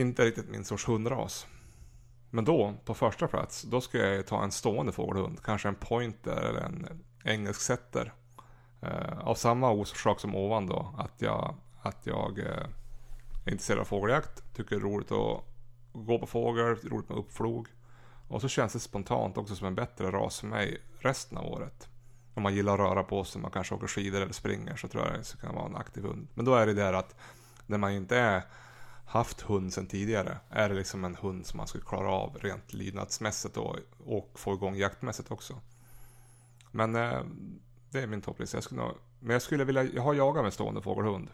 inte 0.00 0.24
riktigt 0.24 0.48
min 0.48 0.64
sorts 0.64 0.88
hundras. 0.88 1.46
Men 2.30 2.44
då, 2.44 2.74
på 2.84 2.94
första 2.94 3.28
plats, 3.28 3.62
då 3.62 3.80
ska 3.80 3.98
jag 3.98 4.26
ta 4.26 4.42
en 4.42 4.50
stående 4.50 4.92
fågelhund. 4.92 5.42
Kanske 5.42 5.68
en 5.68 5.74
pointer 5.74 6.36
eller 6.36 6.60
en 6.60 7.04
engelsk 7.24 7.60
setter. 7.60 8.12
Eh, 8.80 9.18
av 9.18 9.34
samma 9.34 9.70
orsak 9.70 10.20
som 10.20 10.34
ovan 10.34 10.66
då. 10.66 10.94
Att 10.98 11.22
jag, 11.22 11.54
att 11.82 12.06
jag 12.06 12.38
eh, 12.38 12.66
är 13.44 13.50
intresserad 13.50 13.80
av 13.80 13.84
fågeljakt. 13.84 14.54
Tycker 14.54 14.70
det 14.70 14.76
är 14.76 14.80
roligt 14.80 15.12
att 15.12 15.44
gå 15.92 16.18
på 16.18 16.26
fågel, 16.26 16.64
roligt 16.64 17.08
med 17.08 17.18
uppflog. 17.18 17.68
Och 18.28 18.40
så 18.40 18.48
känns 18.48 18.72
det 18.72 18.80
spontant 18.80 19.36
också 19.36 19.56
som 19.56 19.66
en 19.66 19.74
bättre 19.74 20.10
ras 20.10 20.40
för 20.40 20.46
mig 20.46 20.82
resten 21.00 21.38
av 21.38 21.46
året. 21.46 21.88
om 22.34 22.42
man 22.42 22.54
gillar 22.54 22.74
att 22.74 22.80
röra 22.80 23.04
på 23.04 23.24
sig, 23.24 23.40
man 23.40 23.50
kanske 23.50 23.74
åker 23.74 23.86
skidor 23.86 24.20
eller 24.20 24.32
springer, 24.32 24.76
så 24.76 24.88
tror 24.88 25.04
jag 25.04 25.12
det 25.12 25.40
kan 25.40 25.54
vara 25.54 25.66
en 25.66 25.76
aktiv 25.76 26.02
hund. 26.02 26.28
Men 26.34 26.44
då 26.44 26.54
är 26.54 26.66
det 26.66 26.74
där 26.74 26.92
att 26.92 27.14
när 27.66 27.78
man 27.78 27.92
inte 27.92 28.16
är 28.16 28.42
haft 29.06 29.40
hund 29.40 29.72
sedan 29.72 29.86
tidigare, 29.86 30.38
är 30.50 30.68
det 30.68 30.74
liksom 30.74 31.04
en 31.04 31.16
hund 31.16 31.46
som 31.46 31.56
man 31.56 31.66
skulle 31.66 31.84
klara 31.84 32.10
av 32.10 32.38
rent 32.40 32.72
lydnadsmässigt 32.72 33.56
och, 33.56 33.76
och 33.98 34.30
få 34.34 34.54
igång 34.54 34.76
jaktmässigt 34.76 35.30
också. 35.30 35.60
Men 36.70 36.96
eh, 36.96 37.20
det 37.90 38.00
är 38.00 38.06
min 38.06 38.20
topplista. 38.20 38.56
Jag 38.56 38.64
skulle 38.64 38.80
nog, 38.82 38.92
men 39.20 39.32
jag 39.32 39.42
skulle 39.42 39.64
vilja, 39.64 39.82
jag 39.84 40.02
har 40.02 40.14
jagat 40.14 40.44
med 40.44 40.52
stående 40.52 40.82
fågelhund. 40.82 41.28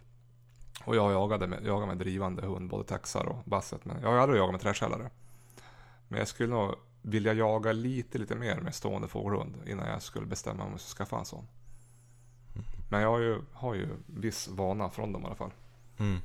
Och 0.85 0.97
jag 0.97 1.03
har 1.03 1.13
jagat 1.13 1.49
med, 1.49 1.67
jagat 1.67 1.89
med 1.89 1.99
drivande 1.99 2.47
hund, 2.47 2.71
både 2.71 2.85
taxar 2.85 3.27
och 3.27 3.43
basset. 3.45 3.85
Men 3.85 4.03
jag 4.03 4.09
har 4.09 4.17
aldrig 4.17 4.41
jagat 4.41 4.53
med 4.53 4.61
träskällare. 4.61 5.11
Men 6.09 6.19
jag 6.19 6.29
skulle 6.29 6.55
nog 6.55 6.75
vilja 7.03 7.33
jaga 7.33 7.73
lite, 7.73 8.19
lite 8.19 8.35
mer 8.35 8.61
med 8.61 8.75
stående 8.75 9.09
fågelhund 9.09 9.57
innan 9.67 9.89
jag 9.89 10.03
skulle 10.03 10.27
bestämma 10.27 10.65
om 10.65 10.71
jag 10.71 10.81
ska 10.81 11.05
skaffa 11.05 11.19
en 11.19 11.25
sån. 11.25 11.47
Men 12.91 13.01
jag 13.01 13.11
har 13.11 13.19
ju, 13.19 13.43
har 13.53 13.75
ju 13.75 13.89
viss 14.07 14.49
vana 14.49 14.91
från 14.91 15.13
dem 15.13 15.23
i 15.23 15.27
alla 15.27 15.35
fall. 15.35 15.53
Mm. 15.99 16.21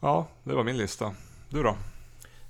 Ja, 0.00 0.26
det 0.44 0.54
var 0.54 0.64
min 0.64 0.76
lista. 0.76 1.14
Du 1.48 1.62
då? 1.62 1.76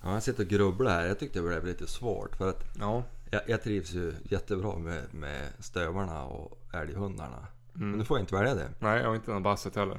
Ja, 0.02 0.12
jag 0.12 0.22
sitter 0.22 0.42
och 0.42 0.48
grubblar 0.48 0.90
här. 0.90 1.06
Jag 1.06 1.18
tyckte 1.18 1.38
det 1.38 1.46
blev 1.48 1.66
lite 1.66 1.86
svårt 1.86 2.36
för 2.36 2.48
att 2.50 2.64
Ja. 2.78 3.02
jag, 3.30 3.42
jag 3.46 3.62
trivs 3.62 3.90
ju 3.92 4.14
jättebra 4.24 4.78
med, 4.78 5.14
med 5.14 5.52
stövarna 5.58 6.24
och 6.24 6.58
älghundarna. 6.74 7.46
Men 7.72 7.82
Mm. 7.82 7.98
nu 7.98 8.04
får 8.04 8.16
jag 8.18 8.22
inte 8.22 8.34
välja 8.34 8.54
det. 8.54 8.68
Nej, 8.78 9.00
jag 9.00 9.08
har 9.08 9.14
inte 9.14 9.30
någon 9.30 9.42
basset 9.42 9.76
heller. 9.76 9.98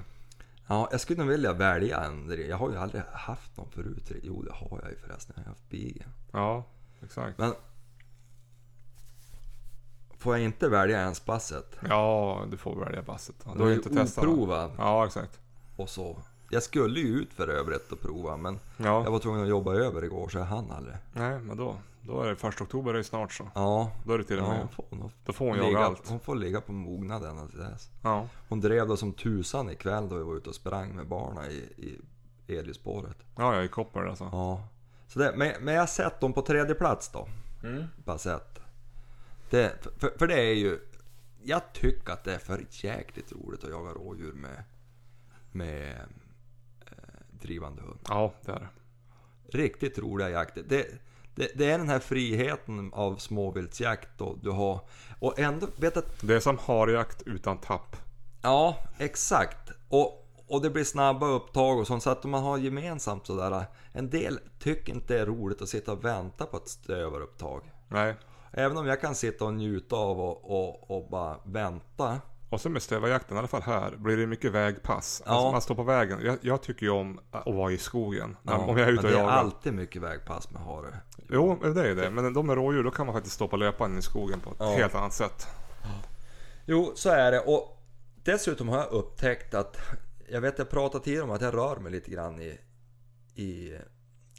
Ja, 0.68 0.88
jag 0.92 1.02
skulle 1.02 1.20
nog 1.20 1.28
vilja 1.30 1.54
välja 1.54 2.04
en. 2.04 2.46
Jag 2.50 2.58
har 2.58 2.70
ju 2.72 2.78
aldrig 2.78 3.02
haft 3.14 3.58
någon 3.58 3.70
förut. 3.70 4.12
Jo, 4.24 4.42
det 4.42 4.52
har 4.54 4.80
jag 4.82 4.92
ju 4.92 4.98
förresten. 4.98 5.34
Jag 5.38 5.44
har 5.44 5.50
haft 5.50 5.70
beagle. 5.70 6.06
Ja, 6.32 6.64
exakt. 7.04 7.38
Men... 7.38 7.54
Får 10.18 10.36
jag 10.38 10.44
inte 10.46 10.70
välja 10.70 11.02
ens 11.02 11.26
basset? 11.26 11.78
Ja, 11.90 12.46
du 12.52 12.58
får 12.58 12.86
välja 12.86 13.02
basset. 13.02 13.36
Den 13.44 13.58
Du 13.58 13.64
har 13.64 13.70
ju 13.70 13.76
inte 13.76 13.90
testat 13.90 14.24
den. 14.24 14.34
oprovad 14.34 14.72
Ja, 14.78 15.06
exakt. 15.06 15.40
och 15.76 15.90
så. 15.90 16.18
Jag 16.50 16.64
skulle 16.64 17.00
ju 17.00 17.08
ut 17.08 17.34
för 17.34 17.48
övrigt 17.48 17.92
och 17.92 18.02
prova 18.02 18.38
men 18.38 18.60
Ja. 18.78 19.04
jag 19.04 19.12
var 19.12 19.20
tvungen 19.20 19.42
att 19.44 19.50
jobba 19.50 19.74
över 19.74 20.04
igår 20.04 20.30
så 20.30 20.38
jag 20.38 20.46
hann 20.46 20.72
aldrig. 20.72 20.96
Nej, 21.14 21.40
men 21.40 21.58
då, 21.58 21.76
då 22.02 22.22
är 22.22 22.28
det 22.30 22.36
första 22.36 22.64
oktober 22.64 22.94
är 22.94 22.98
det 22.98 23.04
snart 23.04 23.34
så. 23.34 23.50
Ja, 23.56 23.92
Då 24.06 24.14
är 24.14 24.18
det 24.18 24.24
till 24.24 24.40
och 24.40 24.44
ja 24.46 24.50
med. 24.50 24.60
hon, 24.60 24.68
får, 24.70 24.86
hon, 24.90 25.12
Då 25.26 25.34
får 25.34 25.46
hon 25.50 25.58
jaga 25.58 25.80
allt. 25.80 26.08
hon 26.10 26.20
får 26.20 26.36
ligga 26.36 26.62
på 26.62 26.72
mognaden 26.72 27.50
till 27.50 27.60
dess. 27.60 27.90
Ja. 28.04 28.28
Hon 28.50 28.60
drev 28.62 28.88
då 28.88 28.98
som 28.98 29.14
tusan 29.14 29.70
ikväll 29.70 30.10
då 30.10 30.18
vi 30.18 30.24
var 30.24 30.36
ute 30.36 30.50
och 30.50 30.56
sprang 30.56 30.96
med 30.96 31.08
barnen 31.08 31.52
i, 31.52 32.00
i 32.48 32.58
Elispåret. 32.58 33.18
Ja, 33.36 33.54
jag 33.54 33.62
är 33.62 33.66
i 33.66 33.68
koppar 33.68 34.06
alltså. 34.06 34.30
Ja. 34.32 34.68
Så 35.08 35.20
det, 35.20 35.34
men, 35.36 35.52
men 35.62 35.74
jag 35.74 35.82
har 35.82 35.88
sett 35.88 36.20
dem 36.20 36.34
på 36.34 36.42
tredje 36.42 36.76
plats 36.76 37.10
då. 37.10 37.28
Mm. 37.64 37.84
Bara 38.06 38.18
sett. 38.18 38.60
Det, 39.50 39.74
för, 39.98 40.12
för 40.18 40.28
det 40.28 40.40
är 40.40 40.54
ju... 40.56 40.80
Jag 41.44 41.74
tycker 41.74 42.14
att 42.14 42.24
det 42.24 42.34
är 42.36 42.40
för 42.40 42.66
jäkligt 42.70 43.32
roligt 43.32 43.64
att 43.64 43.70
jaga 43.70 43.92
rådjur 43.92 44.34
med, 44.34 44.64
med 45.52 45.98
eh, 47.48 47.52
drivande 47.52 47.82
hund. 47.82 48.00
Ja, 48.08 48.34
det 48.46 48.52
är 48.52 48.60
det. 48.60 48.70
Riktigt 49.58 50.00
roliga 50.00 50.30
jakter. 50.30 50.64
Det, 50.68 50.88
det, 51.36 51.52
det 51.56 51.72
är 51.72 51.78
den 51.78 51.90
här 51.90 52.00
friheten 52.00 52.94
av 52.94 53.16
småviltsjakt 53.16 54.10
då 54.18 54.38
du 54.42 54.50
har. 54.50 54.80
Och 55.20 55.40
ändå, 55.40 55.68
vet 55.76 55.98
att... 55.98 56.22
Det 56.22 56.36
är 56.36 56.40
som 56.40 56.58
harjakt 56.58 57.24
utan 57.26 57.58
tapp. 57.58 57.96
Ja, 58.42 58.78
exakt. 58.98 59.72
Och, 59.90 60.28
och 60.48 60.62
det 60.62 60.70
blir 60.70 60.84
snabba 60.84 61.28
upptag 61.28 61.80
och 61.80 61.88
sånt. 61.88 62.04
Så 62.04 62.10
att 62.10 62.24
man 62.24 62.44
har 62.44 62.58
gemensamt 62.58 63.28
sådär. 63.28 63.66
En 63.92 64.10
del 64.10 64.40
tycker 64.60 64.94
inte 64.94 65.14
det 65.14 65.20
är 65.20 65.26
roligt 65.26 65.62
att 65.62 65.70
sitta 65.70 65.92
och 65.92 66.06
vänta 66.06 66.46
på 66.46 66.58
ett 66.58 66.68
stövarupptag. 66.68 67.72
Nej. 67.88 68.16
Även 68.52 68.78
om 68.78 68.88
jag 68.88 69.02
kan 69.02 69.16
sitta 69.16 69.46
och 69.46 69.54
njuta 69.54 69.96
av 69.96 70.20
och, 70.20 70.52
och, 70.52 70.92
och 70.92 71.10
bara 71.10 71.40
vänta. 71.46 72.22
Och 72.50 72.62
så 72.62 72.70
med 72.70 72.82
stövarjakten, 72.82 73.36
i 73.36 73.40
alla 73.40 73.48
fall 73.48 73.62
här, 73.62 73.96
blir 73.98 74.18
det 74.18 74.28
mycket 74.28 74.52
vägpass. 74.52 75.22
Ja. 75.26 75.32
Alltså 75.32 75.52
man 75.52 75.62
står 75.62 75.76
på 75.76 75.84
vägen. 75.84 76.20
Jag, 76.24 76.38
jag 76.42 76.62
tycker 76.62 76.86
ju 76.86 76.92
om 76.92 77.20
att 77.32 77.46
vara 77.56 77.72
i 77.72 77.78
skogen. 77.78 78.38
Ja, 78.44 78.58
om 78.58 78.78
jag 78.78 78.88
är 78.88 78.92
ute 78.92 79.02
och 79.02 79.12
det 79.12 79.18
är 79.18 79.22
jagar. 79.22 79.32
alltid 79.34 79.74
mycket 79.74 80.02
vägpass 80.02 80.52
med 80.52 80.62
hare. 80.62 80.98
Jo, 81.30 81.60
det 81.74 81.90
är 81.90 81.96
det. 81.96 82.10
Men 82.10 82.34
de 82.34 82.48
med 82.48 82.56
rådjur, 82.56 82.84
då 82.84 82.92
kan 82.92 83.06
man 83.06 83.16
faktiskt 83.16 83.36
stå 83.36 83.48
på 83.48 83.58
löparen 83.58 83.98
i 83.98 84.02
skogen 84.02 84.40
på 84.40 84.50
ett 84.50 84.56
Ja. 84.60 84.76
helt 84.76 84.96
annat 84.96 85.14
sätt. 85.14 85.48
Jo, 86.66 86.92
så 86.96 87.10
är 87.10 87.32
det. 87.32 87.40
Och 87.40 87.84
dessutom 88.24 88.70
har 88.70 88.78
jag 88.78 88.92
upptäckt 88.92 89.54
att... 89.54 89.78
Jag 90.30 90.42
vet, 90.42 90.58
jag 90.58 90.70
pratade 90.70 91.04
tidigare 91.04 91.24
om 91.24 91.32
att 91.32 91.42
jag 91.42 91.54
rör 91.54 91.76
mig 91.78 91.92
lite 91.92 92.12
grann 92.12 92.42
i, 92.42 92.60
i 93.36 93.78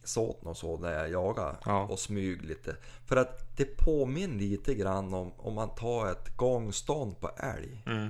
såten 0.08 0.48
och 0.48 0.56
så 0.56 0.78
när 0.78 0.92
jag 0.92 1.10
jagar 1.10 1.56
Ja. 1.64 1.82
och 1.86 1.98
smyg 1.98 2.42
lite. 2.44 2.76
För 3.06 3.16
att 3.16 3.56
det 3.56 3.64
påminner 3.64 4.38
lite 4.38 4.74
grann 4.74 5.14
om 5.14 5.32
om 5.36 5.54
man 5.54 5.74
tar 5.74 6.10
ett 6.12 6.36
gångstånd 6.36 7.20
på 7.20 7.28
älg. 7.36 7.82
Mm. 7.86 8.08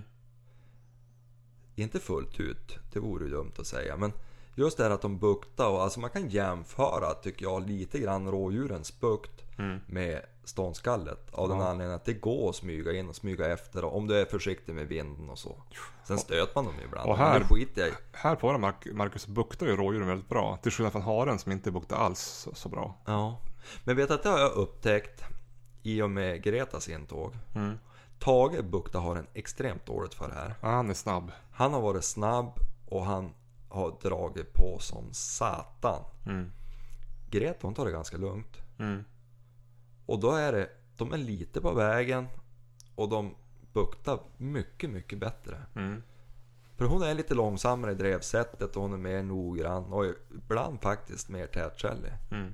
Inte 1.74 2.00
fullt 2.00 2.40
ut, 2.40 2.78
det 2.92 3.00
vore 3.00 3.24
ju 3.24 3.30
dumt 3.30 3.52
att 3.58 3.66
säga. 3.66 3.96
Men 3.96 4.12
just 4.54 4.76
det 4.76 4.82
här 4.82 4.90
att 4.90 5.02
de 5.02 5.18
buktar 5.18 5.68
och 5.68 5.82
alltså 5.82 6.00
man 6.00 6.10
kan 6.10 6.28
jämföra 6.28 7.14
tycker 7.14 7.42
jag 7.44 7.68
lite 7.68 7.98
grann 7.98 8.30
rådjurens 8.30 9.00
bukt 9.00 9.44
Mm. 9.58 9.80
med 9.86 10.22
ståndskallet. 10.44 11.30
Av 11.32 11.48
den 11.48 11.60
anledningen 11.60 11.94
att 11.96 12.04
det 12.04 12.12
går 12.12 12.50
att 12.50 12.56
smyga 12.56 12.92
in 12.92 13.08
och 13.08 13.16
smyga 13.16 13.52
efter 13.52 13.84
och 13.84 13.96
om 13.96 14.06
du 14.06 14.16
är 14.20 14.24
försiktig 14.24 14.74
med 14.74 14.86
vinden 14.88 15.30
och 15.30 15.38
så. 15.38 15.62
Sen 16.04 16.18
stöter 16.18 16.52
man 16.54 16.64
dem 16.64 16.74
ibland. 16.84 17.10
Och 17.10 17.16
här- 17.18 17.46
jag. 17.74 17.92
Här 18.12 18.36
på 18.36 18.58
mark, 18.58 18.86
Marcus 18.92 19.26
buktar 19.26 19.66
ju 19.66 19.76
rådjuren 19.76 20.08
väldigt 20.08 20.28
bra. 20.28 20.58
Till 20.62 20.72
skillnad 20.72 20.92
från 20.92 21.02
haren 21.02 21.38
som 21.38 21.52
inte 21.52 21.70
buktar 21.70 21.96
alls 21.96 22.48
så, 22.54 22.68
bra. 22.68 22.94
Ja. 23.04 23.40
Men 23.84 23.96
vet 23.96 24.08
du 24.08 24.14
att 24.14 24.22
det 24.22 24.28
har 24.28 24.38
jag 24.38 24.52
upptäckt 24.52 25.24
i 25.82 26.02
och 26.02 26.10
med 26.10 26.42
Gretas 26.42 26.88
intåg. 26.88 27.32
Mm. 27.54 27.78
Tage 28.18 28.64
bukta 28.64 28.98
har 28.98 29.16
en 29.16 29.26
extremt 29.34 29.86
dåligt 29.86 30.14
för 30.14 30.28
det 30.28 30.34
här. 30.34 30.54
Ja, 30.60 30.68
han 30.68 30.90
är 30.90 30.94
snabb. 30.94 31.32
Han 31.52 31.72
har 31.72 31.80
varit 31.80 32.04
snabb 32.04 32.58
och 32.88 33.04
han 33.04 33.34
har 33.68 33.96
dragit 34.02 34.52
på 34.52 34.78
som 34.80 35.08
satan. 35.12 36.02
Mm. 36.26 36.52
Greta 37.30 37.58
hon 37.60 37.74
tar 37.74 37.84
det 37.84 37.92
ganska 37.92 38.16
lugnt. 38.16 38.56
Mm. 38.78 39.04
Och 40.08 40.18
då 40.20 40.30
är 40.32 40.52
det, 40.52 40.68
de 40.96 41.12
är 41.12 41.18
lite 41.18 41.60
på 41.60 41.72
vägen 41.74 42.26
och 42.94 43.08
de 43.08 43.34
buktar 43.72 44.18
mycket, 44.36 44.90
mycket 44.90 45.18
bättre. 45.18 45.62
Mm. 45.76 46.02
För 46.76 46.84
hon 46.84 47.02
är 47.02 47.14
lite 47.14 47.34
långsammare 47.34 47.92
i 47.92 47.94
drevsättet 47.94 48.76
och 48.76 48.82
hon 48.82 48.92
är 48.92 48.96
mer 48.96 49.22
noggrann 49.22 49.92
och 49.92 50.04
ibland 50.34 50.80
faktiskt 50.82 51.28
mer 51.28 51.46
tätkällig. 51.46 52.12
Mm. 52.30 52.52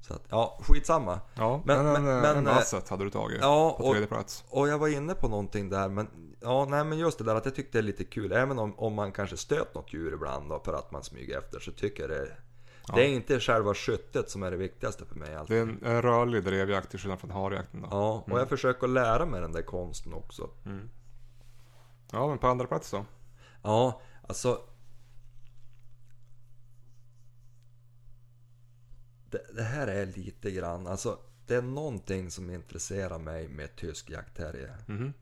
Så 0.00 0.14
att, 0.14 0.22
ja, 0.28 0.58
skitsamma. 0.62 1.20
Ja, 1.34 1.62
Men- 1.64 1.84
men, 1.84 1.92
men- 2.04 2.14
en, 2.14 2.20
men, 2.22 2.36
en 2.36 2.46
eh, 2.46 2.54
basset 2.54 2.88
hade 2.88 3.04
du 3.04 3.10
tagit 3.10 3.38
Ja, 3.40 3.74
på 3.78 3.84
och, 3.84 3.90
tredje 3.92 4.08
plats. 4.08 4.44
och 4.48 4.68
jag 4.68 4.78
var 4.78 4.88
inne 4.88 5.14
på 5.14 5.28
någonting 5.28 5.68
där 5.70 5.88
men 5.88 6.08
Ja, 6.40 6.66
nej 6.68 6.84
men 6.84 6.98
just 6.98 7.18
det 7.18 7.24
där 7.24 7.34
att 7.34 7.44
jag 7.44 7.54
tyckte 7.54 7.78
det 7.78 7.80
är 7.80 7.86
lite 7.86 8.04
kul. 8.04 8.32
Även 8.32 8.58
om, 8.58 8.78
om 8.78 8.94
man 8.94 9.12
kanske 9.12 9.36
stöt 9.36 9.74
något 9.74 9.92
djur 9.94 10.12
ibland 10.14 10.48
då 10.50 10.60
för 10.64 10.72
att 10.74 10.90
man 10.92 11.02
smyger 11.04 11.38
efter 11.38 11.60
så 11.60 11.72
tycker 11.72 12.02
jag 12.02 12.10
det 12.10 12.36
Ja. 12.88 12.94
Det 12.94 13.02
är 13.02 13.08
inte 13.08 13.40
själva 13.40 13.74
skyttet 13.74 14.30
som 14.30 14.42
är 14.42 14.50
det 14.50 14.56
viktigaste 14.56 15.04
för 15.04 15.14
mig 15.14 15.34
alltid. 15.34 15.56
Det 15.56 15.60
är 15.60 15.62
en, 15.62 15.84
en 15.84 16.02
rörlig 16.02 16.44
drevjakt 16.44 16.90
till 16.90 16.98
skillnad 16.98 17.20
från 17.20 17.30
harjakten 17.30 17.80
då. 17.82 17.88
Ja, 17.90 18.12
och 18.12 18.28
Mm. 18.28 18.38
jag 18.38 18.48
försöker 18.48 18.88
lära 18.88 19.26
mig 19.26 19.40
den 19.40 19.52
där 19.52 19.62
konsten 19.62 20.14
också. 20.14 20.50
Mm. 20.66 20.88
Ja, 22.12 22.28
men 22.28 22.38
på 22.38 22.46
andra 22.48 22.66
plats 22.66 22.90
då? 22.90 23.04
Ja, 23.62 24.00
alltså... 24.28 24.60
Det, 29.30 29.54
det 29.54 29.62
här 29.62 29.86
är 29.86 30.06
lite 30.06 30.50
grann, 30.50 30.86
alltså 30.86 31.18
det 31.46 31.54
är 31.54 31.62
någonting 31.62 32.30
som 32.30 32.50
intresserar 32.50 33.18
mig 33.18 33.48
med 33.48 33.76
tysk 33.76 34.10
jaktterrier. 34.10 34.76
Mhm. 34.86 35.12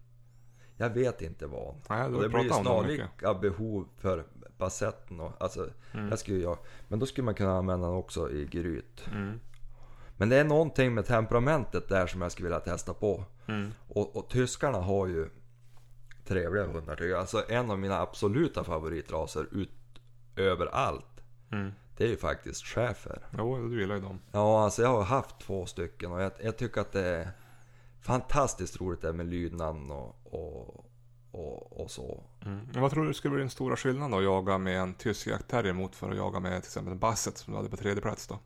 Jag 0.77 0.91
vet 0.91 1.23
inte 1.23 1.47
vad. 1.47 1.75
Nej, 1.89 2.09
du 2.11 2.17
Och 2.17 2.23
det 2.23 2.29
blir 2.29 2.51
snarlika 2.53 3.35
behov 3.35 3.89
för 3.99 4.27
bassetten 4.61 5.21
och 5.21 5.33
alltså, 5.39 5.69
Mm. 5.95 6.17
skulle 6.17 6.39
jag, 6.39 6.59
men 6.89 6.99
då 6.99 7.07
skulle 7.07 7.25
man 7.25 7.35
kunna 7.35 7.59
använda 7.59 7.87
den 7.87 7.97
också 7.97 8.31
i 8.31 8.47
gryt. 8.47 9.07
Mm. 9.13 9.41
Men 10.17 10.29
det 10.29 10.37
är 10.37 10.45
någonting 10.45 10.95
med 10.95 11.07
temperamentet 11.07 11.89
där 11.89 12.07
som 12.07 12.23
jag 12.23 12.33
skulle 12.33 12.49
vilja 12.49 12.61
testa 12.61 12.95
på. 12.95 13.25
Mm. 13.47 13.71
Och, 13.89 14.17
och 14.17 14.29
tyskarna 14.31 14.79
har 14.79 15.07
ju 15.07 15.31
trevliga 16.27 16.67
hundar 16.67 16.97
tycker 16.97 17.09
jag. 17.11 17.21
Alltså 17.21 17.45
en 17.49 17.71
av 17.71 17.79
mina 17.79 18.01
absoluta 18.01 18.65
favoritraser 18.65 19.47
utöver 19.53 20.67
allt. 20.67 21.21
Mm. 21.53 21.73
Det 21.97 22.05
är 22.05 22.09
ju 22.09 22.17
faktiskt 22.17 22.65
schäfer. 22.67 23.27
Jo, 23.39 23.69
du 23.69 23.81
gillar 23.81 23.95
ju 23.95 24.01
dem. 24.01 24.21
Ja, 24.33 24.65
alltså 24.65 24.83
jag 24.83 24.89
har 24.89 25.03
haft 25.03 25.41
två 25.41 25.67
stycken 25.67 26.13
och 26.13 26.23
jag, 26.23 26.33
jag 26.43 26.57
tycker 26.57 26.81
att 26.81 26.93
det 26.93 27.07
är 27.07 27.31
fantastiskt 28.01 28.81
roligt 28.81 29.01
det 29.01 29.13
med 29.13 29.27
lydnaden 29.27 29.91
och, 29.91 30.17
och, 30.25 30.90
och, 31.33 31.81
och 31.81 31.91
så. 31.91 32.23
Mm. 32.47 32.69
Men 32.73 32.83
vad 32.83 32.91
tror 32.91 33.07
du 33.07 33.15
skulle 33.15 33.35
bli 33.35 33.41
den 33.41 33.51
stora 33.51 33.77
skillnaden 33.77 34.11
då 34.11 34.17
att 34.19 34.25
jaga 34.25 34.59
med 34.59 34.81
en 34.81 34.95
tysk 34.95 35.27
jaktterrier 35.27 35.73
mot 35.73 35.97
för 35.97 36.11
att 36.11 36.17
jaga 36.17 36.41
med 36.41 36.63
till 36.63 36.69
exempel 36.69 36.93
en 36.93 36.99
basset 36.99 37.39
som 37.39 37.53
du 37.53 37.57
hade 37.57 37.71
på 37.71 37.77
tredje 37.77 38.03
plats 38.03 38.27
då? 38.27 38.39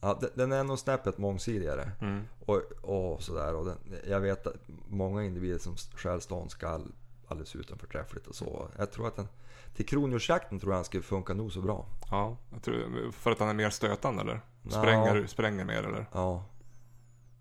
Ja, 0.00 0.18
de- 0.20 0.28
den 0.34 0.52
är 0.52 0.64
nog 0.64 0.78
snäppet 0.78 1.18
mångsidigare. 1.18 1.92
Mm. 2.00 2.22
Och, 2.46 2.62
och 2.82 3.22
sådär. 3.22 3.54
Och 3.54 3.64
den, 3.64 3.78
jag 4.08 4.20
vet 4.20 4.46
att 4.46 4.54
många 4.88 5.24
individer 5.24 5.58
som 5.58 5.76
skäl 5.76 6.20
ståndskall 6.20 6.92
alldeles 7.28 7.56
utan 7.56 7.78
förträffligt 7.78 8.26
och 8.26 8.34
så. 8.34 8.68
Jag 8.78 8.90
tror 8.92 9.06
att 9.08 9.16
den, 9.16 9.28
till 9.76 9.86
kronhjortsjakten 9.86 10.58
tror 10.60 10.72
jag 10.72 10.78
den 10.78 10.84
skulle 10.84 11.02
funka 11.02 11.34
nog 11.34 11.52
så 11.52 11.60
bra. 11.60 11.86
Ja, 12.10 12.36
jag 12.52 12.62
tror, 12.62 13.10
för 13.12 13.30
att 13.30 13.38
han 13.38 13.48
är 13.48 13.54
mer 13.54 13.70
stötande 13.70 14.22
eller? 14.22 14.40
Ja. 14.62 14.70
Spränger, 14.70 15.26
spränger 15.26 15.64
mer 15.64 15.82
eller? 15.82 16.06
Ja. 16.12 16.44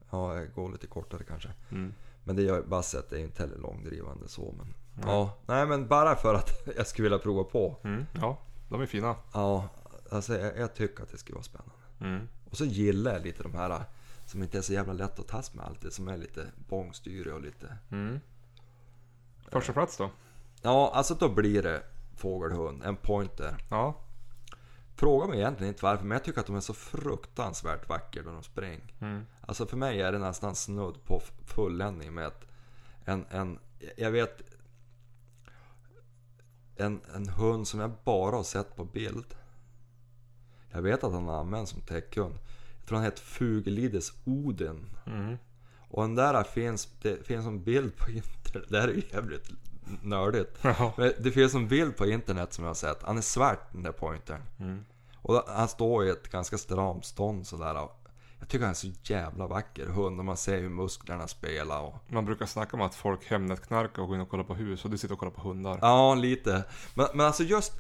Ja, 0.10 0.36
jag 0.36 0.54
går 0.54 0.72
lite 0.72 0.88
kortare 0.88 1.24
kanske. 1.24 1.50
Mm. 1.72 1.94
Men 2.28 2.36
det 2.36 2.42
gör 2.42 2.62
basset 2.62 3.12
är 3.12 3.18
ju 3.18 3.24
inte 3.24 3.44
heller 3.44 3.58
långdrivande 3.58 4.28
så. 4.28 4.54
Men, 4.58 4.74
Nej. 4.94 5.06
ja, 5.06 5.38
nej 5.46 5.66
men 5.66 5.88
bara 5.88 6.16
för 6.16 6.34
att 6.34 6.68
jag 6.78 6.88
skulle 6.88 7.04
vilja 7.04 7.20
prova 7.20 7.44
på. 7.44 7.76
Mm. 7.84 8.06
Ja, 8.14 8.38
de 8.70 8.82
är 8.82 8.86
fina. 8.86 9.16
Ja, 9.34 9.70
alltså 10.12 10.38
jag, 10.38 10.58
jag 10.58 10.76
tycker 10.76 11.04
att 11.04 11.12
det 11.12 11.18
skulle 11.18 11.36
vara 11.36 11.44
spännande. 11.44 11.74
Mm. 12.02 12.28
Och 12.50 12.58
så 12.58 12.66
gillar 12.66 13.14
jag 13.14 13.22
lite 13.22 13.44
de 13.44 13.56
här 13.56 13.82
som 14.26 14.44
inte 14.44 14.58
är 14.58 14.62
så 14.62 14.74
jävla 14.74 14.94
lätt 14.94 15.20
att 15.20 15.28
tas 15.28 15.54
med 15.54 15.66
alltid. 15.66 15.94
Som 15.94 16.08
är 16.08 16.18
lite 16.18 16.48
bångstyriga 16.70 17.36
och 17.36 17.42
lite... 17.42 17.78
Mm. 17.92 18.20
Första 19.52 19.74
plats 19.74 19.98
då? 19.98 20.10
Ja, 20.62 20.92
alltså 20.94 21.16
då 21.16 21.30
blir 21.30 21.64
det 21.64 21.84
fågelhund, 22.16 22.84
en 22.84 22.96
pointer. 22.96 23.58
Ja. 23.70 23.96
Fråga 24.96 25.28
mig 25.28 25.40
egentligen 25.40 25.74
inte 25.74 25.86
varför, 25.86 26.06
men 26.06 26.16
jag 26.16 26.24
tycker 26.24 26.40
att 26.40 26.48
de 26.48 26.56
är 26.56 26.60
så 26.60 26.74
fruktansvärt 26.74 27.90
vackra 27.90 28.24
när 28.24 28.34
de 28.34 28.44
springer. 28.44 28.94
Mm. 29.00 29.26
Alltså 29.48 29.66
för 29.66 29.78
mig 29.78 30.02
är 30.02 30.12
det 30.12 30.20
nästan 30.20 30.56
snudd 30.56 31.04
på 31.04 31.22
fulländning 31.46 32.14
med 32.14 32.28
ett, 32.28 32.48
en, 33.06 33.26
en, 33.30 33.60
jag 33.98 34.12
vet, 34.12 34.42
en, 36.76 37.02
en 37.16 37.30
hund 37.30 37.68
som 37.68 37.80
jag 37.80 37.92
bara 38.04 38.36
har 38.36 38.44
sett 38.44 38.76
på 38.76 38.86
bild. 38.86 39.36
Jag 40.72 40.82
vet 40.82 41.04
att 41.04 41.14
han 41.14 41.30
används 41.30 41.72
som 41.72 41.82
täckhund. 41.82 42.36
Jag 42.80 42.88
tror 42.88 42.96
han 42.96 43.06
heter 43.06 43.22
Fugelides 43.22 44.14
Oden. 44.26 44.90
Mm. 45.06 45.38
Och 45.90 46.02
den 46.02 46.16
där 46.16 46.44
finns, 46.44 46.90
det 47.02 47.28
finns 47.28 47.46
en 47.46 47.64
bild 47.64 47.98
på 47.98 48.12
internet. 48.12 48.68
Det 48.70 48.80
här 48.80 48.88
är 48.88 48.94
ju 48.94 49.04
jävligt 49.12 49.50
nördigt. 50.04 50.58
Ja. 50.62 50.94
Men 50.98 51.14
det 51.20 51.32
finns 51.32 51.54
en 51.54 51.68
bild 51.68 51.98
på 51.98 52.06
internet 52.06 52.54
som 52.54 52.64
jag 52.64 52.70
har 52.70 52.76
sett. 52.76 53.04
Han 53.04 53.18
är 53.18 53.22
svart 53.22 53.72
den 53.72 53.84
där 53.84 53.92
pointern. 53.92 54.42
Mm. 54.60 54.86
Och 55.16 55.44
han 55.48 55.68
står 55.68 56.06
i 56.06 56.10
ett 56.10 56.32
ganska 56.32 56.58
stramt 56.58 57.06
stånd 57.06 57.48
sådär. 57.48 57.88
Jag 58.40 58.48
tycker 58.50 58.66
han 58.66 58.72
är 58.72 58.76
så 58.76 58.92
jävla 59.04 59.48
vacker 59.48 59.86
hund 59.86 60.20
och 60.20 60.26
man 60.26 60.38
ser 60.38 60.62
hur 60.62 60.70
musklerna 60.70 61.28
spelar 61.28 61.82
och... 61.82 61.96
Man 62.08 62.26
brukar 62.26 62.46
snacka 62.46 62.78
om 62.78 62.82
att 62.82 62.96
folk 62.96 63.26
Hemnet-knarkar 63.26 64.02
och 64.02 64.08
går 64.08 64.16
in 64.16 64.22
och 64.22 64.30
kollar 64.30 64.44
på 64.44 64.56
hus 64.56 64.86
och 64.86 64.92
du 64.92 64.98
sitter 64.98 65.14
och 65.14 65.20
kollar 65.20 65.32
på 65.32 65.42
hundar. 65.42 65.80
Ja, 65.82 66.16
lite. 66.16 66.64
Men, 66.94 67.08
men 67.14 67.26
alltså 67.26 67.44
just 67.44 67.74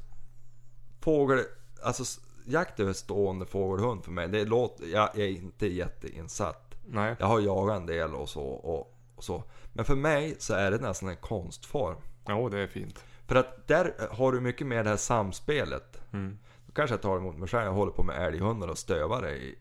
fågel... 0.99 1.39
Alltså 1.83 2.21
jakt 2.45 2.79
över 2.79 2.93
stående 2.93 3.45
fågelhund 3.45 4.03
för 4.03 4.11
mig, 4.11 4.27
det 4.27 4.45
låter... 4.45 4.85
Jag 4.85 5.19
är 5.19 5.27
inte 5.27 5.67
jätteinsatt. 5.67 6.75
Nej. 6.85 7.15
Jag 7.19 7.27
har 7.27 7.39
jagat 7.39 7.77
en 7.77 7.85
del 7.85 8.15
och 8.15 8.29
så, 8.29 8.43
och, 8.43 8.97
och 9.15 9.23
så. 9.23 9.43
Men 9.73 9.85
för 9.85 9.95
mig 9.95 10.35
så 10.39 10.53
är 10.53 10.71
det 10.71 10.77
nästan 10.77 11.09
en 11.09 11.17
konstform. 11.17 11.97
Jo, 12.27 12.49
det 12.49 12.59
är 12.59 12.67
fint. 12.67 13.03
För 13.27 13.35
att 13.35 13.67
där 13.67 14.07
har 14.11 14.31
du 14.31 14.41
mycket 14.41 14.67
mer 14.67 14.83
det 14.83 14.89
här 14.89 14.97
samspelet. 14.97 16.01
Mm. 16.13 16.37
Då 16.65 16.73
kanske 16.73 16.93
jag 16.93 17.01
tar 17.01 17.17
emot 17.17 17.37
mig 17.37 17.47
själv. 17.47 17.65
Jag 17.65 17.73
håller 17.73 17.91
på 17.91 18.03
med 18.03 18.27
älghundar 18.27 18.67
och 18.67 18.77
stövare 18.77 19.31
i, 19.31 19.57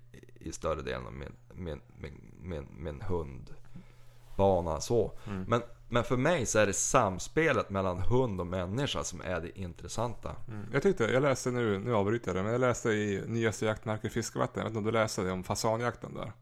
i, 0.46 0.52
större 0.52 0.82
delen 0.82 1.06
av 1.06 1.12
min, 1.12 1.32
min, 1.54 1.80
min, 1.98 2.32
min, 2.42 2.66
min 2.78 3.02
hundbana. 3.02 4.80
Så. 4.80 5.12
Mm. 5.26 5.44
Men, 5.48 5.62
men 5.88 6.04
för 6.04 6.16
mig 6.16 6.46
så 6.46 6.58
är 6.58 6.66
det 6.66 6.72
samspelet 6.72 7.70
mellan 7.70 7.98
hund 7.98 8.40
och 8.40 8.46
människa 8.46 9.04
som 9.04 9.20
är 9.20 9.40
det 9.40 9.58
intressanta. 9.58 10.36
Mm. 10.48 10.66
Jag 10.72 10.82
tyckte, 10.82 11.04
jag 11.04 11.22
läste 11.22 11.50
nu, 11.50 11.78
nu 11.78 11.94
avbryter 11.94 12.28
jag 12.28 12.36
det, 12.36 12.42
men 12.42 12.52
jag 12.52 12.60
läste 12.60 12.90
i 12.90 13.24
nyaste 13.26 13.66
jaktmärket 13.66 14.12
Fiskevatten, 14.12 14.60
jag 14.60 14.64
vet 14.64 14.70
inte 14.70 14.78
om 14.78 14.84
du 14.84 14.90
läste 14.90 15.22
det 15.22 15.32
om 15.32 15.44
fasanjakten 15.44 16.14
där? 16.14 16.32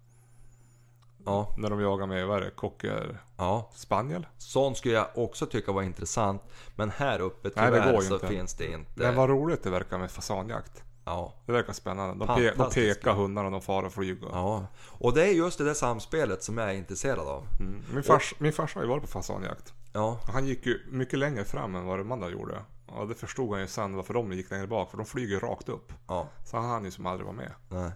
Ja, 1.25 1.55
När 1.59 1.71
de 1.71 1.81
jagar 1.81 2.07
med, 2.07 2.27
vad 2.27 2.37
är 2.37 2.45
det, 2.45 2.51
cocker 2.51 3.19
ja. 3.37 3.71
spaniel? 3.75 4.27
Sånt 4.39 4.77
skulle 4.77 4.95
jag 4.95 5.07
också 5.15 5.47
tycka 5.47 5.73
var 5.73 5.83
intressant. 5.83 6.43
Men 6.77 6.91
här 6.91 7.21
uppe 7.21 7.51
Nej, 7.57 7.71
det 7.71 7.77
tyvärr 7.79 7.93
går 7.93 8.01
så 8.01 8.15
inte. 8.15 8.27
finns 8.27 8.55
det 8.55 8.73
inte. 8.73 9.03
Men 9.03 9.15
vad 9.17 9.29
roligt 9.29 9.63
det 9.63 9.71
verkar 9.71 9.99
med 9.99 10.11
fasanjakt. 10.11 10.84
Ja, 11.05 11.35
Det 11.47 11.53
verkar 11.53 11.73
spännande. 11.73 12.25
De, 12.27 12.29
pe- 12.33 12.53
de 12.57 12.71
pekar 12.71 13.15
hundarna 13.15 13.47
och 13.49 13.53
de 13.53 13.61
far 13.63 13.83
och 13.83 13.93
flyger. 13.93 14.29
ja. 14.33 14.67
Och 14.99 15.15
det 15.15 15.23
är 15.27 15.33
just 15.33 15.59
det 15.59 15.65
där 15.65 15.75
samspelet 15.75 16.43
som 16.43 16.59
jag 16.59 16.71
är 16.71 16.75
intresserad 16.75 17.19
av. 17.29 17.47
Mm. 17.61 17.83
Min, 17.95 18.03
fars, 18.03 18.35
min 18.39 18.53
farsa 18.53 18.79
har 18.79 18.85
ju 18.85 18.89
varit 18.91 19.03
på 19.03 19.09
fasanjakt. 19.09 19.73
Ja, 19.93 20.21
Han 20.33 20.47
gick 20.47 20.67
ju 20.67 20.81
mycket 20.91 21.19
längre 21.19 21.45
fram 21.45 21.75
än 21.75 21.85
vad 21.87 21.99
de 21.99 22.13
andra 22.13 22.29
gjorde. 22.31 22.59
Och 22.87 23.09
det 23.09 23.15
förstod 23.15 23.51
han 23.53 23.61
ju 23.61 23.67
sen 23.67 23.97
varför 23.97 24.15
de 24.15 24.33
gick 24.33 24.51
längre 24.51 24.67
bak, 24.67 24.91
för 24.91 24.97
de 24.97 25.07
flyger 25.07 25.41
rakt 25.41 25.69
upp. 25.69 25.93
ja. 26.09 26.29
Så 26.45 26.57
han 26.57 26.67
hann 26.71 26.85
ju 26.85 26.91
som 26.91 27.07
aldrig 27.07 27.27
var 27.27 27.33
med. 27.35 27.53
Nej. 27.69 27.91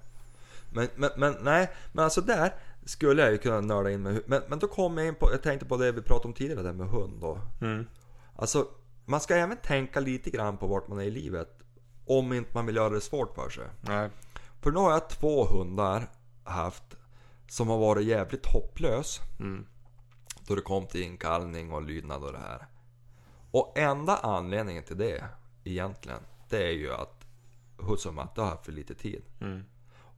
Men, 0.73 0.89
men, 0.97 1.11
men 1.17 1.37
nej, 1.41 1.71
men 1.93 2.05
alltså 2.05 2.21
där 2.21 2.55
skulle 2.85 3.23
jag 3.23 3.33
ju 3.33 3.39
kunna 3.39 3.61
nörda 3.61 3.91
in 3.91 4.03
med 4.03 4.23
men, 4.27 4.43
men 4.49 4.59
då 4.59 4.69
kom 4.69 4.99
jag 4.99 5.07
in 5.07 5.15
på, 5.15 5.31
jag 5.33 5.43
tänkte 5.43 5.67
på 5.67 5.77
det 5.77 5.93
vi 5.93 6.03
pratade 6.03 6.29
om 6.29 6.35
tidigare 6.35 6.63
där 6.63 6.73
med 6.73 6.89
hund 6.89 7.19
då. 7.21 7.39
Mm. 7.61 7.87
Alltså, 8.37 8.67
man 9.05 9.21
ska 9.21 9.35
även 9.37 9.57
tänka 9.57 10.01
lite 10.01 10.31
grann 10.31 10.57
på 10.57 10.67
vart 10.67 10.89
man 10.89 10.99
är 10.99 11.05
i 11.05 11.11
livet. 11.11 11.58
Om 12.09 12.33
inte 12.33 12.51
man 12.55 12.67
vill 12.67 12.77
göra 12.77 12.91
det 12.95 13.01
svårt 13.01 13.35
för 13.35 13.51
sig. 13.51 13.67
Nej. 13.81 14.11
För 14.61 14.71
nu 14.71 14.79
har 14.79 14.91
jag 14.91 15.09
två 15.09 15.45
hundar 15.45 16.11
haft 16.45 16.97
som 17.49 17.69
har 17.69 17.79
varit 17.79 18.07
jävligt 18.07 18.47
hopplös. 18.47 19.21
Mm. 19.41 19.67
Då 20.47 20.55
det 20.55 20.61
kom 20.61 20.87
till 20.87 21.03
inkallning 21.03 21.73
och 21.73 21.83
lydnad 21.83 22.25
och 22.25 22.33
det 22.33 22.39
här. 22.39 22.67
Och 23.51 23.79
enda 23.79 24.17
anledningen 24.17 24.83
till 24.83 24.99
det 24.99 25.25
egentligen, 25.65 26.21
det 26.49 26.63
är 26.63 26.73
ju 26.73 26.93
att 26.93 27.25
Husse 27.79 28.09
och 28.09 28.15
Matte 28.15 28.41
har 28.41 28.49
haft 28.49 28.65
för 28.65 28.73
lite 28.73 28.95
tid. 28.95 29.23
Mm. 29.41 29.65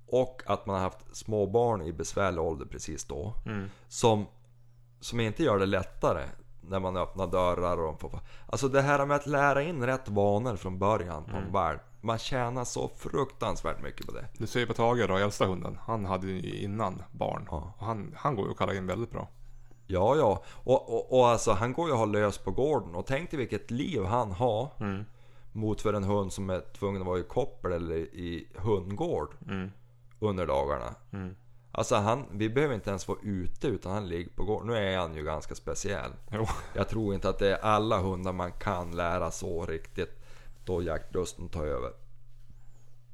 Och 0.06 0.42
att 0.46 0.66
man 0.66 0.76
har 0.76 0.82
haft 0.82 1.16
små 1.16 1.46
barn 1.46 1.82
i 1.82 1.92
besvärlig 1.92 2.42
ålder 2.42 2.66
precis 2.66 3.04
då. 3.04 3.34
Mm. 3.46 3.70
Som, 3.88 4.26
som 5.00 5.20
inte 5.20 5.42
gör 5.42 5.58
det 5.58 5.66
lättare 5.66 6.28
när 6.60 6.80
man 6.80 6.96
öppnar 6.96 7.26
dörrar 7.26 7.78
och 7.80 8.00
får... 8.00 8.20
Alltså 8.46 8.68
det 8.68 8.82
här 8.82 9.06
med 9.06 9.16
att 9.16 9.26
lära 9.26 9.62
in 9.62 9.86
rätt 9.86 10.08
vanor 10.08 10.56
från 10.56 10.78
början 10.78 11.24
på 11.24 11.36
en 11.36 11.52
valp. 11.52 11.80
Man 12.00 12.18
tjänar 12.18 12.64
så 12.64 12.88
fruktansvärt 12.88 13.82
mycket 13.82 14.06
på 14.06 14.12
det. 14.12 14.24
Du 14.38 14.46
ser 14.46 14.66
på 14.66 14.72
Tage 14.72 15.08
då, 15.08 15.16
äldsta 15.16 15.46
hunden. 15.46 15.78
Han 15.82 16.04
hade 16.04 16.26
ju 16.26 16.60
innan 16.62 17.02
barn. 17.12 17.48
Ja. 17.50 17.72
Och 17.78 17.86
han, 17.86 18.14
han 18.16 18.36
går 18.36 18.44
ju 18.44 18.50
att 18.50 18.58
kalla 18.58 18.74
in 18.74 18.86
väldigt 18.86 19.10
bra. 19.10 19.28
Ja, 19.86 20.16
ja. 20.16 20.42
Och, 20.64 20.94
och, 20.94 21.18
och 21.18 21.28
alltså 21.28 21.52
han 21.52 21.72
går 21.72 21.86
ju 21.86 21.92
att 21.92 21.98
ha 21.98 22.06
lös 22.06 22.38
på 22.38 22.50
gården. 22.50 22.94
Och 22.94 23.06
tänk 23.06 23.30
dig 23.30 23.38
vilket 23.38 23.70
liv 23.70 24.04
han 24.04 24.32
har. 24.32 24.68
Mm. 24.80 25.04
Mot 25.52 25.80
för 25.80 25.92
en 25.94 26.04
hund 26.04 26.32
som 26.32 26.50
är 26.50 26.60
tvungen 26.78 27.02
att 27.02 27.06
vara 27.06 27.18
i 27.18 27.22
koppel 27.22 27.72
eller 27.72 27.96
i 27.96 28.48
hundgård 28.56 29.34
Mm. 29.46 29.70
under 30.20 30.46
dagarna. 30.46 30.94
Mm. 31.12 31.36
Alltså 31.72 31.94
han, 31.96 32.26
vi 32.32 32.48
behöver 32.48 32.74
inte 32.74 32.90
ens 32.90 33.08
vara 33.08 33.18
ute 33.22 33.66
utan 33.68 33.92
han 33.92 34.08
ligger 34.08 34.30
på 34.30 34.44
gården. 34.44 34.66
Nu 34.68 34.76
är 34.76 34.98
han 34.98 35.14
ju 35.14 35.24
ganska 35.24 35.54
speciell. 35.54 36.10
Jo. 36.32 36.46
Jag 36.74 36.88
tror 36.88 37.14
inte 37.14 37.28
att 37.28 37.38
det 37.38 37.52
är 37.52 37.58
alla 37.64 37.98
hundar 37.98 38.32
man 38.32 38.52
kan 38.52 38.96
lära 38.96 39.30
så 39.30 39.66
riktigt 39.66 40.20
då 40.64 40.82
jaktlusten 40.82 41.48
tar 41.48 41.66
över. 41.66 41.90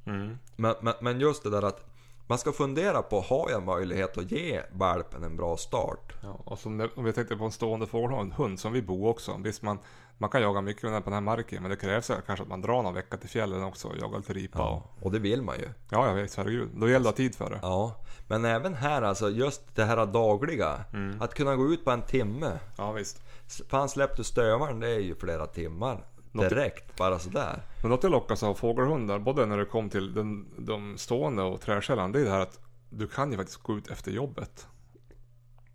Mm. 0.06 0.38
Men, 0.56 0.74
men, 0.80 0.94
men 1.00 1.20
just 1.20 1.42
det 1.42 1.50
där 1.50 1.62
att 1.62 1.84
man 2.26 2.38
ska 2.38 2.52
fundera 2.52 3.02
på, 3.02 3.20
har 3.20 3.50
jag 3.50 3.62
möjlighet 3.62 4.18
att 4.18 4.30
ge 4.30 4.62
valpen 4.72 5.24
en 5.24 5.36
bra 5.36 5.56
start? 5.56 6.12
Ja, 6.22 6.40
och 6.44 6.58
som 6.58 6.88
om 6.96 7.04
vi 7.04 7.12
tänkte 7.12 7.36
på 7.36 7.44
en 7.44 7.52
stående 7.52 7.86
fågelhund, 7.86 8.32
hund 8.32 8.60
som 8.60 8.72
vi 8.72 8.82
bor 8.82 9.08
också. 9.08 9.40
Visst 9.44 9.62
man, 9.62 9.78
man 10.18 10.30
kan 10.30 10.42
jaga 10.42 10.60
mycket 10.60 10.82
på 10.82 11.00
den 11.04 11.12
här 11.12 11.20
marken 11.20 11.62
men 11.62 11.70
det 11.70 11.76
krävs 11.76 12.10
kanske 12.26 12.42
att 12.42 12.48
man 12.48 12.60
drar 12.60 12.82
någon 12.82 12.94
vecka 12.94 13.16
till 13.16 13.28
fjällen 13.28 13.62
också 13.64 13.88
och 13.88 13.98
jagar 13.98 14.18
lite 14.18 14.32
ripa. 14.32 14.58
Ja, 14.58 14.82
Och 15.00 15.12
det 15.12 15.18
vill 15.18 15.42
man 15.42 15.58
ju. 15.58 15.68
ja 15.90 16.06
jag 16.08 16.14
vet, 16.14 16.34
herregud. 16.36 16.68
Då 16.74 16.88
gäller 16.88 17.04
det 17.04 17.08
att 17.08 17.14
ha 17.14 17.16
tid 17.16 17.34
för 17.34 17.50
det. 17.50 17.58
Ja, 17.62 17.96
men 18.28 18.44
även 18.44 18.74
här 18.74 19.02
alltså, 19.02 19.30
just 19.30 19.74
det 19.76 19.84
här 19.84 20.06
dagliga. 20.06 20.84
Mm. 20.92 21.22
Att 21.22 21.34
kunna 21.34 21.56
gå 21.56 21.72
ut 21.72 21.84
på 21.84 21.90
en 21.90 22.02
timme. 22.02 22.58
Ja 22.76 22.92
visst. 22.92 23.22
Fan 23.68 23.88
släppte 23.88 24.24
stövaren, 24.24 24.80
det 24.80 24.88
är 24.88 24.98
ju 25.00 25.14
flera 25.14 25.46
timmar. 25.46 26.04
Något- 26.32 26.48
Direkt, 26.48 26.96
bara 26.96 27.18
sådär. 27.18 27.62
Men 27.82 27.90
något 27.90 28.02
jag 28.02 28.12
lockas 28.12 28.42
av 28.42 28.54
fågelhundar, 28.54 29.18
både 29.18 29.46
när 29.46 29.58
det 29.58 29.64
kom 29.64 29.90
till 29.90 30.14
den, 30.14 30.46
de 30.58 30.98
stående 30.98 31.42
och 31.42 31.60
träskällan, 31.60 32.12
det 32.12 32.20
är 32.20 32.24
det 32.24 32.30
här 32.30 32.40
att 32.40 32.60
du 32.90 33.08
kan 33.08 33.30
ju 33.30 33.36
faktiskt 33.36 33.62
gå 33.62 33.76
ut 33.78 33.88
efter 33.90 34.10
jobbet. 34.10 34.66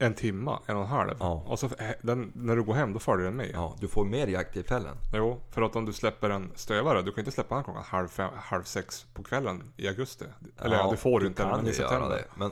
En 0.02 0.14
timma, 0.14 0.60
en 0.66 0.76
och 0.76 0.82
en 0.82 0.88
halv. 0.88 1.16
Ja. 1.20 1.44
Och 1.48 1.60
så 1.60 1.66
eh, 1.66 1.90
den, 2.02 2.32
när 2.36 2.56
du 2.56 2.64
går 2.64 2.74
hem, 2.74 2.94
då 2.94 3.00
följer 3.00 3.26
den 3.26 3.36
med. 3.36 3.52
Ja, 3.54 3.76
du 3.80 3.88
får 3.88 4.06
mer 4.06 4.28
jakttillfällen. 4.28 4.98
Jo, 5.14 5.42
för 5.52 5.62
att 5.62 5.76
om 5.76 5.86
du 5.86 5.94
släpper 5.94 6.30
en 6.30 6.52
stövare, 6.56 7.02
du 7.02 7.12
kan 7.12 7.22
inte 7.22 7.32
släppa 7.32 7.56
den 7.56 7.64
klockan 7.64 7.84
halv, 7.84 8.08
fem, 8.08 8.30
halv 8.36 8.64
sex 8.64 9.06
på 9.14 9.24
kvällen 9.24 9.64
i 9.78 9.88
augusti. 9.88 10.26
Eller 10.62 10.78
ja, 10.78 10.92
det 10.92 10.98
får 10.98 11.20
du 11.20 11.28
inte, 11.28 11.46
men 11.46 11.68
i 11.68 11.74
september. 11.74 12.10
det. 12.10 12.24
Men, 12.36 12.52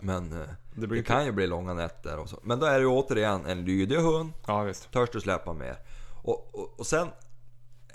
men 0.00 0.32
eh, 0.40 0.48
Det 0.74 0.86
det, 0.86 1.02
kan 1.02 1.24
ju 1.24 1.32
bli 1.32 1.46
långa 1.46 1.74
nätter 1.74 2.18
och 2.18 2.28
så. 2.28 2.38
Men 2.42 2.58
då 2.58 2.66
är 2.66 2.74
det 2.74 2.80
ju 2.80 2.86
återigen 2.86 3.46
en 3.46 3.64
lydig 3.64 3.96
hund. 3.96 4.32
Ja, 4.46 4.62
visst. 4.62 4.92
Törs 4.92 5.10
du 5.10 5.20
släppa 5.20 5.52
mer? 5.52 5.76
Och, 6.22 6.54
och, 6.54 6.74
och 6.78 6.86
sen 6.86 7.08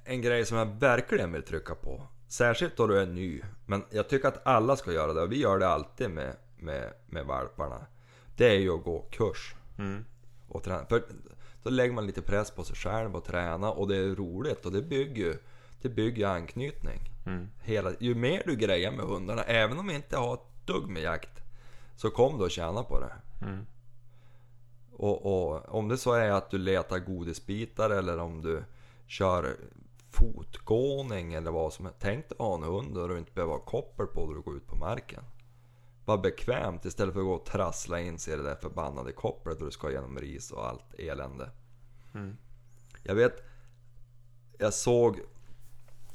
en 0.04 0.22
grej 0.22 0.46
som 0.46 0.58
jag 0.58 0.66
verkligen 0.66 1.32
vill 1.32 1.44
trycka 1.44 1.76
på. 1.76 2.02
Särskilt 2.28 2.78
då 2.78 2.88
du 2.88 3.00
är 3.00 3.06
ny. 3.06 3.42
Men 3.66 3.84
jag 3.90 4.10
tycker 4.10 4.28
att 4.28 4.48
alla 4.48 4.76
ska 4.76 4.92
göra 4.92 5.14
det 5.14 5.22
och 5.22 5.32
vi 5.32 5.40
gör 5.40 5.60
det 5.60 5.68
alltid 5.68 6.10
med, 6.10 6.36
med, 6.58 6.94
med 7.06 7.26
valparna. 7.26 7.86
Det 8.40 8.48
är 8.50 8.60
ju 8.60 8.76
att 8.76 8.84
gå 8.84 9.06
kurs 9.12 9.56
Mm. 9.78 10.06
och 10.48 10.64
träna. 10.64 10.86
För 10.86 11.04
då 11.64 11.70
lägger 11.70 11.94
man 11.94 12.08
lite 12.08 12.22
press 12.22 12.52
på 12.52 12.64
sig 12.64 12.76
själv 12.76 13.16
och 13.16 13.24
träna 13.24 13.72
och 13.72 13.88
det 13.88 13.98
är 13.98 14.16
roligt 14.16 14.66
och 14.66 14.72
det 14.72 14.82
bygger 14.82 15.24
ju 15.26 15.38
det 15.82 15.90
bygger 15.90 16.28
anknytning. 16.28 17.00
Mm. 17.26 17.50
Hela, 17.62 17.92
ju 18.00 18.16
mer 18.16 18.44
du 18.46 18.56
grejer 18.56 18.92
med 18.92 19.06
hundarna, 19.06 19.44
även 19.44 19.80
om 19.80 19.88
vi 19.88 19.96
inte 19.96 20.18
har 20.18 20.34
ett 20.34 20.66
dugg 20.66 20.88
med 20.90 21.04
jakt, 21.04 21.40
så 21.96 22.10
kom 22.10 22.38
du 22.38 22.46
att 22.46 22.52
tjäna 22.52 22.84
på 22.84 23.00
det. 23.00 23.14
Mm. 23.46 23.66
Och, 24.92 25.26
och 25.26 25.76
om 25.76 25.88
det 25.88 25.98
så 25.98 26.14
är 26.14 26.32
att 26.32 26.52
du 26.52 26.58
letar 26.58 27.00
godisbitar 27.00 27.90
eller 27.90 28.18
om 28.18 28.42
du 28.42 28.64
kör 29.08 29.56
fotgåning 30.12 31.34
eller 31.34 31.52
vad 31.52 31.74
som 31.74 31.86
helst. 31.86 32.00
Tänk 32.02 32.30
dig 32.30 32.36
att 32.40 32.46
ha 32.46 32.56
en 32.56 32.64
hund 32.64 32.98
och 32.98 33.10
du 33.10 33.18
inte 33.18 33.32
behöver 33.32 33.54
ha 33.54 33.60
koppel 33.60 34.08
på 34.08 34.26
när 34.26 34.34
du 34.34 34.42
går 34.42 34.56
ut 34.56 34.68
på 34.68 34.76
marken. 34.76 35.24
Vara 36.10 36.22
bekvämt 36.22 36.86
istället 36.86 37.14
för 37.14 37.22
att 37.22 37.26
gå 37.26 37.34
och 37.34 37.46
trassla 37.46 38.00
in 38.00 38.20
sig 38.20 38.34
i 38.34 38.38
det 38.38 38.44
där 38.44 38.56
förbannade 38.56 39.12
kopplet 39.12 39.60
och 39.60 39.66
du 39.66 39.72
ska 39.72 39.92
genom 39.92 40.18
ris 40.18 40.52
och 40.52 40.68
allt 40.68 40.94
elände. 41.00 41.50
Mm. 42.14 42.38
Jag 43.04 43.16
vet, 43.16 43.44
jag 44.58 44.74
såg 44.74 45.20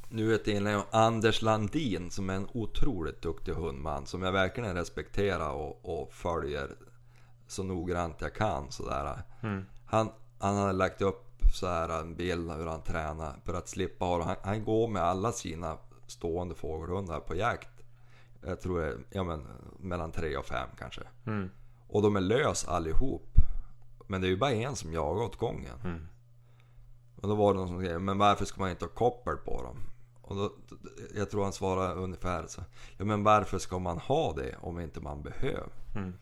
nu 0.08 0.34
ett 0.34 0.48
inlägg 0.48 0.74
av 0.74 0.84
Anders 0.90 1.42
Landin 1.42 2.10
som 2.10 2.30
är 2.30 2.34
en 2.34 2.48
otroligt 2.52 3.22
duktig 3.22 3.52
hundman 3.52 4.06
som 4.06 4.22
jag 4.22 4.32
verkligen 4.32 4.74
respekterar 4.74 5.50
och, 5.50 6.00
och 6.00 6.12
följer 6.12 6.70
så 7.46 7.62
noggrant 7.62 8.20
jag 8.20 8.34
kan. 8.34 8.72
Sådär. 8.72 9.22
Mm. 9.42 9.64
Han, 9.86 10.10
han 10.38 10.56
hade 10.56 10.72
lagt 10.72 11.02
upp 11.02 11.24
så 11.54 11.66
här 11.66 11.88
en 12.00 12.14
bild 12.14 12.50
hur 12.50 12.66
han 12.66 12.82
tränar 12.82 13.40
för 13.44 13.54
att 13.54 13.68
slippa 13.68 14.04
ha 14.04 14.22
han, 14.22 14.36
han 14.42 14.64
går 14.64 14.88
med 14.88 15.02
alla 15.02 15.32
sina 15.32 15.78
stående 16.06 16.54
fågelhundar 16.54 17.20
på 17.20 17.34
jakt. 17.34 17.73
Jag 18.46 18.60
tror 18.60 18.80
det 18.80 18.86
är 18.86 18.98
ja, 19.10 19.24
men, 19.24 19.46
mellan 19.78 20.12
tre 20.12 20.36
och 20.36 20.46
fem 20.46 20.68
kanske. 20.78 21.02
Mm. 21.26 21.50
Och 21.88 22.02
de 22.02 22.16
är 22.16 22.20
lös 22.20 22.68
allihop. 22.68 23.34
Men 24.06 24.20
det 24.20 24.26
är 24.26 24.30
ju 24.30 24.36
bara 24.36 24.52
en 24.52 24.76
som 24.76 24.92
jagar 24.92 25.22
åt 25.22 25.36
gången. 25.36 25.80
Mm. 25.84 26.08
Och 27.22 27.28
då 27.28 27.34
var 27.34 27.52
det 27.52 27.58
någon 27.58 27.68
som 27.68 27.80
skrev, 27.80 28.00
men 28.00 28.18
varför 28.18 28.44
ska 28.44 28.60
man 28.60 28.70
inte 28.70 28.84
ha 28.84 28.90
koppel 28.90 29.36
på 29.36 29.62
dem? 29.62 29.76
Och 30.22 30.36
då, 30.36 30.52
jag 31.14 31.30
tror 31.30 31.42
han 31.42 31.52
svarade 31.52 31.94
ungefär 31.94 32.46
så. 32.46 32.62
Ja 32.96 33.04
men 33.04 33.24
varför 33.24 33.58
ska 33.58 33.78
man 33.78 33.98
ha 33.98 34.32
det 34.32 34.56
om 34.60 34.80
inte 34.80 35.00
man 35.00 35.22
behöver? 35.22 35.72
Mm. 35.94 36.14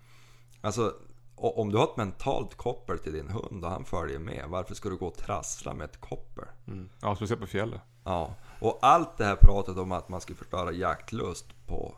Alltså 0.61 0.95
om 1.35 1.73
du 1.73 1.79
har 1.79 1.85
ett 1.85 1.97
mentalt 1.97 2.55
koppel 2.55 2.99
till 2.99 3.13
din 3.13 3.29
hund 3.29 3.65
och 3.65 3.71
han 3.71 3.85
följer 3.85 4.19
med. 4.19 4.45
Varför 4.49 4.75
ska 4.75 4.89
du 4.89 4.97
gå 4.97 5.07
och 5.07 5.19
trassla 5.19 5.75
med 5.75 5.85
ett 5.85 6.01
koppel? 6.01 6.45
Mm. 6.67 6.89
Ja, 7.01 7.17
speciellt 7.17 7.41
på 7.41 7.47
fjället. 7.47 7.81
Ja, 8.05 8.35
och 8.61 8.79
allt 8.83 9.19
det 9.19 9.25
här 9.25 9.37
pratet 9.37 9.77
om 9.77 9.93
att 9.93 10.09
man 10.09 10.21
ska 10.21 10.35
förstöra 10.35 10.73
jaktlust 10.73 11.67
på 11.67 11.95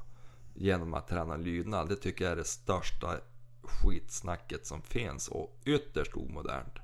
genom 0.54 0.94
att 0.94 1.08
träna 1.08 1.36
lydnad. 1.36 1.88
Det 1.88 1.96
tycker 1.96 2.24
jag 2.24 2.32
är 2.32 2.36
det 2.36 2.44
största 2.44 3.16
skitsnacket 3.62 4.66
som 4.66 4.82
finns 4.82 5.28
och 5.28 5.56
ytterst 5.64 6.16
omodernt. 6.16 6.74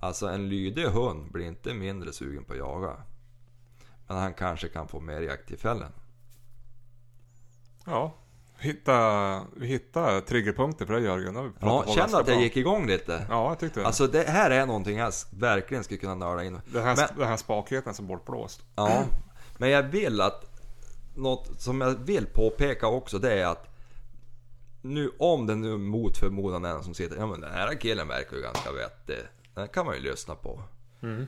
Alltså 0.00 0.26
en 0.28 0.48
lydig 0.48 0.84
hund 0.86 1.32
blir 1.32 1.46
inte 1.46 1.74
mindre 1.74 2.12
sugen 2.12 2.44
på 2.44 2.52
att 2.52 2.58
jaga. 2.58 2.96
Men 4.06 4.16
han 4.16 4.34
kanske 4.34 4.68
kan 4.68 4.88
få 4.88 5.00
mer 5.00 5.20
jakttillfällen. 5.20 5.92
Ja. 7.84 8.14
Hitta, 8.60 9.40
vi 9.56 9.66
hittar 9.66 10.20
triggerpunkter 10.20 10.86
för 10.86 10.94
det 10.94 11.00
Jörgen. 11.00 11.34
Det 11.34 11.50
Ja, 11.60 11.84
känner 11.86 11.96
ganska 11.96 12.18
att 12.18 12.28
jag 12.28 12.40
gick 12.42 12.56
igång 12.56 12.86
lite. 12.86 13.26
Ja, 13.28 13.48
jag 13.48 13.58
tyckte 13.58 13.80
det. 13.80 13.86
Alltså 13.86 14.06
det 14.06 14.28
här 14.28 14.50
är 14.50 14.66
någonting 14.66 14.98
jag 14.98 15.12
verkligen 15.30 15.84
skulle 15.84 16.00
kunna 16.00 16.14
nörda 16.14 16.44
in. 16.44 16.60
den, 16.72 16.82
här, 16.84 16.96
men- 16.96 17.18
den 17.18 17.28
här 17.28 17.36
spakheten 17.36 17.94
som 17.94 18.06
bortblåst. 18.06 18.62
Ja, 18.74 19.04
men 19.58 19.70
jag 19.70 19.82
vill 19.82 20.20
att... 20.20 20.47
Något 21.18 21.60
som 21.60 21.80
jag 21.80 21.94
vill 21.94 22.26
påpeka 22.26 22.86
också 22.86 23.18
det 23.18 23.40
är 23.40 23.46
att 23.46 23.68
nu 24.82 25.10
om 25.18 25.46
det 25.46 25.54
nu 25.54 25.76
mot 25.76 26.18
förmodan 26.18 26.64
är 26.64 26.72
någon 26.72 26.84
som 26.84 26.94
sitter, 26.94 27.16
ja 27.16 27.26
men 27.26 27.40
den 27.40 27.52
här 27.52 27.80
killen 27.80 28.08
verkar 28.08 28.36
ju 28.36 28.42
ganska 28.42 28.72
vettig. 28.72 29.18
Den 29.54 29.68
kan 29.68 29.86
man 29.86 29.94
ju 29.94 30.00
lyssna 30.00 30.34
på. 30.34 30.62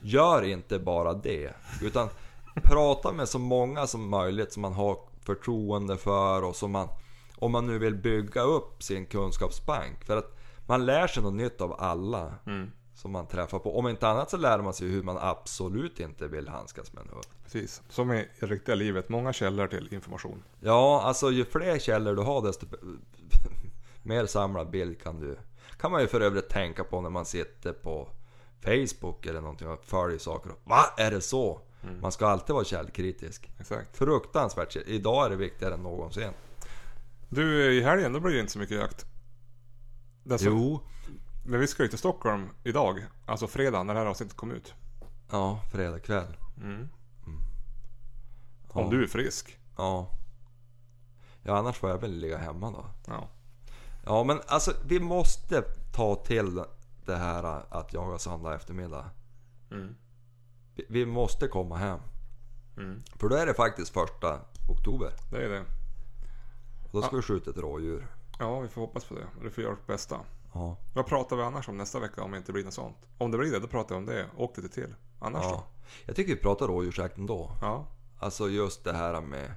Gör 0.02 0.42
inte 0.42 0.78
bara 0.78 1.14
det. 1.14 1.52
Utan 1.82 2.08
prata 2.54 3.12
med 3.12 3.28
så 3.28 3.38
många 3.38 3.86
som 3.86 4.08
möjligt 4.08 4.52
som 4.52 4.62
man 4.62 4.72
har 4.72 4.98
förtroende 5.24 5.96
för 5.96 6.42
och 6.42 6.56
som 6.56 6.70
man... 6.70 6.88
Om 7.36 7.52
man 7.52 7.66
nu 7.66 7.78
vill 7.78 7.94
bygga 7.94 8.42
upp 8.42 8.82
sin 8.82 9.06
kunskapsbank. 9.06 10.04
För 10.04 10.16
att 10.16 10.36
man 10.66 10.86
lär 10.86 11.06
sig 11.06 11.22
något 11.22 11.34
nytt 11.34 11.60
av 11.60 11.76
alla 11.78 12.34
Mm. 12.46 12.70
Som 13.00 13.10
man 13.10 13.26
träffar 13.26 13.58
på. 13.58 13.78
Om 13.78 13.88
inte 13.88 14.08
annat 14.08 14.30
så 14.30 14.36
lär 14.36 14.58
man 14.58 14.74
sig 14.74 14.88
hur 14.88 15.02
man 15.02 15.18
absolut 15.20 16.00
inte 16.00 16.28
vill 16.28 16.48
handskas 16.48 16.92
med 16.92 17.02
en 17.02 17.08
hund. 17.08 17.24
Precis. 17.44 17.82
Som 17.88 18.12
i 18.12 18.28
riktiga 18.38 18.74
livet. 18.74 19.08
Många 19.08 19.32
källor 19.32 19.66
till 19.66 19.94
information. 19.94 20.42
Ja, 20.60 21.02
alltså 21.02 21.30
ju 21.30 21.44
fler 21.44 21.78
källor 21.78 22.14
du 22.14 22.22
har 22.22 22.42
desto 22.42 22.66
mer 24.02 24.26
samlad 24.26 24.70
bild 24.70 25.02
kan 25.02 25.20
du... 25.20 25.38
Kan 25.78 25.90
man 25.90 26.00
ju 26.00 26.06
för 26.06 26.20
övrigt 26.20 26.48
tänka 26.48 26.84
på 26.84 27.00
när 27.00 27.10
man 27.10 27.24
sitter 27.24 27.72
på 27.72 28.08
Facebook 28.64 29.26
eller 29.26 29.40
någonting 29.40 29.68
och 29.68 29.84
följer 29.84 30.18
saker. 30.18 30.52
Va? 30.64 30.82
Är 30.96 31.10
det 31.10 31.20
så? 31.20 31.60
Man 32.00 32.12
ska 32.12 32.26
alltid 32.26 32.54
vara 32.54 32.64
källkritisk. 32.64 33.50
Exakt. 33.58 33.96
Fruktansvärt. 33.96 34.76
Idag 34.76 35.26
är 35.26 35.30
det 35.30 35.36
viktigare 35.36 35.74
än 35.74 35.82
någonsin. 35.82 36.30
Du, 37.28 37.74
i 37.74 37.82
helgen 37.82 38.12
då 38.12 38.20
blir 38.20 38.34
det 38.34 38.40
inte 38.40 38.52
så 38.52 38.58
mycket 38.58 38.76
jakt. 38.76 39.06
Som, 40.24 40.38
Jo. 40.40 40.80
Men 41.44 41.60
vi 41.60 41.66
ska 41.66 41.82
ju 41.82 41.88
till 41.88 41.98
Stockholm 41.98 42.48
idag. 42.64 43.06
Alltså 43.26 43.46
fredag 43.46 43.82
när 43.82 43.94
det 43.94 44.00
här 44.00 44.06
avsnittet 44.06 44.36
kom 44.36 44.50
ut. 44.50 44.74
Ja, 45.30 45.60
fredag 45.72 45.98
kväll. 45.98 46.36
Mm. 46.56 46.88
Ja. 48.74 48.80
Om 48.80 48.90
du 48.90 49.02
är 49.02 49.06
frisk. 49.06 49.58
Ja. 49.76 50.10
Ja, 51.42 51.58
annars 51.58 51.76
får 51.76 51.90
jag 51.90 51.98
väl 51.98 52.12
ligga 52.16 52.38
hemma 52.38 52.70
då. 52.70 52.84
Ja. 53.06 53.28
Ja, 54.04 54.24
men 54.24 54.40
alltså 54.46 54.72
vi 54.86 55.00
måste 55.00 55.62
ta 55.92 56.14
till 56.14 56.62
det 57.04 57.16
här 57.16 57.44
att 57.70 57.92
jaga 57.92 58.18
söndag 58.18 58.54
eftermiddag. 58.54 59.10
Mm. 59.70 59.94
Vi- 60.74 60.86
Vi 60.88 61.06
måste 61.06 61.48
komma 61.48 61.76
hem. 61.76 62.00
Mm. 62.76 63.02
För 63.16 63.28
då 63.28 63.36
är 63.36 63.46
det 63.46 63.54
faktiskt 63.54 63.92
första 63.92 64.40
oktober. 64.68 65.12
Det 65.30 65.44
är 65.44 65.48
det. 65.48 65.60
Och 66.84 66.90
då 66.92 67.02
ska 67.02 67.16
vi 67.16 67.22
skjuta 67.22 67.50
ett 67.50 67.56
rådjur. 67.56 68.06
Ja, 68.38 68.60
vi 68.60 68.68
får 68.68 68.80
hoppas 68.80 69.04
på 69.04 69.14
det. 69.14 69.26
Vi 69.42 69.50
får 69.50 69.64
göra 69.64 69.74
vårt 69.74 69.86
bästa. 69.86 70.20
Ja. 70.52 70.76
Vad 70.94 71.06
pratar 71.06 71.36
vi 71.36 71.42
annars 71.42 71.68
om 71.68 71.76
nästa 71.76 72.00
vecka 72.00 72.22
om 72.22 72.30
det 72.30 72.38
inte 72.38 72.52
blir 72.52 72.64
något 72.64 72.74
sånt? 72.74 72.96
Om 73.18 73.30
det 73.30 73.38
blir 73.38 73.52
det, 73.52 73.58
då 73.58 73.66
pratar 73.66 73.94
vi 73.94 73.98
om 73.98 74.06
det. 74.06 74.26
Åk 74.36 74.56
lite 74.56 74.68
till. 74.68 74.94
Annars 75.18 75.44
ja. 75.44 75.50
då? 75.50 75.64
Jag 76.06 76.16
tycker 76.16 76.34
vi 76.34 76.40
pratar 76.40 76.66
rådjursjakt 76.66 77.18
ändå. 77.18 77.50
Ja. 77.60 77.86
Alltså 78.18 78.48
just 78.48 78.84
det 78.84 78.92
här 78.92 79.20
med... 79.20 79.54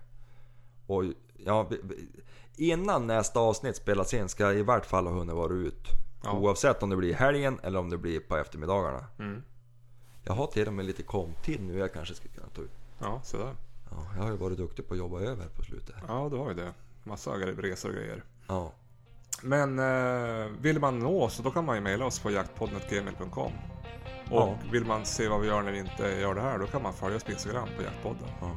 Och, 0.87 1.03
ja, 1.37 1.69
innan 2.55 3.07
nästa 3.07 3.39
avsnitt 3.39 3.75
spelas 3.75 4.13
in 4.13 4.29
ska 4.29 4.53
i 4.53 4.61
vart 4.61 4.85
fall 4.85 5.07
ha 5.07 5.13
hunnit 5.13 5.35
vara 5.35 5.53
ut. 5.53 5.87
Ja. 6.23 6.31
Oavsett 6.31 6.83
om 6.83 6.89
det 6.89 6.95
blir 6.95 7.13
helgen 7.13 7.59
eller 7.63 7.79
om 7.79 7.89
det 7.89 7.97
blir 7.97 8.19
på 8.19 8.37
eftermiddagarna. 8.37 9.05
Mm. 9.19 9.43
Jag 10.23 10.33
har 10.33 10.47
till 10.47 10.67
och 10.67 10.73
med 10.73 10.85
lite 10.85 11.03
komptid 11.03 11.61
nu 11.61 11.77
jag 11.77 11.93
kanske 11.93 12.15
skulle 12.15 12.33
kunna 12.33 12.47
ta 12.47 12.61
ut. 12.61 12.71
Ja, 12.99 13.21
så 13.23 13.37
där. 13.37 13.55
Ja, 13.91 14.07
jag 14.15 14.23
har 14.23 14.31
ju 14.31 14.37
varit 14.37 14.57
duktig 14.57 14.87
på 14.87 14.93
att 14.93 14.97
jobba 14.97 15.19
över 15.19 15.47
på 15.47 15.63
slutet. 15.63 15.95
Ja, 16.07 16.29
du 16.31 16.37
har 16.37 16.47
ju 16.47 16.53
det. 16.53 16.73
Massa 17.03 17.31
resor 17.31 17.89
och 17.89 17.95
grejer. 17.95 18.23
Ja. 18.47 18.71
Men 19.41 19.79
eh, 19.79 20.45
vill 20.59 20.79
man 20.79 20.99
nå 20.99 21.23
oss 21.23 21.37
då 21.37 21.51
kan 21.51 21.65
man 21.65 21.75
ju 21.75 21.81
mejla 21.81 22.05
oss 22.05 22.19
på 22.19 22.31
jaktpodden.gmail.com 22.31 23.51
Och 24.31 24.39
Ja. 24.41 24.55
vill 24.71 24.85
man 24.85 25.05
se 25.05 25.27
vad 25.27 25.41
vi 25.41 25.47
gör 25.47 25.61
när 25.61 25.71
vi 25.71 25.79
inte 25.79 26.03
gör 26.03 26.35
det 26.35 26.41
här 26.41 26.57
då 26.59 26.67
kan 26.67 26.81
man 26.83 26.93
följa 26.93 27.17
oss 27.17 27.23
på 27.23 27.31
Instagram 27.31 27.67
på 27.77 27.83
jaktpodden. 27.83 28.27
Ja. 28.41 28.51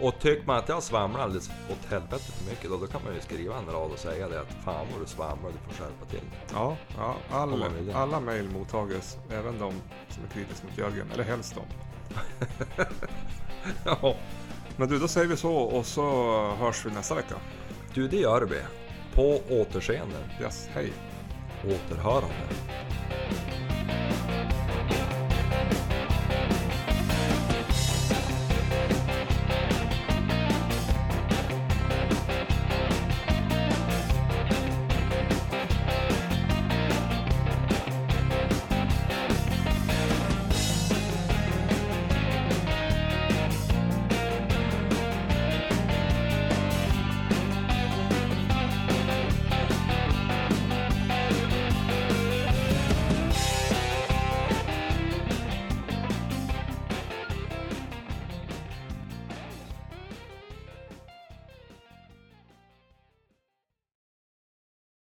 Och 0.00 0.18
tycker 0.20 0.46
man 0.46 0.56
att 0.56 0.68
jag 0.68 0.82
svamlar 0.82 1.20
alldeles 1.20 1.50
åt 1.70 1.90
helvete 1.90 2.32
för 2.32 2.50
mycket 2.50 2.70
då, 2.70 2.76
då 2.76 2.86
kan 2.86 3.00
man 3.04 3.14
ju 3.14 3.20
skriva 3.20 3.58
en 3.58 3.66
rad 3.66 3.90
och 3.92 3.98
säga 3.98 4.28
det 4.28 4.40
att 4.40 4.52
fan 4.64 4.86
vad 4.92 5.00
du 5.02 5.06
svamlar, 5.06 5.50
du 5.50 5.58
får 5.74 5.84
skärpa 5.84 6.06
till. 6.10 6.20
Ja, 6.54 6.76
ja 6.96 7.16
all, 7.30 7.64
alla 7.94 8.20
mejl 8.20 8.48
mottages. 8.50 9.16
Även 9.30 9.58
de 9.58 9.72
som 10.08 10.24
är 10.24 10.28
kritiska 10.28 10.66
mot 10.66 10.78
Jörgen. 10.78 11.10
Eller 11.14 11.24
helst 11.24 11.54
de. 11.54 11.62
Ja. 13.84 14.14
Men 14.76 14.88
du, 14.88 14.98
då 14.98 15.08
säger 15.08 15.26
vi 15.26 15.36
så 15.36 15.54
och 15.56 15.86
så 15.86 16.02
hörs 16.58 16.86
vi 16.86 16.90
nästa 16.90 17.14
vecka. 17.14 17.34
Du, 17.94 18.08
det 18.08 18.16
gör 18.16 18.42
vi. 18.42 18.60
På 19.16 19.40
återseende. 19.50 20.16
Yes, 20.42 20.68
hej. 20.74 20.92
Återhörande. 21.64 22.34